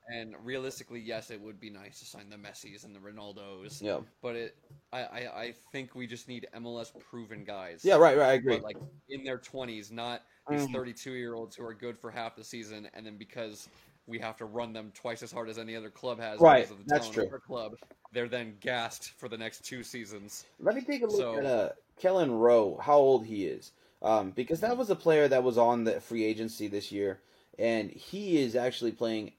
And 0.08 0.34
realistically, 0.42 1.00
yes, 1.00 1.30
it 1.30 1.40
would 1.40 1.60
be 1.60 1.70
nice 1.70 2.00
to 2.00 2.04
sign 2.04 2.28
the 2.30 2.38
Messis 2.38 2.84
and 2.84 2.94
the 2.94 2.98
Ronaldos. 3.00 3.80
yeah, 3.80 4.00
But 4.22 4.36
it, 4.36 4.56
I, 4.92 5.02
I, 5.02 5.40
I 5.42 5.54
think 5.72 5.94
we 5.94 6.06
just 6.06 6.26
need 6.28 6.46
MLS 6.54 6.90
proven 6.98 7.44
guys. 7.44 7.82
yeah. 7.84 7.96
Right, 7.96 8.16
right. 8.16 8.30
I 8.30 8.32
agree. 8.34 8.56
But 8.56 8.62
like 8.62 8.76
in 9.08 9.24
their 9.24 9.38
twenties, 9.38 9.90
not 9.92 10.22
these 10.50 10.66
Mhm. 10.66 10.72
thirty-two 10.72 11.12
year 11.12 11.34
olds 11.34 11.56
who 11.56 11.64
are 11.64 11.74
good 11.74 11.98
for 11.98 12.10
half 12.10 12.36
the 12.36 12.44
season, 12.44 12.88
and 12.94 13.06
then 13.06 13.16
because 13.16 13.68
we 14.06 14.18
have 14.18 14.36
to 14.38 14.44
run 14.44 14.72
them 14.72 14.90
twice 14.94 15.22
as 15.22 15.30
hard 15.30 15.48
as 15.48 15.58
any 15.58 15.76
other 15.76 15.90
club 15.90 16.18
has 16.18 16.40
Right, 16.40 16.62
because 16.62 16.72
of 16.72 16.78
the 16.78 16.84
that's 16.88 17.06
talent 17.08 17.18
of 17.18 17.28
true. 17.28 17.32
our 17.32 17.40
club, 17.40 17.78
they're 18.12 18.28
then 18.28 18.56
gassed 18.60 19.10
for 19.12 19.28
the 19.28 19.38
next 19.38 19.64
two 19.64 19.82
seasons. 19.84 20.46
Let 20.58 20.74
me 20.74 20.80
take 20.82 21.02
a 21.02 21.06
look 21.06 21.16
So- 21.16 21.36
at 21.36 21.46
uh, 21.46 21.70
Kelyn 22.00 22.38
Rowe, 22.40 22.76
how 22.78 22.98
old 22.98 23.26
he 23.26 23.46
is, 23.46 23.72
um, 24.02 24.32
because 24.32 24.60
that 24.60 24.76
was 24.76 24.90
a 24.90 24.96
player 24.96 25.28
that 25.28 25.42
was 25.44 25.56
on 25.58 25.84
the 25.84 26.00
free 26.00 26.24
agency 26.24 26.66
this 26.66 26.90
year, 26.90 27.20
and 27.58 27.90
he 27.90 28.38
is 28.42 28.56
actually 28.56 28.92
playing 28.92 29.32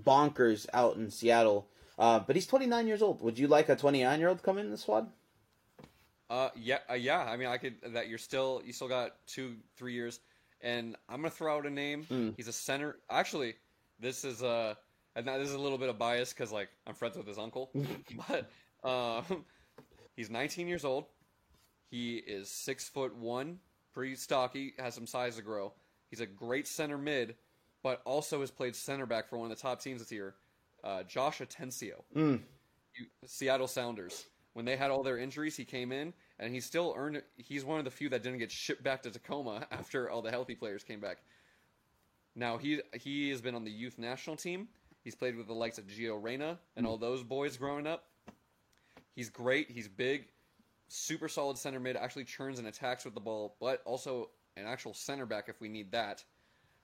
bonkers 0.00 0.66
out 0.72 0.96
in 0.96 1.10
Seattle. 1.10 1.66
Uh, 1.98 2.18
but 2.20 2.36
he's 2.36 2.46
29 2.46 2.86
years 2.86 3.02
old. 3.02 3.20
Would 3.20 3.38
you 3.38 3.46
like 3.48 3.68
a 3.68 3.76
29 3.76 4.18
year 4.20 4.28
old 4.28 4.42
come 4.42 4.58
in 4.58 4.70
the 4.70 4.76
squad? 4.78 5.10
Uh, 6.30 6.50
yeah, 6.56 6.78
uh, 6.90 6.94
yeah. 6.94 7.20
I 7.22 7.36
mean, 7.36 7.48
I 7.48 7.58
could. 7.58 7.80
That 7.82 8.08
you're 8.08 8.18
still, 8.18 8.62
you 8.64 8.72
still 8.72 8.88
got 8.88 9.24
two, 9.26 9.56
three 9.76 9.92
years, 9.92 10.20
and 10.64 10.96
I'm 11.08 11.16
gonna 11.16 11.30
throw 11.30 11.56
out 11.56 11.66
a 11.66 11.70
name. 11.70 12.06
Mm. 12.10 12.34
He's 12.36 12.48
a 12.48 12.52
center. 12.52 12.96
Actually, 13.10 13.54
this 14.00 14.24
is 14.24 14.42
uh, 14.42 14.74
and 15.14 15.28
this 15.28 15.48
is 15.48 15.54
a 15.54 15.58
little 15.58 15.78
bit 15.78 15.90
of 15.90 15.98
bias 15.98 16.32
because 16.32 16.50
like 16.50 16.70
I'm 16.86 16.94
friends 16.94 17.16
with 17.16 17.28
his 17.28 17.38
uncle, 17.38 17.70
but 18.28 18.50
um, 18.88 19.44
he's 20.16 20.30
19 20.30 20.66
years 20.66 20.84
old. 20.84 21.04
He 21.90 22.16
is 22.16 22.48
six 22.48 22.88
foot 22.88 23.14
one, 23.14 23.58
pretty 23.92 24.16
stocky, 24.16 24.72
has 24.78 24.94
some 24.94 25.06
size 25.06 25.36
to 25.36 25.42
grow. 25.42 25.72
He's 26.10 26.20
a 26.20 26.26
great 26.26 26.66
center 26.66 26.98
mid, 26.98 27.36
but 27.82 28.00
also 28.04 28.40
has 28.40 28.50
played 28.50 28.74
center 28.74 29.06
back 29.06 29.28
for 29.28 29.38
one 29.38 29.50
of 29.50 29.56
the 29.56 29.62
top 29.62 29.80
teams 29.80 30.00
this 30.00 30.10
year. 30.10 30.34
Uh, 30.82 31.02
Josh 31.04 31.38
Atencio. 31.38 32.02
Mm. 32.16 32.40
Seattle 33.26 33.68
Sounders. 33.68 34.26
When 34.54 34.64
they 34.64 34.76
had 34.76 34.90
all 34.90 35.02
their 35.02 35.18
injuries, 35.18 35.56
he 35.56 35.64
came 35.64 35.92
in 35.92 36.12
and 36.38 36.52
he 36.52 36.60
still 36.60 36.94
earned. 36.96 37.22
He's 37.36 37.64
one 37.64 37.78
of 37.78 37.84
the 37.84 37.90
few 37.90 38.08
that 38.10 38.22
didn't 38.22 38.38
get 38.38 38.50
shipped 38.50 38.82
back 38.82 39.02
to 39.02 39.10
Tacoma 39.10 39.66
after 39.72 40.10
all 40.10 40.22
the 40.22 40.30
healthy 40.30 40.54
players 40.54 40.82
came 40.82 41.00
back. 41.00 41.18
Now 42.34 42.58
he 42.58 42.80
he 42.94 43.30
has 43.30 43.40
been 43.40 43.54
on 43.54 43.64
the 43.64 43.70
youth 43.70 43.98
national 43.98 44.36
team. 44.36 44.68
He's 45.02 45.14
played 45.14 45.36
with 45.36 45.46
the 45.46 45.54
likes 45.54 45.78
of 45.78 45.86
Gio 45.86 46.20
Reyna 46.22 46.58
and 46.76 46.86
all 46.86 46.96
those 46.96 47.22
boys 47.22 47.56
growing 47.56 47.86
up. 47.86 48.04
He's 49.14 49.28
great. 49.28 49.70
He's 49.70 49.86
big, 49.86 50.26
super 50.88 51.28
solid 51.28 51.58
center 51.58 51.78
mid. 51.78 51.96
Actually 51.96 52.24
churns 52.24 52.58
and 52.58 52.66
attacks 52.66 53.04
with 53.04 53.14
the 53.14 53.20
ball, 53.20 53.56
but 53.60 53.82
also 53.84 54.30
an 54.56 54.66
actual 54.66 54.94
center 54.94 55.26
back 55.26 55.48
if 55.48 55.60
we 55.60 55.68
need 55.68 55.92
that. 55.92 56.24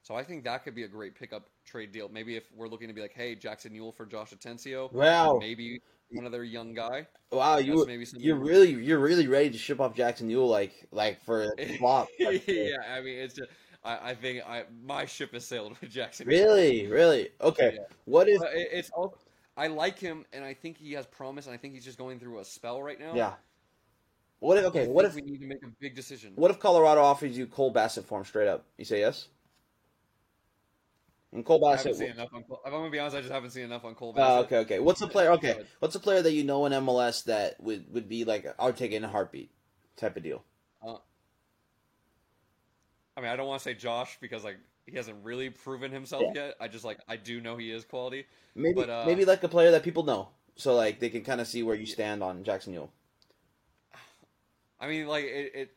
So 0.03 0.15
I 0.15 0.23
think 0.23 0.45
that 0.45 0.65
could 0.65 0.75
be 0.75 0.85
a 0.85 0.89
great 0.89 1.15
pickup 1.15 1.49
trade 1.65 1.93
deal. 1.93 2.09
Maybe 2.09 2.37
if 2.37 2.45
we're 2.55 2.69
looking 2.69 2.89
to 2.89 2.95
be 2.95 3.01
like, 3.03 3.13
hey, 3.15 3.35
Jackson 3.35 3.73
Yueill 3.73 3.95
for 3.95 4.07
Josh 4.07 4.31
Atencio, 4.31 4.91
Wow. 4.93 5.39
maybe 5.41 5.81
another 6.13 6.45
young 6.45 6.75
guy. 6.75 7.07
Wow, 7.31 7.59
you 7.59 7.85
maybe 7.87 8.07
you're 8.17 8.37
really 8.37 8.71
you're 8.71 8.99
really 8.99 9.29
ready 9.29 9.51
to 9.51 9.59
ship 9.59 9.81
off 9.81 9.95
Jackson 9.95 10.29
Yueill 10.29 10.49
like 10.49 10.87
like 10.91 11.23
for 11.25 11.53
a 11.59 11.67
flop. 11.79 12.09
yeah, 12.19 12.77
I 12.91 13.01
mean, 13.01 13.19
it's 13.19 13.35
just, 13.35 13.51
I, 13.85 14.11
I 14.11 14.15
think 14.15 14.43
I 14.47 14.65
my 14.85 15.07
ship 15.07 15.33
has 15.33 15.47
sailed 15.47 15.77
with 15.81 15.91
Jackson. 15.91 16.27
Really, 16.27 16.87
really. 16.87 17.29
Okay. 17.41 17.73
Yeah. 17.75 17.95
What 18.05 18.29
if? 18.29 18.43
It, 18.43 18.69
it's 18.73 18.91
all. 18.91 19.17
I 19.57 19.67
like 19.67 19.99
him, 19.99 20.25
and 20.33 20.45
I 20.45 20.55
think 20.55 20.79
he 20.79 20.93
has 20.95 21.07
promise, 21.07 21.47
and 21.47 21.55
I 21.55 21.59
think 21.59 21.75
he's 21.75 21.85
just 21.85 21.99
going 21.99 22.19
through 22.19 22.39
a 22.39 22.45
spell 22.45 22.83
right 22.83 22.99
now. 22.99 23.15
Yeah. 23.15 23.35
What 24.41 24.57
if? 24.59 24.65
Okay. 24.67 24.85
I 24.85 24.89
What 24.89 25.05
if? 25.05 25.15
we 25.15 25.23
need 25.23 25.41
to 25.41 25.47
make 25.47 25.63
a 25.63 25.71
big 25.81 25.95
decision? 25.95 26.33
What 26.35 26.51
if 26.51 26.59
Colorado 26.59 27.03
offers 27.03 27.37
you 27.37 27.47
Cole 27.47 27.71
Bassett 27.71 28.07
for 28.07 28.19
him 28.19 28.25
straight 28.25 28.49
up? 28.49 28.65
You 28.79 28.85
say 28.85 29.01
yes. 29.01 29.29
And 31.33 31.45
Cole 31.45 31.65
I 31.65 31.77
haven't 31.77 31.95
seen 31.95 32.11
enough 32.11 32.31
on 32.35 32.43
Cole. 32.43 32.61
I'm 32.67 32.73
gonna 32.73 32.91
be 32.91 32.99
honest. 32.99 33.17
I 33.17 33.21
just 33.21 33.33
haven't 33.33 33.51
seen 33.51 33.65
enough 33.65 33.85
on 33.85 33.95
Cole. 33.95 34.13
Bassett. 34.13 34.47
okay, 34.47 34.57
okay. 34.59 34.79
What's 34.81 35.01
a 35.01 35.07
player? 35.07 35.31
Okay, 35.33 35.61
what's 35.79 35.95
a 35.95 36.01
player 36.01 36.23
that 36.23 36.33
you 36.33 36.43
know 36.43 36.67
in 36.67 36.73
MLS 36.73 37.25
that 37.25 37.61
would 37.61 37.93
would 37.93 38.09
be 38.09 38.25
like 38.25 38.47
I'll 38.59 38.73
take 38.73 38.93
it 38.93 38.97
in 38.97 39.05
a 39.05 39.09
heartbeat 39.09 39.51
type 39.97 40.17
of 40.17 40.23
deal? 40.23 40.45
I 43.17 43.21
mean, 43.23 43.31
I 43.31 43.37
don't 43.37 43.47
want 43.47 43.61
to 43.61 43.65
say 43.65 43.75
Josh 43.75 44.17
because 44.21 44.45
like 44.45 44.59
he 44.87 44.97
hasn't 44.97 45.23
really 45.23 45.51
proven 45.51 45.93
himself 45.93 46.23
Yeah. 46.35 46.47
yet. 46.47 46.55
I 46.61 46.69
just 46.69 46.85
like 46.85 46.99
I 47.07 47.17
do 47.17 47.41
know 47.41 47.57
he 47.57 47.71
is 47.71 47.85
quality. 47.85 48.27
Maybe 48.55 48.75
But, 48.75 48.91
uh, 48.91 49.05
maybe 49.07 49.25
like 49.25 49.43
a 49.43 49.49
player 49.49 49.71
that 49.73 49.83
people 49.83 50.05
know, 50.05 50.29
so 50.57 50.75
like 50.75 51.01
they 51.01 51.11
can 51.11 51.23
kind 51.23 51.41
of 51.41 51.47
see 51.47 51.63
where 51.63 51.77
you 51.77 51.87
stand 51.87 52.23
on 52.23 52.43
Jackson 52.45 52.75
Yueill. 52.75 52.89
I 54.81 54.89
mean, 54.89 55.07
like 55.07 55.25
it, 55.25 55.53
it 55.55 55.77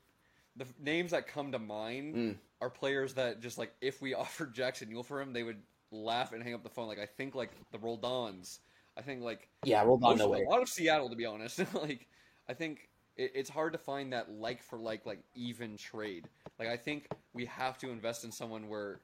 the 0.56 0.66
names 0.80 1.12
that 1.12 1.28
come 1.28 1.52
to 1.52 1.60
mind 1.60 2.16
Mm. 2.16 2.36
are 2.62 2.70
players 2.70 3.14
that 3.16 3.42
just 3.42 3.58
like 3.58 3.74
if 3.82 4.02
we 4.02 4.14
offered 4.14 4.54
Jackson 4.54 4.90
Yueill 4.90 5.06
for 5.06 5.22
him, 5.22 5.34
they 5.34 5.44
would 5.44 5.62
laugh 5.92 6.34
and 6.34 6.44
hang 6.44 6.54
up 6.54 6.64
the 6.64 6.70
phone. 6.70 6.88
Like 6.88 7.00
I 7.00 7.06
think 7.06 7.36
like 7.36 7.52
the 7.72 7.78
Roldans. 7.78 8.60
I 8.98 9.02
think 9.02 9.22
like 9.22 9.50
Yeah, 9.64 9.84
most 9.84 10.20
no 10.20 10.28
way. 10.30 10.44
a 10.46 10.50
lot 10.50 10.62
of 10.62 10.70
Seattle 10.70 11.10
to 11.10 11.16
be 11.16 11.26
honest. 11.26 11.60
like 11.74 12.08
I 12.48 12.54
think 12.54 12.90
it, 13.18 13.32
it's 13.36 13.50
hard 13.50 13.74
to 13.74 13.80
find 13.80 14.14
that 14.14 14.32
like 14.32 14.62
for 14.64 14.78
like 14.78 15.06
like 15.06 15.20
even 15.36 15.78
trade. 15.78 16.28
Like 16.60 16.68
I 16.68 16.78
think 16.78 17.08
we 17.34 17.46
have 17.46 17.78
to 17.80 17.90
invest 17.90 18.24
in 18.24 18.32
someone 18.32 18.70
where 18.70 19.00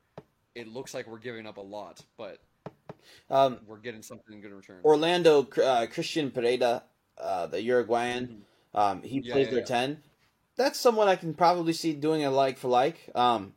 it 0.56 0.68
looks 0.68 0.94
like 0.94 1.08
we're 1.08 1.18
giving 1.20 1.46
up 1.48 1.58
a 1.58 1.62
lot, 1.62 2.02
but 2.18 2.40
Um, 3.30 3.60
we're 3.68 3.78
getting 3.78 4.02
something 4.02 4.34
in 4.36 4.42
good 4.42 4.52
return. 4.54 4.84
Orlando 4.84 5.48
uh, 5.64 5.86
Christian 5.88 6.32
Pereyra, 6.32 6.82
uh, 7.18 7.48
the 7.48 7.62
Uruguayan, 7.62 8.44
um, 8.74 9.02
he 9.02 9.22
Yeah, 9.22 9.34
plays 9.34 9.48
yeah, 9.48 9.52
their 9.52 9.60
yeah. 9.60 9.66
ten. 9.66 10.02
That's 10.60 10.78
someone 10.78 11.08
I 11.08 11.16
can 11.16 11.34
probably 11.34 11.72
see 11.72 11.94
doing 11.94 12.26
a 12.26 12.30
like 12.30 12.58
for 12.58 12.68
like, 12.68 13.10
um, 13.16 13.54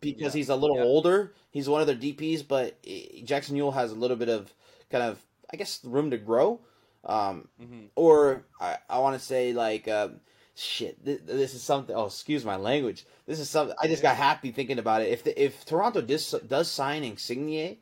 because 0.00 0.34
Yeah. 0.34 0.38
he's 0.38 0.48
a 0.48 0.56
little 0.56 0.78
Yeah. 0.78 0.84
older. 0.84 1.34
He's 1.50 1.68
one 1.68 1.82
of 1.82 1.86
their 1.86 1.94
DPS, 1.96 2.42
but 2.42 2.82
Jackson 3.24 3.56
Yueill 3.58 3.74
has 3.74 3.92
a 3.92 3.94
little 3.94 4.16
bit 4.16 4.30
of 4.30 4.52
kind 4.90 5.04
of 5.04 5.22
I 5.52 5.58
guess 5.58 5.84
room 5.84 6.10
to 6.10 6.16
grow. 6.16 6.60
Um, 7.04 7.48
Mhm. 7.62 7.90
or 7.94 8.46
I, 8.60 8.78
I 8.88 8.98
want 9.00 9.20
to 9.20 9.24
say 9.24 9.52
like 9.52 9.86
um, 9.86 10.20
shit. 10.54 11.04
Th- 11.04 11.20
this 11.26 11.52
is 11.52 11.62
something. 11.62 11.94
Oh, 11.94 12.06
excuse 12.06 12.42
my 12.44 12.56
language. 12.56 13.04
This 13.26 13.38
is 13.38 13.50
something. 13.50 13.76
I 13.80 13.86
just 13.86 14.02
got 14.02 14.16
happy 14.16 14.50
thinking 14.50 14.78
about 14.78 15.02
it. 15.02 15.10
If 15.10 15.24
the, 15.24 15.40
if 15.40 15.64
Toronto 15.66 16.00
does 16.00 16.34
does 16.48 16.70
sign 16.70 17.04
Insigne, 17.04 17.76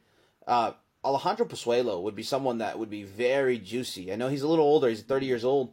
uh, 0.48 0.72
Alejandro 1.04 1.46
Pozuelo 1.46 2.02
would 2.02 2.16
be 2.16 2.22
someone 2.24 2.58
that 2.58 2.78
would 2.78 2.90
be 2.90 3.04
very 3.04 3.58
juicy. 3.58 4.12
I 4.12 4.16
know 4.16 4.28
he's 4.28 4.42
a 4.42 4.48
little 4.48 4.64
older. 4.66 4.88
He's 4.88 5.02
thirty 5.02 5.26
years 5.26 5.44
old. 5.44 5.72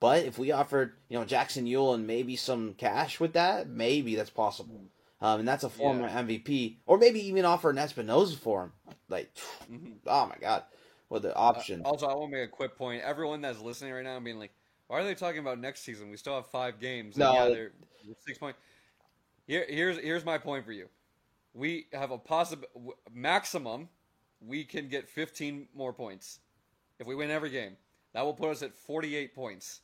But 0.00 0.24
if 0.24 0.38
we 0.38 0.50
offered, 0.50 0.94
you 1.08 1.18
know, 1.18 1.24
Jackson 1.26 1.66
Yueill 1.66 1.94
and 1.94 2.06
maybe 2.06 2.34
some 2.34 2.74
cash 2.74 3.20
with 3.20 3.34
that, 3.34 3.68
maybe 3.68 4.14
that's 4.16 4.30
possible. 4.30 4.80
Um, 5.20 5.40
and 5.40 5.48
that's 5.48 5.64
a 5.64 5.68
former 5.68 6.08
MVP, 6.08 6.78
or 6.86 6.96
maybe 6.96 7.20
even 7.26 7.44
offer 7.44 7.68
an 7.68 7.76
Espinoza 7.76 8.38
for 8.38 8.62
him. 8.64 8.72
Like, 9.10 9.30
Mhm. 9.70 9.98
oh 10.06 10.26
my 10.26 10.36
god, 10.40 10.64
what 11.08 11.20
the 11.20 11.34
option? 11.34 11.82
Uh, 11.84 11.90
also, 11.90 12.06
I 12.06 12.14
want 12.14 12.32
to 12.32 12.38
make 12.38 12.48
a 12.48 12.50
quick 12.52 12.74
point. 12.76 13.02
Everyone 13.02 13.42
that's 13.42 13.60
listening 13.60 13.92
right 13.92 14.02
now, 14.04 14.16
and 14.16 14.24
being 14.24 14.38
like, 14.38 14.52
"Why 14.86 15.00
are 15.00 15.04
they 15.04 15.14
talking 15.14 15.40
about 15.40 15.58
next 15.58 15.82
season? 15.82 16.08
We 16.10 16.16
still 16.16 16.34
have 16.36 16.46
five 16.46 16.80
games." 16.80 17.18
No. 17.18 17.34
yeah, 17.34 17.44
they're 17.48 17.72
they're 18.06 18.14
six 18.24 18.38
point. 18.38 18.56
Here, 19.46 19.66
here's 19.68 19.98
here's 19.98 20.24
my 20.24 20.38
point 20.38 20.64
for 20.64 20.72
you. 20.72 20.88
We 21.52 21.88
have 21.92 22.10
a 22.12 22.18
possible 22.18 22.66
maximum. 23.12 23.90
We 24.40 24.64
can 24.64 24.88
get 24.88 25.06
15 25.06 25.68
more 25.74 25.92
points 25.92 26.38
if 26.98 27.06
we 27.06 27.14
win 27.14 27.30
every 27.30 27.50
game. 27.50 27.76
That 28.14 28.22
will 28.24 28.32
put 28.32 28.48
us 28.50 28.62
at 28.62 28.74
48 28.74 29.34
points. 29.34 29.82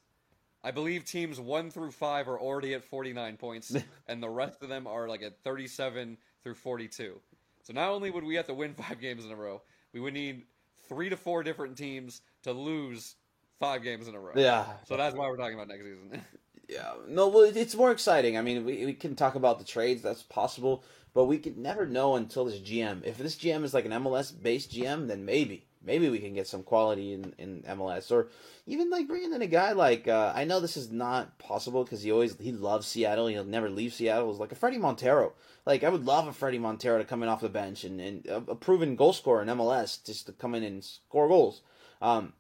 I 0.66 0.72
believe 0.72 1.04
teams 1.04 1.38
one 1.38 1.70
through 1.70 1.92
five 1.92 2.28
are 2.28 2.40
already 2.40 2.74
at 2.74 2.82
49 2.82 3.36
points, 3.36 3.76
and 4.08 4.20
the 4.20 4.28
rest 4.28 4.64
of 4.64 4.68
them 4.68 4.88
are 4.88 5.08
like 5.08 5.22
at 5.22 5.38
37 5.44 6.18
through 6.42 6.54
42. 6.54 7.20
So 7.62 7.72
not 7.72 7.90
only 7.90 8.10
would 8.10 8.24
we 8.24 8.34
have 8.34 8.48
to 8.48 8.54
win 8.54 8.74
five 8.74 9.00
games 9.00 9.24
in 9.24 9.30
a 9.30 9.36
row, 9.36 9.62
we 9.92 10.00
would 10.00 10.12
need 10.12 10.42
three 10.88 11.08
to 11.08 11.16
four 11.16 11.44
different 11.44 11.76
teams 11.76 12.20
to 12.42 12.52
lose 12.52 13.14
five 13.60 13.84
games 13.84 14.08
in 14.08 14.16
a 14.16 14.18
row. 14.18 14.32
Yeah. 14.34 14.64
So 14.88 14.96
that's 14.96 15.14
why 15.14 15.28
we're 15.28 15.36
talking 15.36 15.54
about 15.54 15.68
next 15.68 15.84
season. 15.84 16.22
Yeah, 16.68 16.94
no, 17.06 17.28
well, 17.28 17.44
it's 17.44 17.76
more 17.76 17.92
exciting. 17.92 18.36
I 18.36 18.42
mean, 18.42 18.64
we, 18.64 18.84
we 18.86 18.92
can 18.92 19.14
talk 19.14 19.36
about 19.36 19.60
the 19.60 19.64
trades, 19.64 20.02
that's 20.02 20.24
possible, 20.24 20.82
but 21.14 21.26
we 21.26 21.38
could 21.38 21.56
never 21.56 21.86
know 21.86 22.16
until 22.16 22.44
this 22.44 22.58
GM. 22.58 23.04
If 23.04 23.18
this 23.18 23.36
GM 23.36 23.62
is 23.62 23.72
like 23.72 23.84
an 23.84 23.92
MLS 23.92 24.32
based 24.42 24.72
GM, 24.72 25.06
then 25.06 25.24
maybe, 25.24 25.68
maybe 25.86 26.08
we 26.08 26.18
can 26.18 26.34
get 26.34 26.46
some 26.46 26.62
quality 26.62 27.12
in, 27.14 27.32
in 27.38 27.62
MLS, 27.62 28.10
or 28.10 28.28
even 28.66 28.90
like 28.90 29.08
bringing 29.08 29.32
in 29.32 29.42
a 29.42 29.46
guy 29.46 29.72
like 29.72 30.08
uh, 30.08 30.32
I 30.34 30.44
know 30.44 30.60
this 30.60 30.76
is 30.76 30.90
not 30.90 31.38
possible 31.38 31.84
because 31.84 32.02
he 32.02 32.12
always 32.12 32.36
he 32.38 32.52
loves 32.52 32.86
Seattle, 32.86 33.28
he'll 33.28 33.44
never 33.44 33.70
leave 33.70 33.94
Seattle. 33.94 34.30
It's 34.30 34.40
like 34.40 34.52
a 34.52 34.56
Fredy 34.56 34.78
Montero. 34.78 35.32
Like 35.64 35.84
I 35.84 35.88
would 35.88 36.04
love 36.04 36.26
a 36.28 36.32
Fredy 36.32 36.60
Montero 36.60 36.98
to 36.98 37.04
come 37.04 37.22
in 37.22 37.28
off 37.28 37.40
the 37.40 37.48
bench 37.48 37.84
and, 37.84 38.00
and 38.00 38.26
a, 38.26 38.54
proven 38.54 38.96
goal 38.96 39.12
scorer 39.12 39.42
in 39.42 39.48
MLS 39.48 40.04
just 40.04 40.26
to 40.26 40.32
come 40.32 40.54
in 40.54 40.62
and 40.62 40.84
score 40.84 41.28
goals. 41.28 41.62
Um, 42.02 42.34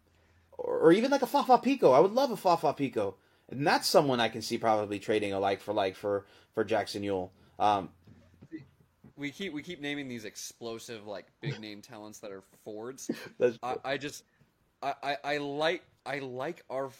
or, 0.58 0.78
or 0.78 0.92
even 0.92 1.10
like 1.10 1.22
a 1.22 1.26
Fafa 1.26 1.58
Picault. 1.58 1.92
I 1.92 2.00
would 2.00 2.12
love 2.12 2.30
a 2.30 2.36
Fafa 2.36 2.72
Picault 2.72 3.16
and 3.48 3.66
that's 3.66 3.88
someone 3.88 4.20
I 4.20 4.28
can 4.28 4.42
see 4.42 4.58
probably 4.58 4.98
trading 4.98 5.32
a 5.32 5.40
like 5.40 5.60
for 5.60 5.72
like 5.72 5.96
for 5.96 6.26
for 6.54 6.64
Jackson 6.64 7.02
Yueill. 7.02 7.30
Um, 7.58 7.90
we 9.16 9.30
keep 9.30 9.52
we 9.52 9.62
keep 9.62 9.80
naming 9.80 10.08
these 10.08 10.24
explosive 10.24 11.06
like 11.06 11.26
big 11.40 11.58
name 11.58 11.82
talents 11.82 12.18
that 12.20 12.30
are 12.32 12.42
Fords. 12.64 13.10
I, 13.62 13.76
I 13.84 13.96
just 13.96 14.24
I, 14.82 14.94
I, 15.02 15.16
I 15.24 15.38
like 15.38 15.84
I 16.06 16.20
like 16.20 16.64
our 16.70 16.90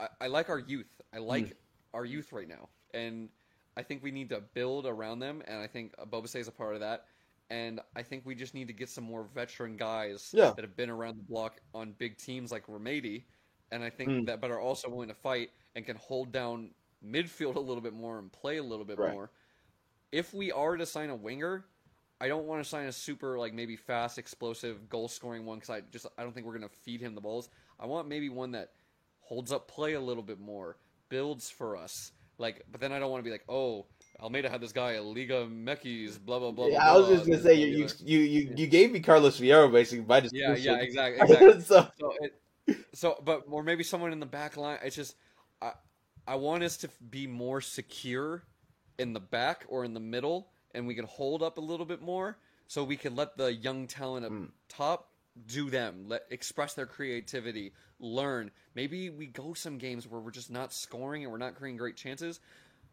I, 0.00 0.08
I 0.20 0.26
like 0.26 0.48
our 0.48 0.58
youth. 0.58 1.00
I 1.12 1.18
like 1.18 1.52
Mm. 1.52 1.56
our 1.94 2.04
youth 2.04 2.32
right 2.32 2.48
now, 2.48 2.68
and 2.94 3.30
I 3.76 3.82
think 3.82 4.02
we 4.02 4.10
need 4.10 4.28
to 4.30 4.40
build 4.40 4.86
around 4.86 5.18
them. 5.20 5.42
And 5.46 5.58
I 5.58 5.66
think 5.66 5.94
Ebobisse 5.96 6.36
is 6.36 6.48
a 6.48 6.52
part 6.52 6.74
of 6.74 6.80
that. 6.80 7.06
And 7.50 7.80
I 7.94 8.02
think 8.02 8.26
we 8.26 8.34
just 8.34 8.54
need 8.54 8.66
to 8.68 8.72
get 8.74 8.88
some 8.88 9.04
more 9.04 9.22
veteran 9.22 9.76
guys 9.76 10.34
Yeah. 10.34 10.54
that 10.56 10.64
have 10.64 10.76
been 10.76 10.90
around 10.90 11.18
the 11.18 11.22
block 11.22 11.60
on 11.74 11.92
big 11.92 12.16
teams 12.18 12.50
like 12.50 12.66
Remedi. 12.66 13.26
And 13.70 13.84
I 13.84 13.90
think 13.90 14.14
Mm. 14.14 14.26
that, 14.26 14.40
but 14.40 14.50
are 14.50 14.58
also 14.60 14.88
willing 14.90 15.08
to 15.08 15.14
fight 15.14 15.50
and 15.76 15.86
can 15.86 15.96
hold 15.96 16.32
down 16.32 16.74
midfield 17.04 17.54
a 17.56 17.60
little 17.60 17.80
bit 17.82 17.92
more 17.92 18.18
and 18.18 18.32
play 18.32 18.56
a 18.56 18.62
little 18.64 18.84
bit 18.84 18.98
Right. 18.98 19.08
more. 19.12 19.30
If 20.12 20.32
we 20.32 20.52
are 20.52 20.76
to 20.76 20.86
sign 20.86 21.10
a 21.10 21.16
winger, 21.16 21.64
I 22.20 22.28
don't 22.28 22.46
want 22.46 22.62
to 22.62 22.68
sign 22.68 22.86
a 22.86 22.92
super 22.92 23.38
like 23.38 23.52
maybe 23.52 23.76
fast, 23.76 24.18
explosive, 24.18 24.88
goal 24.88 25.08
scoring 25.08 25.44
one 25.44 25.58
because 25.58 25.70
I 25.70 25.80
just 25.92 26.06
I 26.16 26.22
don't 26.22 26.32
think 26.32 26.46
we're 26.46 26.54
gonna 26.54 26.68
feed 26.68 27.00
him 27.00 27.14
the 27.14 27.20
balls. 27.20 27.48
I 27.78 27.86
want 27.86 28.08
maybe 28.08 28.28
one 28.28 28.52
that 28.52 28.70
holds 29.20 29.52
up 29.52 29.68
play 29.68 29.94
a 29.94 30.00
little 30.00 30.22
bit 30.22 30.40
more, 30.40 30.76
builds 31.08 31.50
for 31.50 31.76
us. 31.76 32.12
Like, 32.38 32.64
but 32.70 32.80
then 32.80 32.92
I 32.92 32.98
don't 32.98 33.10
want 33.10 33.22
to 33.22 33.24
be 33.24 33.30
like, 33.30 33.44
oh, 33.48 33.86
Almeyda 34.20 34.50
had 34.50 34.60
this 34.60 34.72
guy, 34.72 34.98
Liga 34.98 35.46
MX, 35.46 36.24
blah 36.24 36.38
blah 36.38 36.52
blah. 36.52 36.66
yeah, 36.66 36.84
blah, 36.84 36.94
I 36.94 36.96
was 36.96 37.08
just 37.08 37.26
gonna 37.26 37.42
say 37.42 37.54
you 37.54 37.66
you 37.66 37.88
you 38.04 38.18
you, 38.18 38.54
you 38.56 38.66
gave 38.66 38.92
me 38.92 39.00
Carlos 39.00 39.38
Fierro 39.38 39.70
basically 39.70 40.04
by 40.04 40.20
just 40.20 40.34
Yeah, 40.34 40.54
yeah, 40.54 40.76
exactly, 40.76 41.22
exactly. 41.22 41.60
so 41.62 41.88
So, 41.98 42.12
it, 42.20 42.40
so, 42.92 43.22
but 43.24 43.44
or 43.50 43.62
maybe 43.62 43.84
someone 43.84 44.12
in 44.12 44.20
the 44.20 44.26
back 44.26 44.56
line. 44.56 44.78
It's 44.82 44.96
just, 44.96 45.14
I, 45.60 45.72
I 46.26 46.36
want 46.36 46.62
us 46.62 46.76
to 46.78 46.90
be 47.10 47.26
more 47.26 47.60
secure 47.60 48.42
in 48.98 49.12
the 49.12 49.20
back 49.20 49.64
or 49.68 49.84
in 49.84 49.94
the 49.94 50.00
middle, 50.00 50.48
and 50.74 50.86
we 50.86 50.94
can 50.94 51.06
hold 51.06 51.42
up 51.42 51.58
a 51.58 51.60
little 51.60 51.86
bit 51.86 52.02
more, 52.02 52.38
so 52.66 52.84
we 52.84 52.96
can 52.96 53.14
let 53.14 53.36
the 53.36 53.52
young 53.52 53.86
talent 53.86 54.26
up 54.26 54.32
Mm. 54.32 54.50
top 54.68 55.12
do 55.46 55.68
them, 55.68 56.08
let 56.08 56.26
express 56.30 56.74
their 56.74 56.86
creativity, 56.86 57.72
learn. 57.98 58.50
Maybe 58.74 59.10
we 59.10 59.26
go 59.26 59.52
some 59.54 59.78
games 59.78 60.08
where 60.08 60.20
we're 60.20 60.30
just 60.30 60.50
not 60.50 60.72
scoring 60.72 61.22
and 61.22 61.30
we're 61.30 61.38
not 61.38 61.56
creating 61.56 61.76
great 61.76 61.96
chances. 61.96 62.40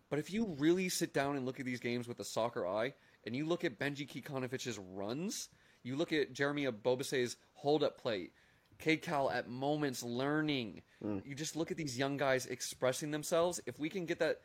But 0.09 0.19
if 0.19 0.31
you 0.31 0.55
really 0.59 0.89
sit 0.89 1.13
down 1.13 1.37
and 1.37 1.45
look 1.45 1.59
at 1.59 1.65
these 1.65 1.79
games 1.79 2.07
with 2.07 2.19
a 2.19 2.25
soccer 2.25 2.67
eye, 2.67 2.93
and 3.25 3.35
you 3.35 3.45
look 3.45 3.63
at 3.63 3.79
Benji 3.79 4.07
Kikanovic's 4.07 4.77
runs, 4.77 5.49
you 5.83 5.95
look 5.95 6.11
at 6.11 6.33
Jeremy 6.33 6.65
Ebobisse's 6.65 7.37
hold 7.53 7.83
up 7.83 7.97
play, 7.97 8.31
Cal 8.77 9.31
at 9.31 9.47
moments 9.47 10.03
learning. 10.03 10.81
Mm. 11.01 11.25
You 11.25 11.35
just 11.35 11.55
look 11.55 11.71
at 11.71 11.77
these 11.77 11.97
young 11.97 12.17
guys 12.17 12.45
expressing 12.47 13.11
themselves. 13.11 13.61
If 13.65 13.79
we 13.79 13.89
can 13.89 14.05
get 14.05 14.19
that 14.19 14.41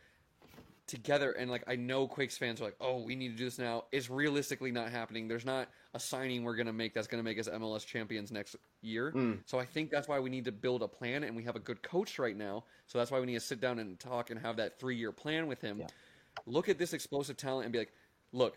together, 0.88 1.32
and 1.32 1.50
like 1.50 1.62
I 1.66 1.76
know 1.76 2.08
Quakes 2.08 2.36
fans 2.36 2.60
are 2.60 2.64
like, 2.64 2.76
oh, 2.80 3.02
we 3.02 3.14
need 3.14 3.28
to 3.28 3.36
do 3.36 3.44
this 3.44 3.58
now. 3.58 3.84
It's 3.92 4.10
realistically 4.10 4.72
not 4.72 4.90
happening. 4.90 5.28
There's 5.28 5.44
not 5.44 5.68
a 5.94 6.00
signing 6.00 6.42
we're 6.42 6.56
gonna 6.56 6.72
make 6.72 6.94
that's 6.94 7.06
gonna 7.06 7.22
make 7.22 7.38
us 7.38 7.48
MLS 7.48 7.86
champions 7.86 8.32
next 8.32 8.56
year. 8.80 9.12
Mm. 9.12 9.40
So 9.46 9.58
I 9.58 9.64
think 9.64 9.90
that's 9.90 10.08
why 10.08 10.18
we 10.18 10.30
need 10.30 10.46
to 10.46 10.52
build 10.52 10.82
a 10.82 10.88
plan, 10.88 11.24
and 11.24 11.36
we 11.36 11.44
have 11.44 11.56
a 11.56 11.60
good 11.60 11.82
coach 11.82 12.18
right 12.18 12.36
now. 12.36 12.64
So 12.86 12.98
that's 12.98 13.10
why 13.10 13.20
we 13.20 13.26
need 13.26 13.34
to 13.34 13.40
sit 13.40 13.60
down 13.60 13.78
and 13.78 13.98
talk 14.00 14.30
and 14.30 14.40
have 14.40 14.56
that 14.56 14.80
three 14.80 14.96
year 14.96 15.12
plan 15.12 15.46
with 15.46 15.60
him. 15.60 15.78
Yeah. 15.78 15.86
Look 16.46 16.68
at 16.68 16.78
this 16.78 16.92
explosive 16.92 17.36
talent 17.36 17.64
and 17.64 17.72
be 17.72 17.78
like, 17.78 17.92
look, 18.32 18.56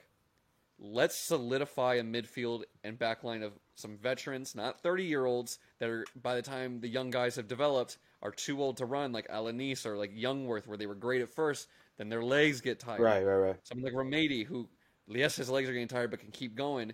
let's 0.82 1.16
solidify 1.16 1.96
a 1.96 2.04
midfield 2.04 2.64
and 2.84 2.98
backline 2.98 3.44
of 3.44 3.54
some 3.76 3.98
veterans, 3.98 4.56
not 4.56 4.82
30 4.82 5.04
year 5.04 5.26
olds 5.26 5.60
that 5.80 5.90
are, 5.90 6.06
by 6.22 6.36
the 6.36 6.42
time 6.42 6.82
the 6.82 6.88
young 6.88 7.12
guys 7.12 7.36
have 7.36 7.48
developed, 7.48 8.00
are 8.24 8.32
too 8.32 8.62
old 8.62 8.78
to 8.78 8.86
run, 8.86 9.12
like 9.12 9.28
Alanis 9.30 9.86
or 9.86 9.96
like 9.96 10.16
Youngworth, 10.16 10.68
where 10.68 10.78
they 10.78 10.88
were 10.88 10.96
great 10.96 11.22
at 11.22 11.30
first, 11.30 11.68
then 11.98 12.10
their 12.10 12.24
legs 12.24 12.62
get 12.62 12.80
tired. 12.80 13.00
right 13.00 13.24
right 13.24 13.36
right 13.36 13.56
Someone 13.64 13.86
like 13.86 13.94
Remedi, 13.94 14.44
who, 14.46 14.68
yes, 15.08 15.36
his 15.36 15.50
legs 15.50 15.70
are 15.70 15.74
getting 15.74 15.88
tired, 15.88 16.10
but 16.10 16.20
can 16.20 16.32
keep 16.32 16.56
going, 16.56 16.94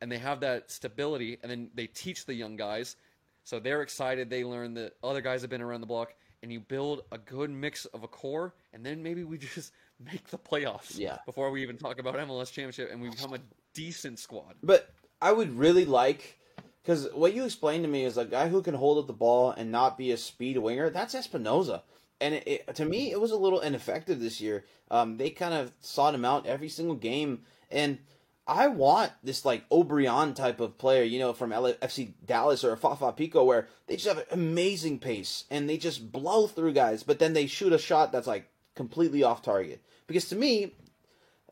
and 0.00 0.12
they 0.12 0.18
have 0.18 0.40
that 0.40 0.70
stability, 0.70 1.38
and 1.42 1.50
then 1.50 1.70
they 1.74 1.86
teach 1.86 2.26
the 2.26 2.34
young 2.34 2.56
guys. 2.56 2.96
So 3.44 3.60
they're 3.60 3.82
excited. 3.82 4.28
They 4.28 4.44
learn 4.44 4.74
that 4.74 4.94
other 5.02 5.20
guys 5.20 5.40
have 5.42 5.50
been 5.50 5.62
around 5.62 5.80
the 5.80 5.86
block, 5.86 6.14
and 6.42 6.52
you 6.52 6.60
build 6.60 7.02
a 7.12 7.18
good 7.18 7.50
mix 7.50 7.86
of 7.86 8.02
a 8.02 8.08
core, 8.08 8.54
and 8.72 8.84
then 8.84 9.02
maybe 9.02 9.24
we 9.24 9.38
just 9.54 9.72
make 10.04 10.28
the 10.28 10.38
playoffs 10.38 10.98
Yeah. 10.98 11.18
before 11.26 11.50
we 11.50 11.62
even 11.62 11.76
talk 11.78 11.98
about 11.98 12.14
MLS 12.16 12.50
championship, 12.52 12.90
and 12.92 13.00
we 13.00 13.10
become 13.10 13.34
a 13.34 13.40
decent 13.74 14.18
squad. 14.18 14.54
But 14.62 14.90
I 15.20 15.32
would 15.32 15.58
really 15.58 15.84
like 15.84 16.38
because 16.82 17.08
what 17.14 17.34
you 17.34 17.44
explained 17.44 17.82
to 17.84 17.90
me 17.90 18.04
is 18.04 18.16
a 18.16 18.24
guy 18.24 18.48
who 18.48 18.62
can 18.62 18.74
hold 18.74 18.98
up 18.98 19.06
the 19.06 19.12
ball 19.12 19.50
and 19.50 19.72
not 19.72 19.98
be 19.98 20.12
a 20.12 20.16
speed 20.16 20.56
winger. 20.58 20.88
That's 20.90 21.14
Espinoza, 21.14 21.82
and 22.20 22.34
it, 22.34 22.46
it, 22.46 22.74
to 22.76 22.84
me, 22.84 23.10
it 23.10 23.20
was 23.20 23.30
a 23.32 23.36
little 23.36 23.60
ineffective 23.60 24.20
this 24.20 24.40
year. 24.40 24.64
Um, 24.90 25.16
they 25.16 25.30
kind 25.30 25.52
of 25.54 25.72
sought 25.80 26.14
him 26.14 26.24
out 26.24 26.46
every 26.46 26.68
single 26.68 26.94
game, 26.94 27.42
and 27.70 27.98
I 28.46 28.68
want 28.68 29.10
this 29.24 29.44
like 29.44 29.64
O'Brien 29.72 30.32
type 30.34 30.60
of 30.60 30.78
player, 30.78 31.02
you 31.02 31.18
know, 31.18 31.32
from 31.32 31.50
LFC 31.50 32.12
Dallas 32.24 32.62
or 32.62 32.76
Fafa 32.76 33.12
Picault, 33.12 33.44
where 33.44 33.66
they 33.88 33.96
just 33.96 34.06
have 34.06 34.18
an 34.18 34.24
amazing 34.30 35.00
pace 35.00 35.44
and 35.50 35.68
they 35.68 35.76
just 35.76 36.12
blow 36.12 36.46
through 36.46 36.72
guys, 36.72 37.02
but 37.02 37.18
then 37.18 37.32
they 37.32 37.46
shoot 37.48 37.72
a 37.72 37.78
shot 37.78 38.12
that's 38.12 38.28
like 38.28 38.48
completely 38.76 39.24
off 39.24 39.42
target. 39.42 39.82
Because 40.06 40.28
to 40.28 40.36
me, 40.36 40.74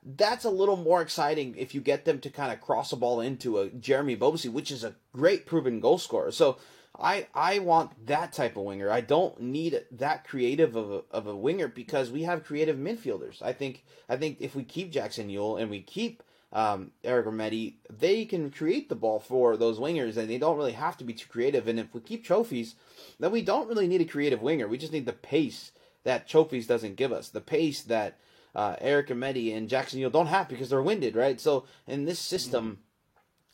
that's 0.05 0.45
a 0.45 0.51
little 0.51 0.77
more 0.77 1.03
exciting 1.03 1.57
if 1.57 1.75
you 1.75 1.81
get 1.81 2.05
them 2.05 2.20
to 2.20 2.31
kind 2.31 2.53
of 2.53 2.61
cross 2.61 2.93
a 2.93 2.97
ball 2.97 3.20
into 3.20 3.59
a 3.59 3.70
Jeremy 3.70 4.16
Ebobisse, 4.16 4.53
which 4.53 4.70
is 4.70 4.85
a 4.85 4.95
great 5.12 5.47
proven 5.47 5.81
goal 5.81 5.99
scorer. 5.99 6.31
So 6.31 6.59
I 6.99 7.27
I 7.35 7.59
want 7.59 8.07
that 8.07 8.33
type 8.33 8.57
of 8.57 8.64
winger. 8.64 8.91
I 8.91 9.01
don't 9.01 9.41
need 9.41 9.83
that 9.91 10.29
creative 10.29 10.77
of 10.77 10.91
a, 10.91 11.03
of 11.11 11.27
a 11.27 11.35
winger 11.35 11.68
because 11.68 12.11
we 12.11 12.22
have 12.22 12.45
creative 12.45 12.77
midfielders. 12.77 13.43
I 13.43 13.53
think 13.53 13.85
I 14.09 14.16
think 14.16 14.37
if 14.41 14.55
we 14.55 14.62
keep 14.62 14.93
Jackson 14.93 15.29
Yueill 15.29 15.61
and 15.61 15.70
we 15.70 15.81
keep 15.81 16.22
um, 16.53 16.93
Eric 17.03 17.27
Remedi, 17.27 17.75
they 17.91 18.25
can 18.25 18.51
create 18.51 18.89
the 18.89 18.95
ball 18.95 19.18
for 19.18 19.57
those 19.57 19.81
wingers, 19.81 20.16
and 20.16 20.31
they 20.31 20.39
don't 20.39 20.57
really 20.57 20.72
have 20.72 20.97
to 20.99 21.05
be 21.05 21.14
too 21.14 21.27
creative. 21.29 21.66
And 21.66 21.81
if 21.81 21.93
we 21.93 22.01
keep 22.01 22.25
Chofis, 22.25 22.75
then 23.18 23.33
we 23.33 23.43
don't 23.43 23.68
really 23.68 23.89
need 23.89 24.03
a 24.03 24.05
creative 24.05 24.41
winger. 24.41 24.68
We 24.68 24.79
just 24.79 24.93
need 24.93 25.07
the 25.07 25.12
pace 25.12 25.72
that 26.05 26.28
Chofis 26.28 26.66
doesn't 26.66 26.96
give 26.96 27.12
us, 27.12 27.28
the 27.28 27.40
pace 27.40 27.82
that 27.82 28.18
uh, 28.55 28.76
Eric 28.80 29.09
Remedi 29.09 29.55
and 29.57 29.68
Jackson 29.68 30.00
Yueill 30.00 30.12
don't 30.12 30.26
have 30.26 30.48
because 30.48 30.70
they're 30.70 30.82
winded, 30.82 31.16
right? 31.16 31.40
So 31.40 31.64
in 31.86 32.05
this 32.05 32.20
system, 32.20 32.78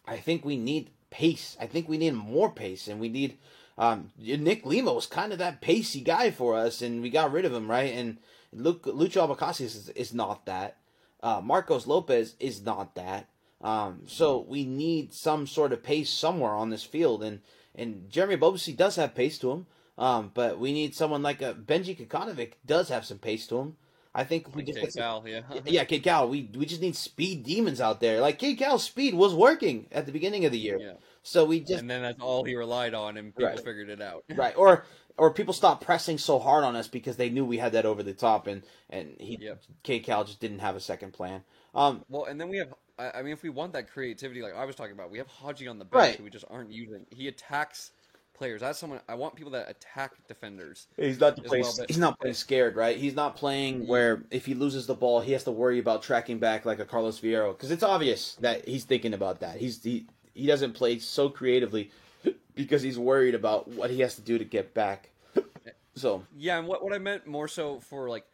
I 0.06 0.18
think 0.18 0.44
we 0.44 0.56
need 0.56 0.90
pace. 1.10 1.56
I 1.60 1.66
think 1.66 1.88
we 1.88 1.98
need 1.98 2.14
more 2.14 2.50
pace, 2.50 2.88
and 2.88 3.00
we 3.00 3.08
need. 3.08 3.38
Um, 3.78 4.10
Nick 4.18 4.66
Lima 4.66 4.92
was 4.92 5.06
kind 5.06 5.32
of 5.32 5.38
that 5.38 5.62
pacey 5.62 6.02
guy 6.02 6.30
for 6.30 6.56
us, 6.56 6.82
and 6.82 7.00
we 7.00 7.08
got 7.08 7.32
rid 7.32 7.46
of 7.46 7.54
him, 7.54 7.70
right? 7.70 7.94
And 7.94 8.18
Luke, 8.52 8.82
Lucho 8.84 9.60
is, 9.60 9.88
is 9.90 10.12
not 10.12 10.44
that. 10.46 10.76
Uh, 11.22 11.40
Marcos 11.42 11.86
Lopez 11.86 12.34
is 12.40 12.62
not 12.62 12.94
that. 12.94 13.28
Um, 13.62 14.02
so 14.06 14.44
we 14.48 14.64
need 14.64 15.12
some 15.12 15.46
sort 15.46 15.72
of 15.72 15.82
pace 15.82 16.10
somewhere 16.10 16.52
on 16.52 16.70
this 16.70 16.84
field, 16.84 17.22
and 17.22 17.40
and 17.74 18.10
Jeremy 18.10 18.36
Ebobisse 18.36 18.76
does 18.76 18.96
have 18.96 19.14
pace 19.14 19.38
to 19.38 19.50
him. 19.52 19.66
Um, 19.98 20.30
but 20.34 20.58
we 20.58 20.72
need 20.72 20.94
someone 20.94 21.22
like 21.22 21.42
a 21.42 21.54
Benji 21.54 21.96
Kikanovic 21.96 22.52
does 22.64 22.88
have 22.88 23.04
some 23.04 23.18
pace 23.18 23.46
to 23.48 23.58
him. 23.58 23.76
I 24.14 24.24
think 24.24 24.54
we 24.56 24.64
just 24.64 24.78
Okay, 24.78 24.90
Cal, 24.90 25.22
yeah. 25.26 25.42
yeah, 25.66 25.84
Kid 25.84 26.02
Cal. 26.02 26.28
We 26.28 26.50
we 26.56 26.66
just 26.66 26.80
need 26.80 26.96
speed 26.96 27.44
demons 27.44 27.80
out 27.80 28.00
there. 28.00 28.20
Like 28.20 28.38
Kid 28.38 28.56
Cal's 28.58 28.82
speed 28.82 29.14
was 29.14 29.34
working 29.34 29.86
at 29.92 30.06
the 30.06 30.12
beginning 30.12 30.44
of 30.44 30.52
the 30.52 30.58
year, 30.58 30.78
Yeah. 30.80 30.92
so 31.22 31.44
we 31.44 31.60
just 31.60 31.80
and 31.80 31.88
then 31.90 32.02
that's 32.02 32.20
all 32.20 32.42
he 32.42 32.56
relied 32.56 32.94
on, 32.94 33.16
and 33.16 33.34
people 33.34 33.50
Right. 33.50 33.58
figured 33.64 33.88
it 33.88 34.00
out. 34.02 34.24
right 34.34 34.56
or 34.56 34.84
or 35.16 35.32
people 35.32 35.54
stopped 35.54 35.84
pressing 35.84 36.18
so 36.18 36.40
hard 36.40 36.64
on 36.64 36.74
us 36.74 36.88
because 36.88 37.16
they 37.18 37.30
knew 37.30 37.44
we 37.44 37.58
had 37.58 37.72
that 37.72 37.86
over 37.86 38.02
the 38.02 38.14
top, 38.14 38.48
and 38.48 38.62
and 38.88 39.14
he 39.20 39.38
Yep. 39.40 39.62
Kid 39.84 40.00
Cal 40.00 40.24
just 40.24 40.40
didn't 40.40 40.58
have 40.60 40.74
a 40.74 40.80
second 40.80 41.12
plan. 41.12 41.44
Um, 41.74 42.04
Well, 42.08 42.24
and 42.24 42.40
then 42.40 42.48
we 42.48 42.56
have. 42.56 42.74
I 42.98 43.10
I 43.20 43.22
mean, 43.22 43.32
if 43.32 43.44
we 43.44 43.50
want 43.50 43.74
that 43.74 43.88
creativity, 43.92 44.42
like 44.42 44.56
I 44.56 44.64
was 44.64 44.74
talking 44.74 44.92
about, 44.92 45.12
we 45.12 45.18
have 45.18 45.28
Haji 45.28 45.68
on 45.68 45.78
the 45.78 45.84
bench 45.84 45.94
Right. 45.94 46.16
who 46.16 46.24
we 46.24 46.30
just 46.30 46.46
aren't 46.50 46.72
using. 46.72 47.06
He 47.10 47.28
attacks 47.28 47.92
players. 48.40 48.62
That's 48.62 48.78
someone 48.78 49.00
I 49.06 49.14
want 49.16 49.36
people 49.36 49.52
that 49.52 49.68
attack 49.68 50.12
defenders. 50.26 50.86
He's 50.96 51.20
not 51.20 51.38
as 51.38 51.44
playing. 51.44 51.62
well, 51.64 51.74
but- 51.76 51.90
he's 51.90 51.98
not 51.98 52.18
playing 52.18 52.34
scared, 52.34 52.74
right? 52.74 52.96
He's 52.96 53.14
not 53.14 53.36
playing 53.36 53.86
where 53.86 54.22
if 54.30 54.46
he 54.46 54.54
loses 54.54 54.86
the 54.86 54.94
ball, 54.94 55.20
he 55.20 55.32
has 55.32 55.44
to 55.44 55.50
worry 55.50 55.78
about 55.78 56.02
tracking 56.02 56.38
back 56.38 56.64
like 56.64 56.78
a 56.78 56.86
Carlos 56.86 57.20
Fierro 57.20 57.52
because 57.54 57.70
it's 57.70 57.82
obvious 57.82 58.36
that 58.40 58.66
he's 58.66 58.84
thinking 58.84 59.12
about 59.12 59.40
that. 59.40 59.58
He's 59.58 59.82
he 59.82 60.06
he 60.32 60.46
doesn't 60.46 60.72
play 60.72 60.98
so 60.98 61.28
creatively 61.28 61.90
because 62.54 62.80
he's 62.80 62.98
worried 62.98 63.34
about 63.34 63.68
what 63.68 63.90
he 63.90 64.00
has 64.00 64.14
to 64.14 64.22
do 64.22 64.38
to 64.38 64.44
get 64.44 64.72
back. 64.72 65.10
So 65.94 66.24
Yeah, 66.34 66.58
and 66.58 66.66
what 66.66 66.82
what 66.82 66.94
I 66.94 66.98
meant 66.98 67.26
more 67.26 67.46
so 67.46 67.78
for 67.80 68.08
like 68.08 68.24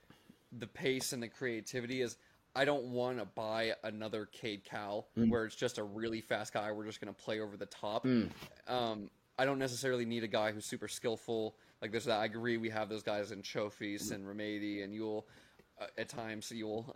the 0.57 0.69
pace 0.69 1.13
and 1.13 1.21
the 1.21 1.29
creativity 1.29 2.01
is 2.01 2.17
I 2.55 2.65
don't 2.65 2.85
want 2.85 3.19
to 3.19 3.25
buy 3.27 3.73
another 3.83 4.27
Cade 4.33 4.63
Cowell 4.65 5.09
Mm. 5.19 5.31
where 5.31 5.45
it's 5.45 5.57
just 5.57 5.77
a 5.79 5.83
really 5.83 6.21
fast 6.23 6.55
guy. 6.55 6.71
We're 6.73 6.87
just 6.87 7.01
going 7.03 7.13
to 7.15 7.21
play 7.23 7.41
over 7.41 7.55
the 7.57 7.67
top. 7.67 8.05
Mm. 8.07 8.31
Um, 8.69 9.11
I 9.39 9.45
don't 9.45 9.59
necessarily 9.59 10.05
need 10.05 10.25
a 10.25 10.29
guy 10.29 10.53
who's 10.53 10.65
super 10.65 10.89
skillful. 10.89 11.57
Like 11.83 11.91
there's 11.91 12.07
that. 12.07 12.21
I 12.21 12.25
agree. 12.25 12.57
We 12.57 12.71
have 12.71 12.89
those 12.89 13.03
guys 13.03 13.33
in 13.33 13.43
Chofis 13.43 14.13
and 14.13 14.27
Remedi 14.27 14.83
and 14.83 14.95
Yueill 14.95 15.25
uh, 15.81 15.87
at 15.99 16.09
times. 16.09 16.53
Yueill. 16.55 16.87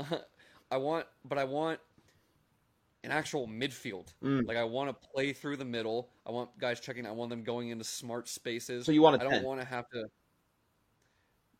I 0.70 0.76
want, 0.76 1.06
but 1.24 1.38
I 1.38 1.44
want 1.44 1.80
an 3.02 3.10
actual 3.10 3.46
midfield. 3.46 4.08
Mm. 4.22 4.46
Like 4.46 4.56
I 4.56 4.64
want 4.64 4.90
to 4.90 5.08
play 5.14 5.32
through 5.32 5.56
the 5.56 5.64
middle. 5.64 6.10
I 6.26 6.30
want 6.30 6.56
guys 6.58 6.80
checking. 6.80 7.06
I 7.06 7.12
want 7.12 7.30
them 7.30 7.42
going 7.42 7.70
into 7.70 7.84
smart 7.84 8.28
spaces. 8.28 8.86
So 8.86 8.92
you 8.92 9.02
want 9.02 9.20
I 9.20 9.24
don't 9.24 9.44
want 9.44 9.60
to 9.60 9.66
have 9.66 9.88
to. 9.90 10.04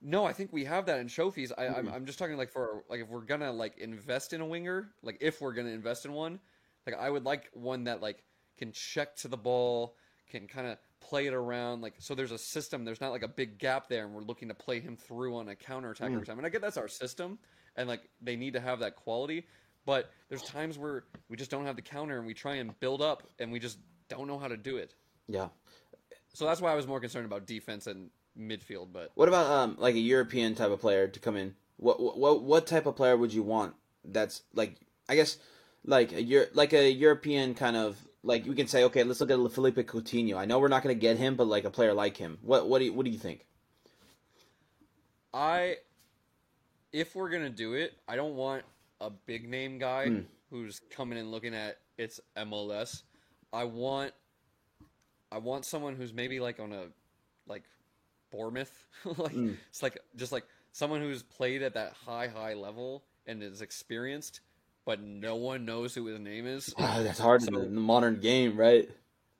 No, 0.03 0.24
I 0.24 0.33
think 0.33 0.53
we 0.53 0.64
have 0.64 0.87
that 0.87 0.99
in 1.01 1.09
Chofis. 1.09 1.53
I, 1.59 1.68
I'm, 1.68 1.87
Mhm. 1.87 1.93
I'm 1.93 2.07
just 2.07 2.18
talking 2.18 2.37
like 2.37 2.51
for 2.51 2.85
like 2.89 3.01
if 3.01 3.09
we're 3.09 3.20
gonna 3.20 3.53
like 3.53 3.78
invest 3.78 4.33
in 4.33 4.41
a 4.41 4.47
winger, 4.47 4.95
like 5.03 5.18
if 5.20 5.41
we're 5.41 5.53
gonna 5.53 5.70
invest 5.70 6.05
in 6.07 6.12
one, 6.12 6.41
like 6.87 6.97
I 6.97 7.11
would 7.11 7.24
like 7.24 7.51
one 7.53 7.85
that 7.85 8.01
like 8.01 8.24
can 8.57 8.72
check 8.72 9.16
to 9.16 9.28
the 9.28 9.37
ball, 9.37 9.97
can 10.31 10.47
kind 10.47 10.66
of 10.66 10.78
play 11.01 11.26
it 11.26 11.35
around. 11.35 11.83
Like 11.83 11.95
so, 11.99 12.14
there's 12.14 12.33
a 12.33 12.39
system. 12.39 12.85
There's 12.85 13.01
not 13.01 13.11
like 13.11 13.22
a 13.22 13.28
big 13.28 13.59
gap 13.59 13.89
there, 13.89 14.05
and 14.07 14.14
we're 14.14 14.22
looking 14.22 14.49
to 14.49 14.55
play 14.55 14.81
him 14.81 14.97
through 14.97 15.37
on 15.37 15.49
a 15.49 15.57
counter 15.57 15.91
attack 15.91 16.11
Mm. 16.11 16.14
every 16.14 16.26
time. 16.26 16.39
And 16.39 16.47
I 16.47 16.51
get 16.51 16.62
that's 16.62 16.76
our 16.76 16.89
system, 16.89 17.39
and 17.76 17.89
like 17.89 18.03
they 18.22 18.37
need 18.37 18.53
to 18.55 18.61
have 18.61 18.78
that 18.81 18.97
quality. 18.97 19.47
But 19.87 20.11
there's 20.28 20.43
times 20.43 20.78
where 20.78 21.05
we 21.28 21.37
just 21.37 21.51
don't 21.51 21.64
have 21.66 21.76
the 21.76 21.83
counter, 21.83 22.18
and 22.18 22.26
we 22.26 22.35
try 22.35 22.57
and 22.57 22.78
build 22.81 23.03
up, 23.03 23.22
and 23.39 23.51
we 23.51 23.59
just 23.59 23.78
don't 24.09 24.26
know 24.26 24.39
how 24.39 24.49
to 24.49 24.57
do 24.57 24.76
it. 24.76 24.95
yeah. 25.26 25.49
So 26.33 26.45
that's 26.47 26.61
why 26.61 26.70
I 26.70 26.74
was 26.76 26.87
more 26.87 27.01
concerned 27.01 27.26
about 27.26 27.45
defense 27.47 27.89
and 27.89 28.09
midfield. 28.39 28.93
But 28.93 29.11
What 29.16 29.28
about 29.28 29.47
um 29.51 29.76
like 29.78 29.97
a 29.97 29.99
European 30.01 30.55
type 30.55 30.70
of 30.70 30.81
player 30.81 31.09
to 31.09 31.18
come 31.20 31.37
in? 31.37 31.57
What 31.76 31.99
what 32.16 32.43
what 32.43 32.66
type 32.68 32.87
of 32.87 32.95
player 32.95 33.16
would 33.16 33.33
you 33.35 33.43
want? 33.43 33.74
That's 34.05 34.43
like 34.55 34.76
I 35.09 35.16
guess 35.16 35.39
like 35.85 36.12
a 36.12 36.22
Euro, 36.22 36.47
like 36.55 36.72
a 36.72 36.89
European 36.91 37.55
kind 37.55 37.74
of 37.76 37.97
like 38.23 38.45
we 38.47 38.55
can 38.55 38.66
say 38.66 38.85
okay 38.85 39.03
let's 39.05 39.21
look 39.21 39.31
at 39.31 39.53
Philippe 39.53 39.83
Coutinho. 39.85 40.37
I 40.37 40.45
know 40.45 40.59
we're 40.59 40.68
not 40.68 40.83
going 40.83 40.95
to 40.95 41.01
get 41.01 41.16
him, 41.16 41.37
but 41.37 41.47
like 41.47 41.64
a 41.64 41.71
player 41.71 41.95
like 41.95 42.16
him. 42.16 42.39
What 42.43 42.68
what 42.68 42.79
do 42.81 42.87
you, 42.87 42.93
what 42.93 43.05
do 43.05 43.11
you 43.11 43.18
think? 43.18 43.47
I, 45.33 45.77
if 46.93 47.14
we're 47.14 47.31
gonna 47.31 47.51
do 47.51 47.75
it, 47.75 47.97
I 48.09 48.16
don't 48.16 48.35
want 48.35 48.64
a 49.01 49.11
big 49.11 49.49
name 49.49 49.79
guy 49.79 50.07
Mm. 50.09 50.25
who's 50.51 50.81
coming 50.91 51.18
and 51.18 51.31
looking 51.31 51.55
at 51.55 51.79
its 51.99 52.21
MLS. 52.37 53.03
I 53.53 53.64
want, 53.64 54.12
I 55.31 55.39
want 55.39 55.64
someone 55.64 55.95
who's 55.95 56.12
maybe 56.12 56.41
like 56.41 56.59
on 56.59 56.73
a, 56.73 56.87
like, 57.47 57.62
Bournemouth, 58.33 58.87
like 59.05 59.33
Mm. 59.35 59.57
it's 59.68 59.83
like 59.83 59.99
just 60.16 60.33
like 60.33 60.45
someone 60.73 61.01
who's 61.01 61.23
played 61.23 61.62
at 61.62 61.75
that 61.75 61.93
high 61.93 62.27
high 62.29 62.55
level 62.55 63.05
and 63.27 63.43
is 63.43 63.61
experienced, 63.62 64.41
but 64.85 65.01
no 65.03 65.37
one 65.37 65.64
knows 65.64 65.95
who 65.95 66.07
his 66.07 66.18
name 66.18 66.47
is. 66.47 66.72
Ah, 66.78 67.01
that's 67.03 67.18
hard 67.18 67.43
in 67.43 67.49
So- 67.53 67.61
the- 67.61 67.66
in 67.66 67.74
the 67.74 67.81
modern 67.81 68.20
game, 68.20 68.57
right? 68.57 68.89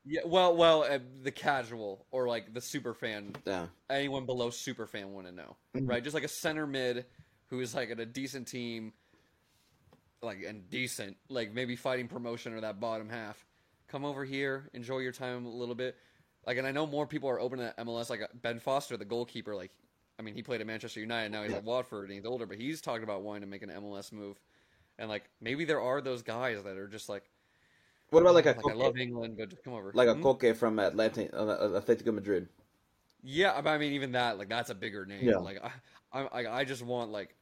Yeah, 0.07 0.23
well, 0.25 0.57
well, 0.57 0.83
uh, 0.85 0.99
the 1.23 1.31
casual 1.31 2.07
or 2.11 2.27
like 2.27 2.55
the 2.55 2.61
super 2.63 2.95
fan 2.95 3.35
Yeah. 3.47 3.67
anyone 3.91 4.25
below 4.25 4.49
super 4.49 4.87
fan 4.87 5.13
want 5.13 5.27
to 5.27 5.33
know, 5.33 5.57
Mhm. 5.77 5.89
right? 5.89 6.03
Just 6.03 6.15
like 6.15 6.25
a 6.25 6.29
center 6.29 6.67
mid 6.67 7.05
who 7.49 7.61
is 7.61 7.75
like 7.75 7.91
at 7.91 8.01
a 8.01 8.07
decent 8.07 8.49
team, 8.49 8.95
like 10.23 10.43
and 10.43 10.69
decent, 10.71 11.17
like 11.29 11.53
maybe 11.53 11.77
fighting 11.77 12.09
promotion 12.09 12.53
or 12.55 12.61
that 12.63 12.81
bottom 12.81 13.09
half. 13.11 13.45
Come 13.89 14.05
over 14.07 14.25
here, 14.25 14.71
enjoy 14.73 14.99
your 14.99 15.13
time 15.13 15.45
a 15.45 15.51
little 15.51 15.75
bit. 15.75 15.97
Like, 16.47 16.57
and 16.57 16.67
I 16.67 16.73
know 16.73 16.87
more 16.87 17.07
people 17.07 17.29
are 17.29 17.39
open 17.41 17.59
to 17.59 17.75
MLS. 17.79 18.09
Like 18.09 18.23
uh, 18.23 18.27
Ben 18.35 18.59
Foster, 18.59 18.97
the 18.97 19.05
goalkeeper, 19.05 19.55
like, 19.55 19.71
I 20.19 20.23
mean, 20.23 20.35
he 20.35 20.43
played 20.43 20.61
at 20.63 20.67
Manchester 20.67 21.01
United. 21.01 21.31
Now 21.33 21.43
he's 21.43 21.53
at 21.53 21.65
Watford 21.65 22.05
and 22.09 22.13
he's 22.15 22.25
older, 22.25 22.47
but 22.47 22.57
he's 22.57 22.81
talking 22.81 23.03
about 23.05 23.23
wanting 23.23 23.43
to 23.43 23.47
make 23.49 23.63
an 23.63 23.71
MLS 23.71 24.13
move. 24.13 24.39
And 25.01 25.09
like, 25.09 25.25
maybe 25.41 25.65
there 25.65 25.81
are 25.81 26.01
those 26.03 26.23
guys 26.23 26.63
that 26.63 26.77
are 26.77 26.87
just 26.87 27.09
like, 27.09 27.25
What 28.11 28.21
about 28.21 28.35
like 28.35 28.45
a 28.47 28.51
like 28.63 28.75
I 28.75 28.77
love 28.77 28.99
England, 28.99 29.37
but 29.39 29.49
just 29.49 29.65
come 29.65 29.73
over. 29.73 29.91
like 29.95 30.09
a 30.09 30.15
Hmm? 30.15 30.23
Koke 30.23 30.55
from 30.55 30.77
Atleti- 30.77 31.31
uh, 31.33 31.81
Atletico 31.81 32.13
Madrid? 32.15 32.49
Yeah, 33.23 33.59
but 33.63 33.71
I 33.71 33.79
mean, 33.79 33.95
even 33.95 34.13
that, 34.13 34.39
like, 34.39 34.49
that's 34.49 34.71
a 34.71 34.75
bigger 34.75 35.05
name. 35.07 35.25
Yeah. 35.27 35.39
Like, 35.39 35.59
I, 36.13 36.21
I, 36.21 36.27
I- 36.43 36.59
I 36.61 36.65
just 36.65 36.83
want 36.83 37.11
like 37.11 37.35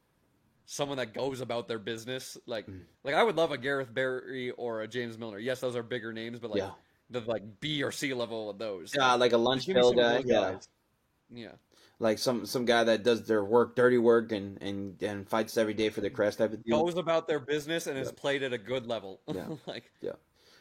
someone 0.65 0.97
that 0.97 1.13
goes 1.13 1.41
about 1.41 1.67
their 1.67 1.79
business. 1.79 2.37
Like, 2.45 2.65
Mm. 2.67 2.81
like 3.03 3.13
I 3.15 3.23
would 3.23 3.35
love 3.35 3.51
a 3.51 3.57
Gareth 3.57 3.93
Barry 3.93 4.51
or 4.51 4.81
a 4.81 4.87
James 4.87 5.17
Milner. 5.17 5.39
Yes, 5.39 5.59
those 5.59 5.75
are 5.75 5.83
bigger 5.83 6.13
names, 6.13 6.39
but 6.39 6.51
like 6.51 6.59
Yeah. 6.59 6.71
the 7.09 7.19
like 7.21 7.59
B 7.59 7.83
or 7.83 7.91
C 7.91 8.13
level 8.13 8.49
of 8.49 8.57
those. 8.57 8.93
Yeah, 8.95 9.13
like 9.15 9.33
a 9.33 9.37
lunch 9.37 9.65
Just 9.65 9.67
give 9.67 9.75
me 9.75 9.81
pill 9.81 9.89
some 9.91 9.99
of 9.99 10.05
guy. 10.05 10.31
Yeah. 10.33 10.51
guys. 10.53 10.69
Yeah. 11.29 11.51
Like 11.99 12.17
some 12.17 12.45
some 12.45 12.63
guy 12.65 12.85
that 12.85 13.03
does 13.03 13.23
their 13.25 13.43
work, 13.43 13.75
dirty 13.75 13.97
work, 13.97 14.31
and 14.31 14.57
and 14.61 15.01
and 15.03 15.27
fights 15.27 15.57
every 15.57 15.73
day 15.73 15.89
for 15.89 15.99
the 16.01 16.09
crest 16.09 16.37
type 16.37 16.53
of 16.53 16.63
deal. 16.63 16.81
Goes 16.85 16.97
about 16.97 17.27
their 17.27 17.39
business 17.39 17.87
and 17.87 17.97
has 17.97 18.07
Yeah. 18.07 18.13
played 18.15 18.43
at 18.43 18.53
a 18.53 18.57
good 18.57 18.87
level. 18.87 19.19
Yeah. 19.33 19.47
like, 19.65 19.91
yeah. 20.01 20.13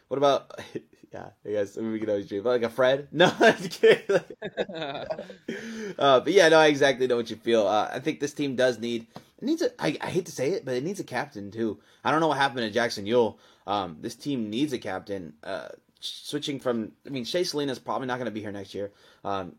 What 0.09 0.17
about? 0.19 0.59
Yeah, 1.11 1.31
I 1.47 1.49
guess 1.49 1.79
I 1.79 1.81
mean, 1.81 1.93
we 1.93 2.01
can 2.01 2.11
always 2.11 2.29
dream. 2.29 2.45
Like 2.45 2.63
a 2.65 2.69
Fred? 2.69 3.09
No, 3.13 3.33
I'm 3.41 3.57
just 3.57 3.81
kidding. 3.81 4.21
uh, 4.69 6.21
but 6.21 6.33
yeah, 6.33 6.49
no, 6.51 6.59
I 6.59 6.67
exactly 6.67 7.07
know 7.07 7.17
what 7.17 7.31
you 7.31 7.37
feel. 7.37 7.67
Uh, 7.67 7.89
I 7.91 7.99
think 8.01 8.21
this 8.21 8.35
team 8.35 8.57
does 8.57 8.79
need 8.79 9.07
it 9.17 9.45
needs 9.45 9.63
a. 9.63 9.71
I, 9.83 9.97
I 10.01 10.11
hate 10.11 10.27
to 10.27 10.33
say 10.33 10.51
it, 10.51 10.65
but 10.65 10.75
it 10.75 10.85
needs 10.85 11.01
a 11.01 11.05
captain 11.05 11.51
too. 11.51 11.81
I 12.05 12.11
don't 12.11 12.21
know 12.21 12.29
what 12.29 12.37
happened 12.39 12.61
to 12.67 12.71
Jackson 12.71 13.07
Yueill. 13.07 13.37
Um, 13.67 13.97
this 14.01 14.17
team 14.17 14.51
needs 14.51 14.73
a 14.73 14.79
captain. 14.79 15.35
Uh, 15.43 15.69
switching 16.01 16.61
from, 16.61 16.93
I 17.07 17.11
mean, 17.11 17.25
Shea 17.25 17.43
Salinas 17.45 17.79
probably 17.79 18.07
not 18.07 18.17
going 18.19 18.27
to 18.27 18.31
be 18.33 18.41
here 18.41 18.53
next 18.53 18.75
year. 18.75 18.93
Um, 19.25 19.57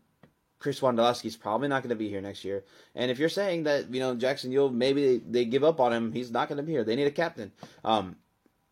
Chris 0.60 0.80
Wondolowski's 0.80 1.36
probably 1.36 1.68
not 1.68 1.82
going 1.82 1.88
to 1.88 1.96
be 1.96 2.10
here 2.10 2.20
next 2.20 2.44
year. 2.44 2.64
And 2.94 3.10
if 3.10 3.18
you're 3.18 3.30
saying 3.30 3.64
that 3.64 3.92
you 3.92 3.98
know 3.98 4.14
Jackson 4.14 4.52
Yueill 4.52 4.72
maybe 4.72 5.20
they, 5.28 5.46
give 5.46 5.64
up 5.64 5.80
on 5.80 5.92
him, 5.92 6.12
he's 6.12 6.30
not 6.30 6.48
going 6.48 6.58
to 6.58 6.62
be 6.62 6.72
here. 6.72 6.84
They 6.84 6.96
need 6.96 7.06
a 7.06 7.10
captain. 7.10 7.50
Um, 7.82 8.16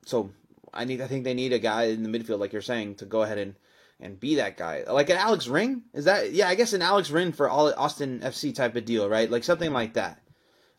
so 0.05 0.31
I 0.73 0.85
need. 0.85 1.01
I 1.01 1.07
think 1.07 1.25
they 1.25 1.35
need 1.35 1.53
a 1.53 1.59
guy 1.59 1.85
in 1.85 2.03
the 2.03 2.11
midfield, 2.11 2.39
like 2.39 2.53
you're 2.53 2.63
saying, 2.63 2.97
to 2.97 3.07
go 3.07 3.23
ahead 3.23 3.39
and 3.39 3.55
and 4.01 4.21
be 4.21 4.37
that 4.37 4.57
guy, 4.57 4.85
like 4.87 5.11
an 5.11 5.17
Alex 5.17 5.49
Ring. 5.49 5.83
Is 5.95 6.05
that? 6.05 6.33
Yeah, 6.33 6.49
I 6.49 6.55
guess 6.55 6.75
an 6.75 6.83
Alex 6.83 7.11
Ring 7.11 7.33
for 7.33 7.49
all 7.49 7.73
Austin 7.75 8.21
FC 8.21 8.55
type 8.55 8.77
of 8.77 8.85
deal, 8.85 9.09
right? 9.09 9.31
Like 9.31 9.43
something 9.43 9.73
like 9.73 9.95
that. 9.95 10.21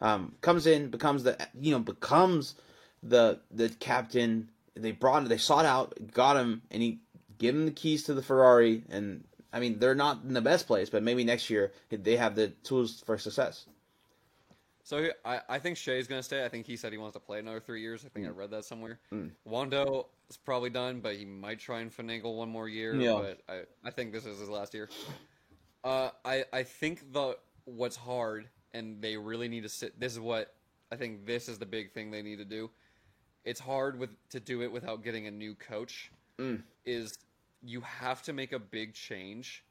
Um, 0.01 0.36
comes 0.41 0.68
in, 0.68 0.89
becomes 0.89 1.24
the 1.24 1.38
you 1.60 1.72
know 1.72 1.80
becomes 1.80 2.55
the 3.01 3.39
the 3.51 3.70
captain. 3.70 4.49
They 4.76 4.91
brought 4.91 5.28
they 5.28 5.38
sought 5.38 5.66
out, 5.66 5.97
got 6.14 6.38
him, 6.38 6.62
and 6.70 6.84
he 6.84 6.99
give 7.39 7.55
him 7.55 7.66
the 7.66 7.72
keys 7.72 8.03
to 8.03 8.14
the 8.14 8.22
Ferrari. 8.22 8.84
And 8.89 9.26
I 9.52 9.60
mean, 9.60 9.80
they're 9.80 9.95
not 9.95 10.20
in 10.24 10.34
the 10.34 10.41
best 10.41 10.68
place, 10.68 10.89
but 10.89 11.04
maybe 11.04 11.24
next 11.24 11.50
year 11.50 11.72
they 11.89 12.16
have 12.16 12.36
the 12.36 12.50
tools 12.64 13.02
for 13.06 13.18
success. 13.18 13.66
So 14.84 15.08
I, 15.24 15.41
I 15.47 15.60
think 15.60 15.78
Shea's 15.78 16.08
gonna 16.08 16.24
stay. 16.24 16.43
I 16.43 16.50
think 16.50 16.66
he 16.66 16.76
said 16.76 16.91
he 16.91 16.97
wants 16.97 17.14
to 17.14 17.20
play 17.20 17.38
another 17.38 17.60
three 17.60 17.80
years. 17.80 18.04
I 18.06 18.10
think 18.10 18.26
I 18.26 18.30
read 18.30 18.50
that 18.50 18.66
somewhere. 18.66 19.00
Mm. 19.14 19.30
Wondo 19.45 20.08
is 20.32 20.38
probably 20.38 20.72
done, 20.72 21.00
but 21.00 21.16
he 21.16 21.26
might 21.26 21.60
try 21.60 21.82
and 21.82 21.95
finagle 21.95 22.36
one 22.36 22.50
more 22.50 22.68
year. 22.68 22.95
Yeah. 22.95 23.14
But 23.14 23.41
I, 23.47 23.88
I 23.88 23.91
think 23.91 24.12
this 24.12 24.26
is 24.26 24.39
his 24.39 24.50
last 24.50 24.74
year. 24.74 24.89
Uh, 25.84 26.10
I 26.26 26.43
I 26.52 26.64
think 26.64 27.14
the 27.14 27.38
what's 27.66 27.95
hard, 27.95 28.50
and 28.74 29.00
they 29.00 29.16
really 29.16 29.47
need 29.47 29.62
to 29.62 29.70
sit. 29.70 30.00
This 30.00 30.14
is 30.14 30.20
what 30.20 30.56
I 30.91 30.95
think. 30.95 31.26
This 31.26 31.50
is 31.50 31.60
the 31.60 31.68
big 31.68 31.91
thing 31.93 32.10
they 32.10 32.24
need 32.24 32.38
to 32.38 32.45
do. 32.45 32.72
It's 33.45 33.60
hard 33.60 34.00
with 34.00 34.10
to 34.30 34.39
do 34.39 34.64
it 34.64 34.72
without 34.72 35.04
getting 35.04 35.28
a 35.28 35.32
new 35.32 35.54
coach. 35.54 36.12
Mm. 36.39 36.64
Is 36.86 37.16
you 37.64 37.82
have 37.82 38.22
to 38.24 38.34
make 38.34 38.53
a 38.53 38.60
big 38.60 38.93
change 38.93 39.64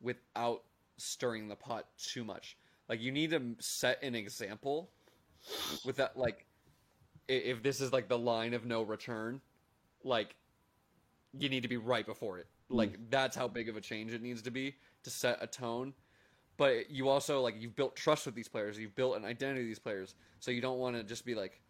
without 0.00 0.62
stirring 0.96 1.48
the 1.48 1.56
pot 1.56 1.86
too 1.98 2.24
much. 2.24 2.56
Like 2.88 3.00
you 3.00 3.12
need 3.12 3.30
to 3.30 3.54
set 3.58 4.02
an 4.02 4.14
example 4.14 4.90
with 5.84 5.96
that. 5.96 6.16
Like 6.16 6.46
if 7.28 7.62
this 7.62 7.80
is 7.80 7.92
like 7.92 8.08
the 8.08 8.18
line 8.18 8.54
of 8.54 8.64
no 8.64 8.82
return, 8.82 9.40
like 10.04 10.34
you 11.38 11.48
need 11.48 11.62
to 11.62 11.68
be 11.68 11.76
right 11.76 12.06
before 12.06 12.38
it. 12.38 12.46
Mm. 12.70 12.76
Like 12.76 13.10
that's 13.10 13.36
how 13.36 13.48
big 13.48 13.68
of 13.68 13.76
a 13.76 13.80
change 13.80 14.12
it 14.12 14.22
needs 14.22 14.42
to 14.42 14.50
be 14.50 14.74
to 15.04 15.10
set 15.10 15.38
a 15.40 15.46
tone. 15.46 15.94
But 16.56 16.90
you 16.90 17.08
also 17.08 17.40
like 17.40 17.54
you've 17.58 17.76
built 17.76 17.96
trust 17.96 18.26
with 18.26 18.34
these 18.34 18.48
players. 18.48 18.78
You've 18.78 18.94
built 18.94 19.16
an 19.16 19.24
identity 19.24 19.60
with 19.60 19.68
these 19.68 19.78
players. 19.78 20.14
So 20.40 20.50
you 20.50 20.60
don't 20.60 20.78
want 20.78 20.96
to 20.96 21.02
just 21.02 21.24
be 21.24 21.34
like 21.34 21.60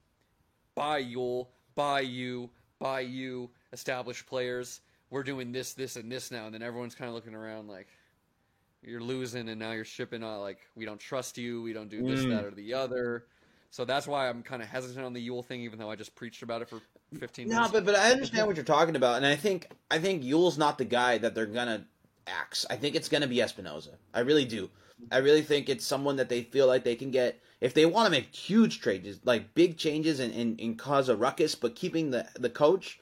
bye 0.75 1.03
Yueill, 1.03 1.49
bye 1.75 2.01
you, 2.01 2.51
bye 2.79 3.01
you, 3.01 3.51
established 3.73 4.27
players. 4.27 4.81
We're 5.13 5.23
doing 5.23 5.53
this, 5.53 5.75
this, 5.75 5.97
and 5.97 6.11
this 6.11 6.31
now, 6.31 6.47
and 6.47 6.55
then 6.55 6.63
everyone's 6.63 6.95
kind 6.95 7.07
of 7.07 7.15
looking 7.15 7.35
around 7.35 7.69
like 7.69 7.87
you're 8.83 9.03
losing, 9.03 9.51
and 9.51 9.61
now 9.61 9.73
you're 9.73 9.85
shipping 9.85 10.25
out 10.25 10.41
like 10.41 10.57
we 10.75 10.87
don't 10.87 10.99
trust 10.99 11.37
you, 11.37 11.61
we 11.61 11.75
don't 11.75 11.91
do 11.91 12.03
this, 12.03 12.25
Mm. 12.25 12.31
that, 12.31 12.45
or 12.47 12.51
the 12.51 12.73
other. 12.73 13.27
So 13.71 13.85
that's 13.85 14.07
why 14.07 14.31
I'm 14.31 14.43
kind 14.43 14.63
of 14.63 14.69
hesitant 14.69 15.05
on 15.05 15.13
the 15.13 15.29
Yueill 15.29 15.45
thing, 15.45 15.61
even 15.61 15.79
though 15.79 15.91
I 15.91 15.97
just 15.97 16.15
preached 16.15 16.43
about 16.43 16.63
it 16.63 16.69
for 16.71 16.81
15 17.19 17.47
No, 17.47 17.57
minutes. 17.57 17.73
but 17.73 17.85
but 17.85 17.95
I 17.95 18.11
understand 18.11 18.47
what 18.47 18.57
you're 18.57 18.65
talking 18.65 18.97
about, 18.97 19.17
and 19.19 19.27
I 19.27 19.37
think 19.37 19.69
I 19.91 19.99
think 19.99 20.23
Yueill's 20.23 20.57
not 20.57 20.79
the 20.79 20.87
guy 20.87 21.19
that 21.19 21.35
they're 21.35 21.45
gonna 21.45 21.87
axe. 22.27 22.65
I 22.71 22.77
think 22.77 22.97
it's 22.97 23.11
gonna 23.11 23.27
be 23.27 23.37
Espinoza. 23.37 23.97
I 24.15 24.21
really 24.21 24.47
do. 24.47 24.71
I 25.11 25.19
really 25.19 25.43
think 25.43 25.69
it's 25.69 25.85
someone 25.85 26.17
that 26.17 26.31
they 26.31 26.43
feel 26.43 26.67
like 26.67 26.85
they 26.85 26.97
can 26.97 27.11
get 27.11 27.39
if 27.61 27.75
they 27.75 27.85
want 27.85 28.07
to 28.07 28.11
make 28.11 28.35
huge 28.35 28.81
changes, 28.81 29.21
like 29.25 29.53
big 29.53 29.77
changes, 29.77 30.21
and, 30.21 30.33
and, 30.33 30.59
and 30.59 30.79
cause 30.79 31.11
a 31.11 31.17
ruckus, 31.17 31.55
but 31.55 31.75
keeping 31.77 32.13
the 32.13 32.27
the 32.39 32.49
coach. 32.51 32.99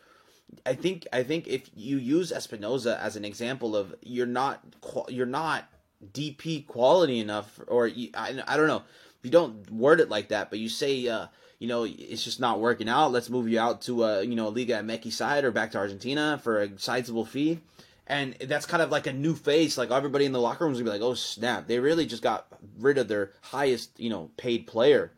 I 0.67 0.75
think 0.75 1.07
I 1.13 1.23
think 1.23 1.47
if 1.49 1.71
you 1.75 1.97
use 1.97 2.33
Espinoza 2.33 2.99
as 2.99 3.17
an 3.17 3.25
example 3.25 3.77
of 3.77 3.95
you're 4.03 4.27
not 4.27 4.63
you're 5.09 5.27
not 5.27 5.69
DP 6.13 6.67
quality 6.67 7.19
enough, 7.19 7.61
or 7.67 7.87
you, 7.87 8.11
I 8.15 8.41
I 8.47 8.57
don't 8.57 8.67
know, 8.67 8.83
you 9.23 9.31
don't 9.31 9.71
word 9.71 10.01
it 10.01 10.09
like 10.09 10.29
that, 10.29 10.51
but 10.51 10.59
you 10.59 10.69
say 10.69 11.07
uh, 11.09 11.27
you 11.59 11.69
know 11.69 11.85
it's 11.85 12.25
just 12.25 12.41
not 12.41 12.61
working 12.61 12.89
out. 12.89 13.13
Let's 13.13 13.31
move 13.31 13.49
you 13.49 13.61
out 13.61 13.83
to 13.83 14.05
a 14.05 14.23
you 14.23 14.35
know 14.35 14.49
Liga 14.49 14.75
MX 14.75 15.13
side 15.13 15.45
or 15.45 15.51
back 15.51 15.73
to 15.73 15.79
Argentina 15.79 16.41
for 16.43 16.63
a 16.63 16.79
sizable 16.79 17.25
fee. 17.25 17.61
And 18.07 18.35
that's 18.41 18.67
kind 18.67 18.83
of 18.83 18.91
like 18.91 19.07
a 19.07 19.13
new 19.13 19.37
face. 19.37 19.79
Like 19.79 19.93
everybody 19.93 20.25
in 20.25 20.33
the 20.33 20.41
locker 20.41 20.65
rooms 20.65 20.79
gonna 20.79 20.91
be 20.91 20.99
like, 20.99 21.09
"Oh 21.09 21.15
snap! 21.15 21.69
They 21.69 21.79
really 21.79 22.07
just 22.07 22.25
got 22.25 22.49
rid 22.79 22.99
of 22.99 23.07
their 23.07 23.31
highest, 23.41 24.01
you 24.01 24.11
know, 24.11 24.31
paid 24.37 24.67
player." 24.67 25.13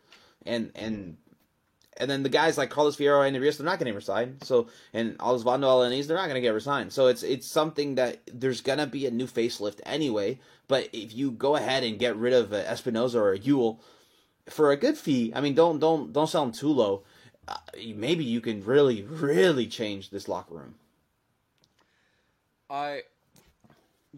And 0.45 0.73
and 0.75 1.17
and 1.97 2.11
then 2.11 2.23
the 2.23 2.29
guys 2.29 2.57
like 2.57 2.71
Carlos 2.71 2.97
Fierro 2.97 3.27
and 3.27 3.35
the 3.35 3.41
Rios, 3.41 3.59
they're 3.59 3.67
not 3.67 3.79
going 3.79 3.91
to 3.91 3.97
resign. 3.97 4.39
So 4.43 4.69
and 4.93 5.19
Osvaldo 5.19 5.65
Alanis, 5.65 6.07
they're 6.07 6.17
not 6.17 6.27
going 6.27 6.37
to 6.37 6.41
get 6.41 6.55
resigned. 6.55 6.93
So 6.93 7.07
it's 7.07 7.23
it's 7.23 7.47
something 7.47 7.97
that 7.97 8.21
there's 8.33 8.61
going 8.61 8.79
to 8.79 8.87
be 8.87 9.07
a 9.07 9.11
new 9.11 9.27
facelift 9.27 9.81
anyway. 9.85 10.39
But 10.69 10.89
if 10.93 11.15
you 11.15 11.31
go 11.31 11.57
ahead 11.57 11.85
and 11.85 11.99
get 11.99 12.17
rid 12.17 12.33
of 12.33 12.51
Espinoza 12.51 13.17
or 13.17 13.37
Yueill 13.37 13.79
for 14.49 14.71
a 14.71 14.77
good 14.77 14.97
fee, 14.97 15.33
I 15.35 15.41
mean, 15.41 15.55
don't 15.55 15.79
don't 15.79 16.13
don't 16.13 16.29
sell 16.29 16.45
them 16.45 16.53
too 16.53 16.69
low. 16.69 17.03
Uh, 17.47 17.57
maybe 17.95 18.25
you 18.25 18.41
can 18.41 18.65
really 18.65 19.03
really 19.03 19.67
change 19.67 20.11
this 20.11 20.29
locker 20.29 20.55
room. 20.55 20.75
I, 22.71 23.03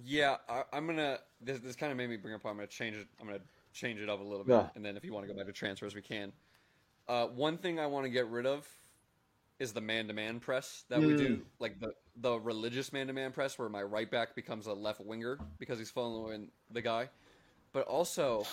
yeah, 0.05 0.37
I, 0.49 0.63
am 0.73 0.87
gonna. 0.87 1.19
This, 1.41 1.59
this 1.59 1.75
kind 1.75 1.91
of 1.91 1.99
made 1.99 2.09
me 2.09 2.17
bring 2.17 2.35
up. 2.35 2.47
I'm 2.47 2.55
gonna 2.55 2.69
change 2.69 2.97
it. 2.97 3.09
I'm 3.21 3.27
gonna 3.27 3.41
change 3.73 4.01
it 4.01 4.09
up 4.09 4.21
a 4.21 4.23
little 4.23 4.45
bit, 4.45 4.53
yeah. 4.53 4.69
and 4.77 4.85
then 4.85 4.97
if 4.97 5.05
you 5.05 5.13
want 5.13 5.27
to 5.27 5.33
go 5.33 5.37
back 5.37 5.47
to 5.47 5.53
transfers, 5.53 5.95
we 5.95 6.03
can. 6.03 6.33
Uh, 7.09 7.27
one 7.27 7.59
thing 7.59 7.79
I 7.79 7.87
want 7.87 8.05
to 8.05 8.11
get 8.11 8.29
rid 8.29 8.47
of 8.47 8.67
is 9.59 9.73
the 9.73 9.81
man-to-man 9.81 10.41
press 10.41 10.85
that 10.89 11.01
mm. 11.01 11.07
we 11.07 11.17
do, 11.17 11.37
mm. 11.37 11.43
like 11.59 11.79
the 11.81 11.93
the 12.17 12.39
religious 12.39 12.93
man-to-man 12.93 13.33
press, 13.33 13.59
where 13.59 13.69
my 13.69 13.83
right 13.83 14.11
back 14.11 14.35
becomes 14.35 14.67
a 14.67 14.73
left 14.73 15.01
winger 15.01 15.39
because 15.59 15.79
he's 15.79 15.91
following 15.91 16.49
the 16.71 16.81
guy. 16.81 17.09
But 17.73 17.87
also, 17.87 18.47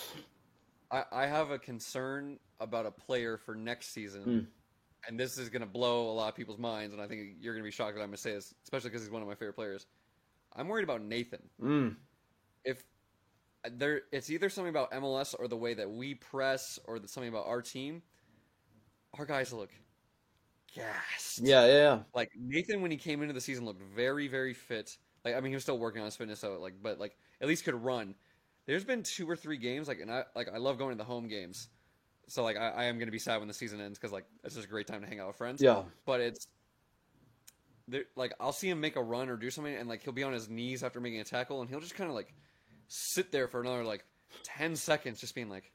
I, 0.90 1.04
I 1.12 1.26
have 1.28 1.52
a 1.52 1.60
concern 1.60 2.40
about 2.60 2.86
a 2.86 2.92
player 2.92 3.38
for 3.38 3.56
next 3.56 3.94
season, 3.94 4.24
mm. 4.26 4.46
and 5.08 5.20
this 5.20 5.38
is 5.38 5.50
going 5.50 5.62
to 5.62 5.68
blow 5.68 6.10
a 6.10 6.14
lot 6.14 6.30
of 6.30 6.36
people's 6.36 6.60
minds, 6.60 6.94
and 6.94 7.02
I 7.02 7.08
think 7.08 7.36
you're 7.40 7.54
going 7.54 7.64
to 7.64 7.68
be 7.68 7.72
shocked 7.72 7.96
that 7.96 8.02
I'm 8.02 8.08
going 8.08 8.18
to 8.18 8.22
say 8.22 8.34
this, 8.34 8.54
especially 8.64 8.90
because 8.90 9.04
he's 9.04 9.12
one 9.12 9.22
of 9.22 9.28
my 9.28 9.36
favorite 9.36 9.56
players. 9.56 9.86
I'm 10.56 10.68
worried 10.68 10.84
about 10.84 11.02
Nathan. 11.02 11.50
Mm. 11.62 11.96
If 12.66 12.84
there, 13.72 14.02
it's 14.12 14.30
either 14.30 14.50
something 14.50 14.70
about 14.70 14.92
MLS 14.92 15.36
or 15.38 15.48
the 15.48 15.58
way 15.58 15.74
that 15.74 15.90
we 15.90 16.16
press, 16.16 16.80
or 16.86 17.00
something 17.06 17.30
about 17.30 17.48
our 17.48 17.62
team 17.62 18.02
our 19.18 19.26
guys 19.26 19.52
look 19.54 19.70
gassed. 20.76 21.40
Yeah, 21.40 21.66
yeah, 21.66 21.74
yeah. 21.74 22.00
Like 22.14 22.32
Nathan, 22.40 22.82
when 22.82 22.92
he 22.92 22.98
came 22.98 23.22
into 23.22 23.34
the 23.34 23.42
season, 23.42 23.66
looked 23.66 23.82
very, 23.82 24.28
very 24.28 24.54
fit. 24.54 24.98
Like 25.26 25.36
I 25.36 25.40
mean, 25.40 25.52
he 25.52 25.56
was 25.56 25.64
still 25.64 25.78
working 25.78 26.02
on 26.02 26.06
his 26.06 26.16
fitness, 26.16 26.40
so 26.40 26.58
like, 26.60 26.76
but 26.82 27.00
like 27.00 27.18
at 27.42 27.48
least 27.48 27.64
could 27.64 27.76
run. 27.76 28.16
There's 28.66 28.84
been 28.84 29.04
two 29.04 29.30
or 29.30 29.36
three 29.36 29.58
games, 29.58 29.88
like, 29.88 30.00
and 30.00 30.12
I 30.12 30.24
like 30.36 30.50
I 30.54 30.58
love 30.58 30.78
going 30.78 30.92
to 30.92 30.98
the 30.98 31.04
home 31.04 31.28
games. 31.28 31.70
So 32.28 32.44
like 32.44 32.58
I, 32.58 32.70
I 32.70 32.84
am 32.86 32.98
gonna 33.00 33.12
be 33.12 33.20
sad 33.20 33.40
when 33.40 33.48
the 33.48 33.54
season 33.54 33.82
ends 33.82 34.00
because 34.00 34.12
like 34.12 34.26
it's 34.44 34.56
just 34.56 34.68
a 34.68 34.70
great 34.70 34.88
time 34.88 35.02
to 35.02 35.08
hang 35.08 35.20
out 35.20 35.28
with 35.28 35.36
friends. 35.36 35.62
Yeah. 35.62 35.84
But 36.06 36.22
it's 36.22 36.48
there, 37.88 38.04
like 38.16 38.34
I'll 38.40 38.54
see 38.54 38.70
him 38.70 38.80
make 38.80 38.96
a 38.96 39.04
run 39.04 39.30
or 39.30 39.36
do 39.36 39.50
something, 39.50 39.76
and 39.76 39.90
like 39.90 40.04
he'll 40.04 40.14
be 40.14 40.24
on 40.24 40.34
his 40.34 40.50
knees 40.50 40.84
after 40.84 41.00
making 41.00 41.20
a 41.20 41.24
tackle, 41.24 41.62
and 41.62 41.70
he'll 41.70 41.82
just 41.82 41.96
kind 41.96 42.10
of 42.10 42.16
like 42.16 42.34
sit 42.88 43.32
there 43.32 43.48
for 43.48 43.62
another 43.62 43.84
like 43.84 44.06
ten 44.44 44.76
seconds, 44.76 45.20
just 45.20 45.36
being 45.36 45.50
like. 45.50 45.72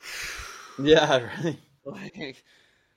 yeah, 0.82 1.30
right. 1.44 1.58
Like, 2.16 2.42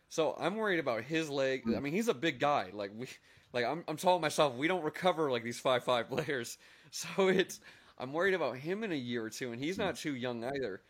so 0.10 0.36
I'm 0.40 0.56
worried 0.56 0.80
about 0.80 1.04
his 1.04 1.30
leg. 1.30 1.64
I 1.76 1.80
mean, 1.80 1.94
he's 1.94 2.08
a 2.08 2.14
big 2.14 2.40
guy. 2.40 2.70
Like 2.74 2.92
we, 2.96 3.08
like 3.54 3.66
I'm, 3.66 3.84
I'm 3.88 3.98
telling 3.98 4.22
myself 4.22 4.56
we 4.56 4.68
don't 4.68 4.84
recover 4.84 5.32
like 5.32 5.44
these 5.44 5.60
five 5.60 5.84
five 5.84 6.10
players. 6.10 6.58
So 6.92 7.28
it's, 7.28 7.60
I'm 7.98 8.14
worried 8.14 8.34
about 8.34 8.58
him 8.58 8.84
in 8.84 8.92
a 8.92 8.96
year 8.96 9.26
or 9.26 9.30
two, 9.30 9.52
and 9.52 9.62
he's 9.62 9.78
not 9.78 9.98
too 9.98 10.16
young 10.16 10.44
either. 10.44 10.82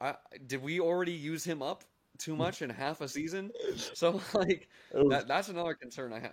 I, 0.00 0.14
did 0.46 0.62
we 0.62 0.80
already 0.80 1.12
use 1.12 1.44
him 1.44 1.62
up 1.62 1.84
too 2.18 2.34
much 2.34 2.62
in 2.62 2.70
half 2.70 3.00
a 3.00 3.08
season? 3.08 3.52
So 3.76 4.20
like 4.34 4.68
that, 4.92 5.28
that's 5.28 5.48
another 5.48 5.74
concern 5.74 6.12
I 6.12 6.18
have. 6.18 6.32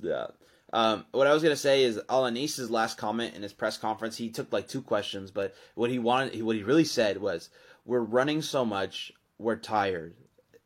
Yeah. 0.00 0.26
Um, 0.72 1.04
what 1.12 1.26
I 1.26 1.34
was 1.34 1.42
gonna 1.42 1.54
say 1.54 1.84
is 1.84 2.00
Alanis's 2.08 2.70
last 2.70 2.98
comment 2.98 3.36
in 3.36 3.42
his 3.42 3.52
press 3.52 3.76
conference. 3.76 4.16
He 4.16 4.30
took 4.30 4.52
like 4.52 4.66
two 4.66 4.82
questions, 4.82 5.30
but 5.30 5.54
what 5.74 5.90
he 5.90 6.00
wanted, 6.00 6.42
what 6.42 6.56
he 6.56 6.62
really 6.62 6.84
said 6.84 7.20
was, 7.20 7.50
"We're 7.84 8.00
running 8.00 8.42
so 8.42 8.64
much, 8.64 9.12
we're 9.38 9.56
tired 9.56 10.14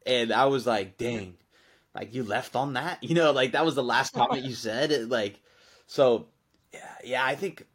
and 0.07 0.32
I 0.32 0.46
was 0.46 0.66
like, 0.66 0.96
dang, 0.96 1.34
like 1.94 2.14
you 2.14 2.22
left 2.22 2.57
on 2.57 2.74
that, 2.74 3.02
you 3.02 3.14
know, 3.14 3.32
like 3.32 3.52
that 3.52 3.64
was 3.64 3.74
the 3.74 3.82
last 3.82 4.14
comment 4.14 4.44
you 4.44 4.54
said, 4.54 4.92
it, 4.92 5.09
like, 5.09 5.40
so, 5.86 6.26
yeah, 6.72 6.94
yeah, 7.04 7.24
I 7.24 7.34
think. 7.34 7.66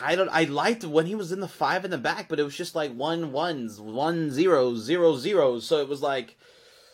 I 0.00 0.14
don't. 0.16 0.28
I 0.30 0.44
liked 0.44 0.84
when 0.84 1.06
he 1.06 1.14
was 1.14 1.32
in 1.32 1.40
the 1.40 1.48
five 1.48 1.84
in 1.84 1.90
the 1.90 1.96
back, 1.96 2.28
but 2.28 2.40
it 2.40 2.42
was 2.42 2.56
just 2.56 2.74
like 2.74 2.92
one 2.92 3.32
ones, 3.32 3.80
one 3.80 4.30
zero, 4.30 4.74
zero 4.74 5.16
zeros. 5.16 5.64
So 5.66 5.78
it 5.78 5.88
was 5.88 6.02
like, 6.02 6.36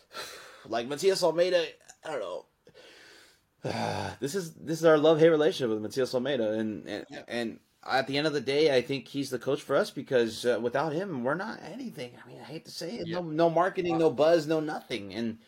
like 0.68 0.86
Matias 0.88 1.22
Almeyda. 1.22 1.64
I 2.04 2.10
don't 2.10 2.20
know. 2.20 2.44
this 4.20 4.34
is 4.34 4.54
this 4.54 4.78
is 4.78 4.84
our 4.84 4.98
love 4.98 5.18
hate 5.18 5.30
relationship 5.30 5.70
with 5.70 5.82
Matias 5.82 6.14
Almeyda, 6.14 6.52
and 6.52 6.86
and, 6.86 7.06
yeah. 7.10 7.22
and 7.28 7.58
at 7.88 8.06
the 8.06 8.16
end 8.16 8.26
of 8.26 8.32
the 8.32 8.40
day, 8.40 8.74
I 8.74 8.80
think 8.80 9.08
he's 9.08 9.30
the 9.30 9.38
coach 9.38 9.62
for 9.62 9.76
us 9.76 9.90
because 9.90 10.46
uh, 10.46 10.58
without 10.60 10.92
him, 10.92 11.24
we're 11.24 11.34
not 11.34 11.60
anything. 11.62 12.12
I 12.22 12.28
mean, 12.28 12.38
I 12.40 12.44
hate 12.44 12.64
to 12.66 12.70
say 12.70 12.96
it. 12.96 13.08
Yep. 13.08 13.24
No, 13.24 13.30
no 13.30 13.50
marketing, 13.50 13.98
no 13.98 14.10
buzz, 14.10 14.46
no 14.46 14.60
nothing. 14.60 15.12
And, 15.14 15.38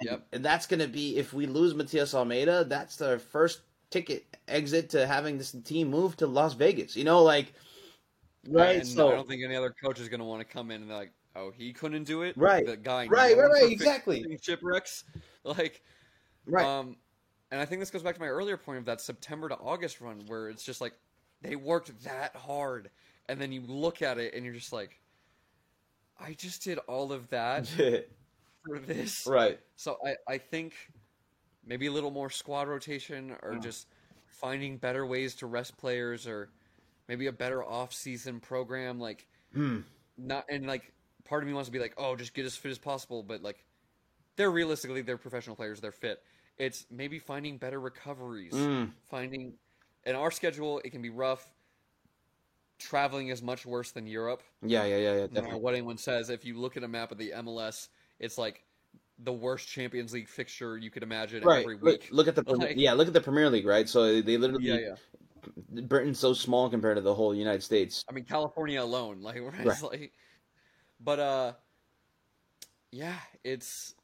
yep. 0.00 0.26
and 0.32 0.44
that's 0.44 0.66
going 0.66 0.80
to 0.80 0.88
be 0.88 1.16
if 1.16 1.34
we 1.34 1.46
lose 1.46 1.74
Matias 1.74 2.14
Almeyda, 2.14 2.64
that's 2.64 2.96
the 2.96 3.18
first 3.18 3.60
ticket 3.90 4.24
exit 4.48 4.88
to 4.90 5.06
having 5.06 5.36
this 5.36 5.52
team 5.64 5.90
move 5.90 6.16
to 6.16 6.26
Las 6.26 6.54
Vegas. 6.54 6.96
You 6.96 7.04
know, 7.04 7.22
like 7.22 7.52
right. 8.48 8.76
And 8.76 8.86
so 8.86 9.10
I 9.10 9.14
don't 9.14 9.28
think 9.28 9.42
any 9.44 9.56
other 9.56 9.74
coach 9.84 10.00
is 10.00 10.08
going 10.08 10.20
to 10.20 10.26
want 10.26 10.40
to 10.40 10.50
come 10.50 10.70
in 10.70 10.80
and 10.80 10.90
like, 10.90 11.12
oh, 11.36 11.50
he 11.50 11.74
couldn't 11.74 12.04
do 12.04 12.22
it. 12.22 12.36
Right. 12.38 12.64
The 12.64 12.78
guy. 12.78 13.06
Right. 13.06 13.36
Right. 13.36 13.50
Right. 13.50 13.70
Exactly. 13.70 14.38
Shipwrecks. 14.40 15.04
Like. 15.44 15.82
Right. 16.46 16.64
Um, 16.64 16.94
and 17.50 17.60
I 17.60 17.64
think 17.64 17.80
this 17.80 17.90
goes 17.90 18.04
back 18.04 18.14
to 18.14 18.20
my 18.20 18.28
earlier 18.28 18.56
point 18.56 18.78
of 18.78 18.84
that 18.84 19.00
September 19.00 19.48
to 19.48 19.56
August 19.56 20.00
run, 20.00 20.22
where 20.28 20.48
it's 20.48 20.62
just 20.62 20.80
like 20.80 20.92
they 21.42 21.56
worked 21.56 22.04
that 22.04 22.34
hard, 22.36 22.90
and 23.28 23.40
then 23.40 23.52
you 23.52 23.62
look 23.66 24.02
at 24.02 24.18
it 24.18 24.34
and 24.34 24.44
you're 24.44 24.54
just 24.54 24.72
like, 24.72 25.00
I 26.20 26.34
just 26.34 26.62
did 26.62 26.78
all 26.88 27.12
of 27.12 27.28
that 27.30 27.66
for 28.66 28.78
this. 28.78 29.26
Right. 29.26 29.58
So 29.76 29.98
I, 30.04 30.34
I 30.34 30.38
think 30.38 30.74
maybe 31.66 31.86
a 31.86 31.92
little 31.92 32.10
more 32.10 32.30
squad 32.30 32.68
rotation 32.68 33.36
or 33.42 33.56
just 33.56 33.86
finding 34.28 34.76
better 34.76 35.06
ways 35.06 35.36
to 35.36 35.46
rest 35.46 35.76
players 35.76 36.26
or 36.26 36.48
maybe 37.08 37.26
a 37.26 37.32
better 37.32 37.62
off-season 37.62 38.40
program 38.40 38.98
like 38.98 39.26
hmm. 39.52 39.80
not 40.18 40.44
and 40.48 40.66
like 40.66 40.92
part 41.24 41.42
of 41.42 41.48
me 41.48 41.54
wants 41.54 41.68
to 41.68 41.72
be 41.72 41.78
like 41.78 41.94
oh 41.98 42.16
just 42.16 42.34
get 42.34 42.44
as 42.44 42.56
fit 42.56 42.70
as 42.70 42.78
possible 42.78 43.22
but 43.22 43.42
like 43.42 43.64
they're 44.36 44.50
realistically 44.50 45.02
they're 45.02 45.18
professional 45.18 45.54
players 45.54 45.80
they're 45.80 45.92
fit 45.92 46.22
it's 46.58 46.86
maybe 46.90 47.18
finding 47.18 47.56
better 47.56 47.78
recoveries 47.78 48.52
mm. 48.52 48.90
finding 49.10 49.52
in 50.04 50.14
our 50.14 50.30
schedule, 50.30 50.80
it 50.84 50.90
can 50.90 51.02
be 51.02 51.10
rough. 51.10 51.46
Traveling 52.78 53.28
is 53.28 53.42
much 53.42 53.64
worse 53.64 53.92
than 53.92 54.06
Europe. 54.06 54.42
Yeah, 54.62 54.84
yeah, 54.84 54.96
yeah, 54.96 55.14
yeah. 55.14 55.26
No 55.30 55.42
matter 55.42 55.56
what 55.56 55.74
anyone 55.74 55.98
says, 55.98 56.30
if 56.30 56.44
you 56.44 56.58
look 56.58 56.76
at 56.76 56.82
a 56.82 56.88
map 56.88 57.12
of 57.12 57.18
the 57.18 57.32
MLS, 57.36 57.88
it's 58.18 58.38
like 58.38 58.64
the 59.20 59.32
worst 59.32 59.68
Champions 59.68 60.12
League 60.12 60.28
fixture 60.28 60.76
you 60.76 60.90
could 60.90 61.02
imagine 61.02 61.44
right. 61.44 61.60
every 61.60 61.76
week. 61.76 62.08
Look, 62.10 62.26
look 62.26 62.28
at 62.28 62.34
the 62.34 62.56
like, 62.56 62.76
yeah, 62.76 62.92
look 62.92 63.06
at 63.06 63.14
the 63.14 63.20
Premier 63.20 63.48
League, 63.48 63.66
right? 63.66 63.88
So 63.88 64.20
they 64.20 64.36
literally 64.36 64.66
yeah, 64.66 64.78
yeah. 64.78 65.82
Britain's 65.82 66.18
so 66.18 66.32
small 66.32 66.68
compared 66.68 66.96
to 66.96 67.02
the 67.02 67.14
whole 67.14 67.34
United 67.34 67.62
States. 67.62 68.04
I 68.08 68.12
mean, 68.12 68.24
California 68.24 68.82
alone, 68.82 69.20
like, 69.20 69.40
right. 69.64 69.82
like 69.82 70.12
but 71.00 71.18
uh, 71.18 71.52
yeah, 72.90 73.16
it's 73.44 73.94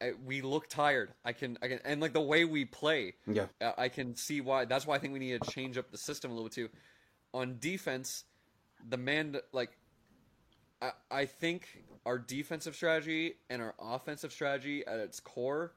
I, 0.00 0.12
we 0.24 0.42
look 0.42 0.68
tired. 0.68 1.12
I 1.24 1.32
can, 1.32 1.58
I 1.62 1.68
can, 1.68 1.80
and 1.84 2.00
like 2.00 2.12
the 2.12 2.20
way 2.20 2.44
we 2.44 2.64
play, 2.64 3.14
yeah, 3.26 3.46
uh, 3.60 3.72
I 3.76 3.88
can 3.88 4.14
see 4.14 4.40
why. 4.40 4.64
That's 4.64 4.86
why 4.86 4.96
I 4.96 4.98
think 4.98 5.12
we 5.12 5.18
need 5.18 5.42
to 5.42 5.50
change 5.50 5.76
up 5.76 5.90
the 5.90 5.98
system 5.98 6.30
a 6.30 6.34
little 6.34 6.48
bit 6.48 6.54
too. 6.54 6.68
On 7.34 7.56
defense, 7.60 8.24
the 8.88 8.96
man, 8.96 9.36
like, 9.52 9.76
I, 10.80 10.92
I 11.10 11.24
think 11.26 11.84
our 12.06 12.18
defensive 12.18 12.76
strategy 12.76 13.34
and 13.50 13.60
our 13.60 13.74
offensive 13.80 14.32
strategy 14.32 14.86
at 14.86 14.98
its 14.98 15.20
core 15.20 15.72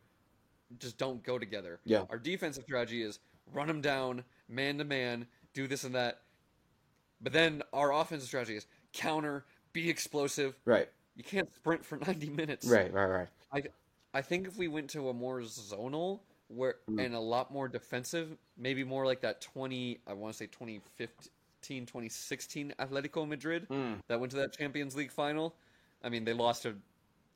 just 0.79 0.97
don't 0.97 1.23
go 1.23 1.39
together. 1.39 1.79
Yeah, 1.83 2.03
our 2.09 2.19
defensive 2.19 2.63
strategy 2.63 3.01
is 3.01 3.19
run 3.53 3.67
them 3.67 3.81
down, 3.81 4.23
man 4.47 4.77
to 4.77 4.83
man, 4.83 5.25
do 5.53 5.67
this 5.67 5.83
and 5.83 5.95
that. 5.95 6.21
But 7.21 7.33
then 7.33 7.63
our 7.73 7.93
offensive 7.93 8.27
strategy 8.27 8.55
is 8.55 8.67
counter, 8.93 9.45
be 9.73 9.89
explosive. 9.89 10.55
Right. 10.65 10.89
You 11.15 11.23
can't 11.23 11.53
sprint 11.55 11.85
for 11.85 11.97
90 12.05 12.29
minutes. 12.29 12.67
Right, 12.67 12.91
right, 12.93 13.05
right. 13.05 13.27
I, 13.51 13.63
I 14.13 14.21
think 14.21 14.47
if 14.47 14.57
we 14.57 14.67
went 14.67 14.89
to 14.91 15.09
a 15.09 15.13
more 15.13 15.39
zonal 15.41 16.19
where 16.47 16.75
mm. 16.89 17.03
and 17.03 17.15
a 17.15 17.19
lot 17.19 17.51
more 17.51 17.67
defensive, 17.67 18.37
maybe 18.57 18.83
more 18.83 19.05
like 19.05 19.21
that 19.21 19.41
20, 19.41 19.99
I 20.05 20.13
want 20.13 20.33
to 20.33 20.37
say 20.37 20.47
2015, 20.47 21.85
2016 21.85 22.73
Atletico 22.79 23.27
Madrid 23.27 23.67
mm. 23.69 23.95
that 24.07 24.19
went 24.19 24.31
to 24.31 24.37
that 24.37 24.57
Champions 24.57 24.95
League 24.95 25.11
final. 25.11 25.55
I 26.03 26.09
mean, 26.09 26.25
they 26.25 26.33
lost 26.33 26.63
to, 26.63 26.75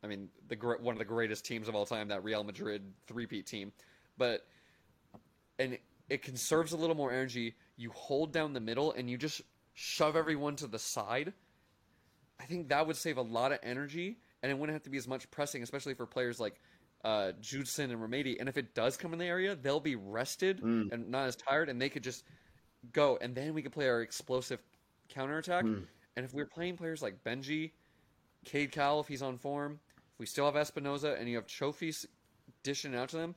I 0.03 0.07
mean, 0.07 0.29
the 0.49 0.55
one 0.55 0.93
of 0.93 0.99
the 0.99 1.05
greatest 1.05 1.45
teams 1.45 1.67
of 1.69 1.75
all 1.75 1.85
time, 1.85 2.09
that 2.09 2.23
Real 2.23 2.43
Madrid 2.43 2.81
three-peat 3.07 3.45
team. 3.45 3.71
But 4.17 4.45
and 5.59 5.77
it 6.09 6.21
conserves 6.21 6.73
a 6.73 6.77
little 6.77 6.95
more 6.95 7.11
energy. 7.11 7.55
You 7.77 7.91
hold 7.91 8.31
down 8.31 8.53
the 8.53 8.59
middle 8.59 8.91
and 8.91 9.09
you 9.09 9.17
just 9.17 9.41
shove 9.73 10.15
everyone 10.15 10.55
to 10.57 10.67
the 10.67 10.79
side. 10.79 11.33
I 12.39 12.43
think 12.43 12.69
that 12.69 12.85
would 12.85 12.97
save 12.97 13.17
a 13.17 13.21
lot 13.21 13.51
of 13.51 13.59
energy, 13.63 14.17
and 14.45 14.51
it 14.51 14.59
wouldn't 14.59 14.75
have 14.75 14.83
to 14.83 14.91
be 14.91 14.97
as 14.99 15.07
much 15.07 15.29
pressing, 15.31 15.63
especially 15.63 15.95
for 15.95 16.05
players 16.05 16.39
like 16.39 16.61
uh, 17.03 17.31
Judson 17.41 17.89
and 17.89 17.99
Remedi. 17.99 18.39
And 18.39 18.47
if 18.47 18.57
it 18.57 18.75
does 18.75 18.95
come 18.95 19.11
in 19.11 19.17
the 19.17 19.25
area, 19.25 19.55
they'll 19.55 19.79
be 19.79 19.95
rested 19.95 20.61
Mm. 20.61 20.91
and 20.91 21.09
not 21.09 21.25
as 21.25 21.35
tired, 21.35 21.67
and 21.67 21.81
they 21.81 21.89
could 21.89 22.03
just 22.03 22.23
go. 22.93 23.17
And 23.19 23.33
then 23.33 23.55
we 23.55 23.63
could 23.63 23.71
play 23.71 23.89
our 23.89 24.01
explosive 24.03 24.61
counterattack. 25.09 25.65
Mm. 25.65 25.87
And 26.15 26.25
if 26.25 26.31
we're 26.31 26.45
playing 26.45 26.77
players 26.77 27.01
like 27.01 27.23
Benji, 27.23 27.71
Cade 28.43 28.71
Cowell, 28.71 28.99
if 28.99 29.07
he's 29.07 29.23
on 29.23 29.39
form, 29.39 29.79
if 30.13 30.19
we 30.19 30.27
still 30.27 30.45
have 30.45 30.53
Espinoza, 30.53 31.19
and 31.19 31.27
you 31.27 31.37
have 31.37 31.47
Chofis 31.47 32.05
dishing 32.61 32.93
out 32.93 33.09
to 33.09 33.17
them, 33.17 33.33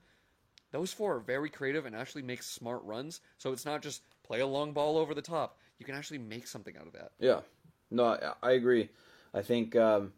those 0.72 0.92
four 0.92 1.16
are 1.16 1.20
very 1.20 1.48
creative 1.48 1.86
and 1.86 1.96
actually 1.96 2.20
make 2.22 2.42
smart 2.42 2.82
runs. 2.84 3.22
So 3.38 3.52
it's 3.52 3.64
not 3.64 3.80
just 3.80 4.02
play 4.22 4.40
a 4.40 4.46
long 4.46 4.72
ball 4.74 4.98
over 4.98 5.14
the 5.14 5.22
top. 5.22 5.56
You 5.78 5.86
can 5.86 5.94
actually 5.94 6.18
make 6.18 6.46
something 6.46 6.76
out 6.76 6.86
of 6.86 6.92
that. 6.92 7.12
Yeah, 7.18 7.40
no, 7.90 8.04
I, 8.04 8.34
I 8.42 8.52
agree. 8.52 8.90
I 9.32 9.40
think 9.42 9.74
um, 9.76 10.12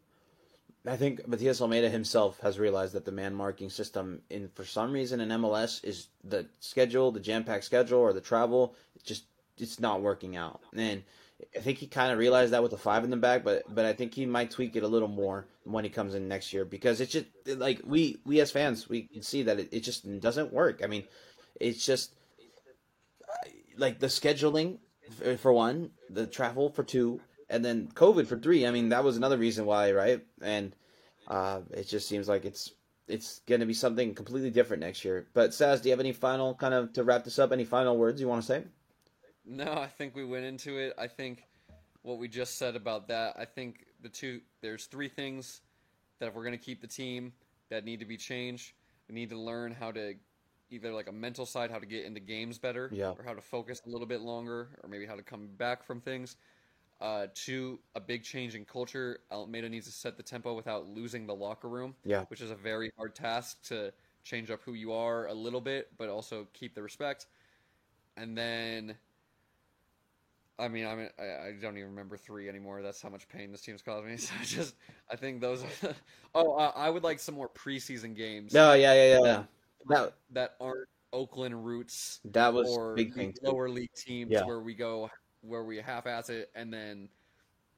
I 0.85 0.95
think 0.95 1.27
Matias 1.27 1.61
Almeyda 1.61 1.89
himself 1.89 2.39
has 2.39 2.57
realized 2.57 2.93
that 2.93 3.05
the 3.05 3.11
man 3.11 3.35
marking 3.35 3.69
system 3.69 4.21
in 4.29 4.49
for 4.55 4.65
some 4.65 4.91
reason 4.91 5.21
in 5.21 5.29
MLS 5.29 5.83
is 5.83 6.07
the 6.23 6.47
schedule, 6.59 7.11
the 7.11 7.19
jam 7.19 7.43
packed 7.43 7.65
schedule, 7.65 7.99
or 7.99 8.13
the 8.13 8.21
travel. 8.21 8.75
It 8.95 9.03
just 9.03 9.25
it's 9.57 9.79
not 9.79 10.01
working 10.01 10.35
out, 10.35 10.61
and 10.75 11.03
I 11.55 11.59
think 11.59 11.77
he 11.77 11.87
kind 11.87 12.11
of 12.11 12.17
realized 12.17 12.53
that 12.53 12.63
with 12.63 12.71
the 12.71 12.77
five 12.77 13.03
in 13.03 13.11
the 13.11 13.17
back. 13.17 13.43
But 13.43 13.63
but 13.73 13.85
I 13.85 13.93
think 13.93 14.15
he 14.15 14.25
might 14.25 14.49
tweak 14.49 14.75
it 14.75 14.83
a 14.83 14.87
little 14.87 15.07
more 15.07 15.45
when 15.65 15.83
he 15.83 15.89
comes 15.89 16.15
in 16.15 16.27
next 16.27 16.51
year 16.51 16.65
because 16.65 16.99
it's 16.99 17.11
just 17.11 17.27
like 17.45 17.81
we 17.85 18.17
we 18.25 18.39
as 18.39 18.51
fans 18.51 18.89
we 18.89 19.03
can 19.03 19.21
see 19.21 19.43
that 19.43 19.59
it, 19.59 19.69
it 19.71 19.81
just 19.81 20.19
doesn't 20.19 20.51
work. 20.51 20.81
I 20.83 20.87
mean, 20.87 21.03
it's 21.59 21.85
just 21.85 22.15
like 23.77 23.99
the 23.99 24.07
scheduling 24.07 24.79
for 25.37 25.53
one, 25.53 25.91
the 26.09 26.25
travel 26.25 26.69
for 26.69 26.83
two, 26.83 27.19
and 27.51 27.63
then 27.63 27.89
COVID 27.93 28.25
for 28.25 28.37
three. 28.39 28.65
I 28.65 28.71
mean, 28.71 28.89
that 28.89 29.03
was 29.03 29.17
another 29.17 29.37
reason 29.37 29.65
why, 29.65 29.91
right? 29.91 30.25
And 30.41 30.75
uh, 31.27 31.61
it 31.71 31.87
just 31.87 32.07
seems 32.07 32.27
like 32.27 32.45
it's 32.45 32.71
it's 33.07 33.41
going 33.45 33.59
to 33.59 33.67
be 33.67 33.73
something 33.73 34.15
completely 34.15 34.49
different 34.49 34.81
next 34.81 35.03
year. 35.03 35.27
But 35.33 35.51
Saz, 35.51 35.81
do 35.81 35.89
you 35.89 35.91
have 35.91 35.99
any 35.99 36.13
final 36.13 36.55
kind 36.55 36.73
of 36.73 36.93
to 36.93 37.03
wrap 37.03 37.25
this 37.25 37.37
up? 37.37 37.51
Any 37.51 37.65
final 37.65 37.97
words 37.97 38.21
you 38.21 38.27
want 38.27 38.41
to 38.41 38.47
say? 38.47 38.63
No, 39.45 39.73
I 39.73 39.87
think 39.87 40.15
we 40.15 40.23
went 40.23 40.45
into 40.45 40.77
it. 40.77 40.93
I 40.97 41.07
think 41.07 41.43
what 42.03 42.17
we 42.17 42.27
just 42.27 42.57
said 42.57 42.75
about 42.75 43.07
that, 43.09 43.35
I 43.37 43.45
think 43.45 43.85
the 44.01 44.09
two 44.09 44.41
there's 44.61 44.85
three 44.85 45.09
things 45.09 45.61
that 46.19 46.27
if 46.27 46.35
we're 46.35 46.43
going 46.43 46.57
to 46.57 46.63
keep 46.65 46.81
the 46.81 46.87
team 46.87 47.33
that 47.69 47.83
need 47.85 47.99
to 47.99 48.05
be 48.05 48.17
changed. 48.17 48.73
We 49.09 49.15
need 49.15 49.29
to 49.31 49.37
learn 49.39 49.73
how 49.73 49.91
to 49.91 50.13
either 50.69 50.93
like 50.93 51.09
a 51.09 51.11
mental 51.11 51.45
side, 51.45 51.69
how 51.69 51.79
to 51.79 51.85
get 51.85 52.05
into 52.05 52.19
games 52.21 52.57
better, 52.57 52.89
Yeah. 52.93 53.13
or 53.17 53.23
how 53.25 53.33
to 53.33 53.41
focus 53.41 53.81
a 53.85 53.89
little 53.89 54.07
bit 54.07 54.21
longer, 54.21 54.69
or 54.81 54.87
maybe 54.89 55.05
how 55.05 55.15
to 55.15 55.23
come 55.23 55.47
back 55.57 55.83
from 55.83 55.99
things. 55.99 56.37
Uh, 57.01 57.25
two, 57.33 57.79
a 57.95 57.99
big 57.99 58.23
change 58.23 58.53
in 58.53 58.63
culture. 58.63 59.21
Almeyda 59.31 59.67
needs 59.67 59.87
to 59.87 59.91
set 59.91 60.17
the 60.17 60.23
tempo 60.23 60.53
without 60.53 60.87
losing 60.87 61.25
the 61.25 61.33
locker 61.33 61.67
room, 61.67 61.95
Yeah. 62.05 62.25
which 62.25 62.41
is 62.41 62.51
a 62.51 62.55
very 62.55 62.91
hard 62.95 63.15
task 63.15 63.63
to 63.69 63.91
change 64.23 64.51
up 64.51 64.61
who 64.63 64.73
you 64.73 64.93
are 64.93 65.25
a 65.25 65.33
little 65.33 65.61
bit, 65.61 65.89
but 65.97 66.09
also 66.09 66.47
keep 66.53 66.75
the 66.75 66.83
respect. 66.83 67.25
And 68.17 68.37
then, 68.37 68.95
I 70.59 70.67
mean, 70.67 70.85
I 70.85 70.93
mean, 70.93 71.09
I, 71.17 71.23
I 71.23 71.51
don't 71.59 71.75
even 71.75 71.89
remember 71.89 72.17
three 72.17 72.47
anymore. 72.47 72.83
That's 72.83 73.01
how 73.01 73.09
much 73.09 73.27
pain 73.27 73.51
this 73.51 73.61
team's 73.61 73.81
caused 73.81 74.05
me. 74.05 74.15
So 74.17 74.33
I 74.39 74.43
just, 74.43 74.75
I 75.09 75.15
think 75.15 75.41
those. 75.41 75.63
Are, 75.63 75.95
oh, 76.35 76.53
uh, 76.53 76.71
I 76.75 76.91
would 76.91 77.03
like 77.03 77.19
some 77.19 77.33
more 77.33 77.49
preseason 77.49 78.15
games 78.15 78.53
No, 78.53 78.73
yeah, 78.73 78.93
yeah, 78.93 79.17
yeah. 79.17 79.23
yeah. 79.23 79.43
That 79.87 80.13
that 80.33 80.55
aren't 80.61 80.87
Oakland 81.13 81.65
roots 81.65 82.19
that 82.25 82.53
was 82.53 82.67
or 82.69 82.93
big 82.93 83.15
thing. 83.15 83.33
Lower 83.41 83.69
league 83.69 83.93
teams 83.95 84.29
Yeah. 84.31 84.45
where 84.45 84.59
we 84.59 84.75
go 84.75 85.09
where 85.41 85.63
we 85.63 85.77
half-ass 85.77 86.29
it 86.29 86.49
and 86.55 86.73
then 86.73 87.09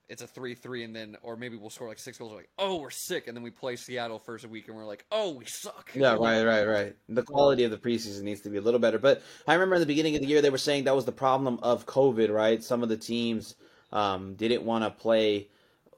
it's 0.09 0.22
a 0.22 0.28
three-three 0.28 0.84
and 0.84 0.95
then 0.95 1.16
or 1.24 1.38
maybe 1.38 1.55
we'll 1.55 1.70
score 1.70 1.88
like 1.88 1.97
six 1.97 2.18
goals. 2.18 2.32
We're 2.32 2.39
like, 2.39 2.49
oh, 2.59 2.76
we're 2.76 2.89
sick, 2.89 3.28
and 3.28 3.36
then 3.36 3.43
we 3.43 3.51
play 3.51 3.78
Seattle 3.78 4.20
first 4.20 4.45
week 4.45 4.68
and 4.68 4.76
we're 4.76 4.86
like, 4.86 5.05
oh, 5.11 5.32
we 5.34 5.45
suck. 5.45 5.91
Yeah, 5.95 6.18
right, 6.20 6.43
right, 6.43 6.66
right. 6.66 6.95
The 7.07 7.24
quality 7.24 7.64
of 7.64 7.72
the 7.72 7.78
preseason 7.78 8.24
needs 8.24 8.41
to 8.41 8.49
be 8.49 8.57
a 8.57 8.61
little 8.61 8.82
better. 8.82 8.99
But 8.99 9.22
I 9.47 9.53
remember 9.53 9.76
in 9.76 9.82
the 9.82 9.88
beginning 9.88 10.16
of 10.16 10.22
the 10.22 10.28
year 10.28 10.41
they 10.41 10.49
were 10.49 10.57
saying 10.57 10.84
that 10.84 10.95
was 10.95 11.05
the 11.05 11.14
problem 11.14 11.57
of 11.64 11.86
COVID, 11.86 12.30
right? 12.32 12.61
Some 12.61 12.84
of 12.84 12.89
the 12.89 12.97
teams 12.97 13.55
um, 13.91 14.36
didn't 14.36 14.64
want 14.64 14.84
to 14.84 14.89
play 14.89 15.47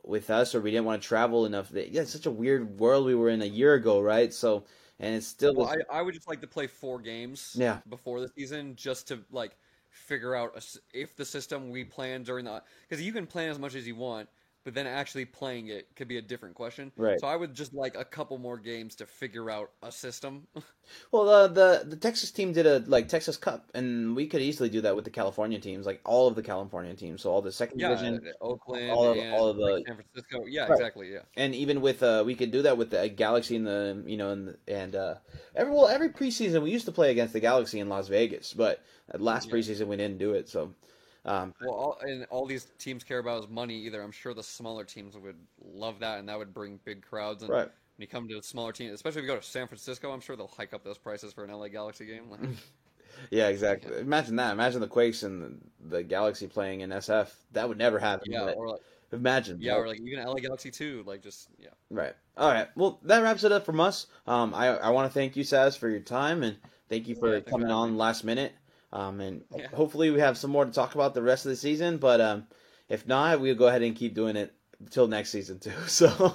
with 0.04 0.30
us, 0.30 0.54
or 0.54 0.62
we 0.62 0.70
didn't 0.70 0.86
want 0.86 1.02
to 1.02 1.08
travel 1.08 1.48
enough. 1.48 1.72
Yeah, 1.74 2.02
it's 2.02 2.12
such 2.14 2.28
a 2.28 2.32
weird 2.32 2.80
world 2.80 3.06
we 3.08 3.16
were 3.16 3.30
in 3.30 3.42
a 3.42 3.46
year 3.46 3.74
ago, 3.74 4.00
right? 4.00 4.32
So, 4.32 4.66
and 5.00 5.16
it's 5.16 5.26
still 5.26 5.56
Well, 5.56 5.74
I, 5.92 5.98
I 5.98 6.02
would 6.04 6.14
just 6.14 6.28
like 6.28 6.42
to 6.42 6.48
play 6.48 6.68
four 6.68 7.00
games 7.00 7.56
Yeah. 7.58 7.80
before 7.90 8.22
the 8.22 8.30
season 8.30 8.76
just 8.76 9.08
to 9.08 9.20
like 9.32 9.58
figure 9.96 10.36
out 10.36 10.56
a 10.56 10.62
if 10.94 11.16
the 11.16 11.26
system 11.26 11.72
we 11.72 11.84
plan 11.84 12.24
during 12.24 12.46
the 12.46 12.62
because 12.88 13.04
you 13.04 13.12
can 13.12 13.26
plan 13.26 13.50
as 13.50 13.60
much 13.60 13.76
as 13.76 13.88
you 13.88 13.96
want, 13.96 14.30
but 14.66 14.74
then 14.74 14.88
actually 14.88 15.24
playing 15.24 15.68
it 15.68 15.88
could 15.96 16.08
be 16.10 16.18
a 16.18 16.22
different 16.22 16.56
question. 16.56 16.92
Right. 16.98 17.20
So 17.22 17.28
I 17.28 17.36
would 17.38 17.54
just 17.54 17.74
like 17.74 17.96
a 17.96 18.04
couple 18.04 18.38
more 18.40 18.58
games 18.58 18.96
to 18.96 19.06
figure 19.06 19.50
out 19.50 19.72
a 19.82 19.92
system. 19.92 20.48
Well, 21.12 21.28
uh, 21.30 21.48
the 21.48 21.84
the 21.84 21.96
Texas 21.96 22.30
team 22.30 22.54
did 22.54 22.68
a 22.68 22.78
like 22.86 23.08
Texas 23.08 23.38
Cup, 23.38 23.72
and 23.74 24.16
we 24.16 24.28
could 24.28 24.44
easily 24.44 24.70
do 24.70 24.82
that 24.82 24.96
with 24.96 25.04
the 25.04 25.10
California 25.10 25.58
teams, 25.60 25.84
like 25.88 26.00
all 26.06 26.28
of 26.28 26.36
the 26.36 26.44
California 26.44 26.94
teams, 26.94 27.24
so 27.24 27.32
all 27.32 27.42
the 27.42 27.52
second 27.52 27.80
yeah, 27.80 27.90
division, 27.90 28.22
Oakland, 28.40 28.92
all 28.92 29.06
of- 29.12 29.18
all 29.34 29.48
of 29.48 29.58
the- 29.58 29.64
like, 29.64 29.88
San 29.88 29.96
Francisco. 29.96 30.46
Yeah, 30.46 30.62
Right. 30.68 30.72
exactly. 30.74 31.12
Yeah. 31.12 31.22
and 31.38 31.56
even 31.56 31.82
with 31.82 32.04
uh, 32.04 32.22
we 32.24 32.36
could 32.36 32.52
do 32.52 32.62
that 32.62 32.78
with 32.78 32.92
the 32.92 33.10
Galaxy 33.10 33.56
and 33.56 33.66
the 33.66 34.04
you 34.06 34.16
know 34.16 34.30
and 34.30 34.58
and 34.68 34.96
uh, 34.96 35.16
every 35.56 35.74
well 35.74 35.88
every 35.88 36.10
preseason 36.10 36.62
we 36.62 36.70
used 36.70 36.86
to 36.86 36.92
play 36.92 37.10
against 37.10 37.34
the 37.34 37.40
Galaxy 37.40 37.80
in 37.80 37.90
Las 37.90 38.08
Vegas, 38.08 38.54
but 38.54 38.84
uh, 39.12 39.18
last 39.18 39.48
Yeah. 39.48 39.56
preseason 39.56 39.88
we 39.88 39.98
didn't 39.98 40.20
do 40.20 40.34
it. 40.34 40.50
So, 40.50 40.76
um, 41.26 41.54
Well, 41.60 41.74
all, 41.76 41.98
and 42.02 42.26
all 42.30 42.46
these 42.46 42.68
teams 42.78 43.04
care 43.04 43.20
about 43.20 43.44
is 43.44 43.50
money. 43.50 43.76
Either 43.76 44.02
I'm 44.02 44.12
sure 44.12 44.34
the 44.34 44.44
smaller 44.44 44.84
teams 44.84 45.18
would 45.18 45.38
love 45.64 46.00
that, 46.00 46.20
and 46.20 46.30
that 46.30 46.38
would 46.38 46.54
bring 46.54 46.80
big 46.86 47.02
crowds. 47.02 47.44
And 47.44 47.52
right, 47.52 47.70
when 47.70 47.72
you 47.98 48.08
come 48.08 48.28
to 48.28 48.38
a 48.38 48.44
smaller 48.44 48.72
team, 48.72 48.94
especially 48.94 49.20
if 49.20 49.24
you 49.24 49.34
go 49.34 49.38
to 49.40 49.44
San 49.46 49.68
Francisco, 49.68 50.12
I'm 50.12 50.20
sure 50.22 50.36
they'll 50.36 50.48
hike 50.48 50.74
up 50.74 50.84
those 50.84 50.98
prices 50.98 51.34
for 51.34 51.44
an 51.44 51.52
LA 51.52 51.70
Galaxy 51.70 52.06
game. 52.06 52.30
Like, 52.30 52.42
yeah, 53.32 53.48
exactly. 53.48 53.98
Imagine 54.00 54.36
that. 54.38 54.52
Imagine 54.52 54.82
the 54.82 54.88
Quakes 54.88 55.24
and 55.24 55.62
the, 55.82 55.98
the 55.98 56.04
Galaxy 56.04 56.48
playing 56.48 56.82
in 56.82 56.92
SF. 56.92 57.34
That 57.54 57.68
would 57.68 57.78
never 57.78 58.00
happen. 58.00 58.32
yeah, 58.32 58.46
but 58.46 58.58
or 58.58 58.70
like, 58.70 58.82
imagine. 59.12 59.58
yeah, 59.60 59.76
or 59.76 59.88
like 59.88 60.00
even 60.02 60.24
LA 60.24 60.36
Galaxy 60.36 60.72
too. 60.72 61.04
Like 61.06 61.22
just 61.22 61.50
yeah. 61.58 61.70
Right. 61.90 62.16
All 62.38 62.50
right. 62.52 62.68
Well, 62.76 63.00
that 63.04 63.20
wraps 63.24 63.44
it 63.44 63.52
up 63.52 63.66
from 63.66 63.80
us. 63.80 64.08
Um, 64.28 64.54
I 64.54 64.68
I 64.78 64.90
want 64.90 65.10
to 65.12 65.14
thank 65.14 65.36
you, 65.36 65.44
Saz, 65.44 65.78
for 65.78 65.90
your 65.90 66.00
time 66.00 66.44
and 66.44 66.58
thank 66.90 67.08
you 67.08 67.16
for 67.16 67.38
Yeah, 67.38 67.42
coming 67.42 67.70
on 67.72 67.98
last 67.98 68.24
minute. 68.24 68.54
Um, 68.96 69.20
and 69.20 69.44
Yeah. 69.56 69.68
hopefully 69.74 70.10
we 70.10 70.22
have 70.22 70.38
some 70.38 70.52
more 70.52 70.64
to 70.66 70.72
talk 70.72 70.96
about 70.96 71.14
the 71.14 71.22
rest 71.22 71.46
of 71.46 71.50
the 71.50 71.56
season. 71.58 71.98
But 71.98 72.22
um, 72.22 72.48
if 72.88 73.06
not, 73.08 73.42
we'll 73.42 73.56
go 73.56 73.68
ahead 73.68 73.82
and 73.84 73.96
keep 73.96 74.16
doing 74.16 74.38
it 74.38 74.54
until 74.80 75.08
next 75.08 75.32
season 75.32 75.60
too. 75.60 75.74
So, 75.88 76.34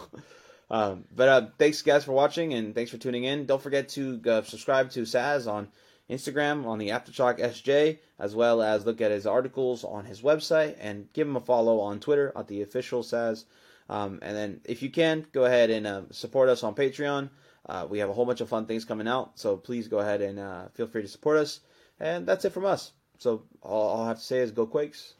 um, 0.71 1.05
but 1.15 1.29
uh, 1.29 1.47
thanks 1.59 1.83
guys 1.83 2.05
for 2.05 2.13
watching 2.13 2.53
and 2.55 2.75
thanks 2.75 2.91
for 2.91 2.99
tuning 2.99 3.25
in. 3.25 3.47
Don't 3.47 3.63
forget 3.63 3.89
to 3.91 4.21
uh, 4.29 4.43
subscribe 4.43 4.91
to 4.91 5.03
Saz 5.03 5.51
on 5.51 5.69
Instagram 6.09 6.67
on 6.67 6.79
the 6.79 6.89
Aftershock 6.91 7.39
SJ, 7.41 7.99
as 8.19 8.35
well 8.37 8.63
as 8.63 8.85
look 8.85 9.01
at 9.01 9.11
his 9.11 9.27
articles 9.27 9.83
on 9.85 10.05
his 10.05 10.21
website 10.23 10.77
and 10.81 11.11
give 11.13 11.27
him 11.27 11.37
a 11.37 11.41
follow 11.41 11.81
on 11.81 11.99
Twitter 11.99 12.33
at 12.37 12.47
the 12.47 12.63
official 12.63 13.03
Saz. 13.03 13.45
Um, 13.89 14.19
and 14.23 14.37
then 14.37 14.61
if 14.65 14.83
you 14.83 14.91
can, 14.91 15.27
go 15.33 15.45
ahead 15.45 15.71
and 15.71 15.87
uh, 15.87 16.03
support 16.11 16.49
us 16.49 16.63
on 16.63 16.75
Patreon. 16.75 17.31
Uh, 17.67 17.87
we 17.89 17.99
have 18.01 18.11
a 18.11 18.13
whole 18.13 18.27
bunch 18.27 18.41
of 18.41 18.49
fun 18.49 18.67
things 18.67 18.85
coming 18.85 19.09
out, 19.09 19.39
so 19.39 19.57
please 19.57 19.89
go 19.89 19.99
ahead 19.99 20.21
and 20.21 20.39
uh, 20.39 20.69
feel 20.75 20.87
free 20.87 21.03
to 21.03 21.09
support 21.09 21.39
us. 21.39 21.61
And 22.01 22.27
that's 22.27 22.45
it 22.47 22.53
from 22.53 22.65
us. 22.65 22.93
So 23.19 23.43
all 23.63 24.03
I 24.03 24.09
have 24.09 24.19
to 24.19 24.25
say 24.25 24.39
is 24.39 24.51
go 24.51 24.67
Quakes. 24.67 25.15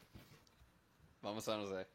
Vamos 1.23 1.45
San 1.45 1.59
Jose. 1.59 1.85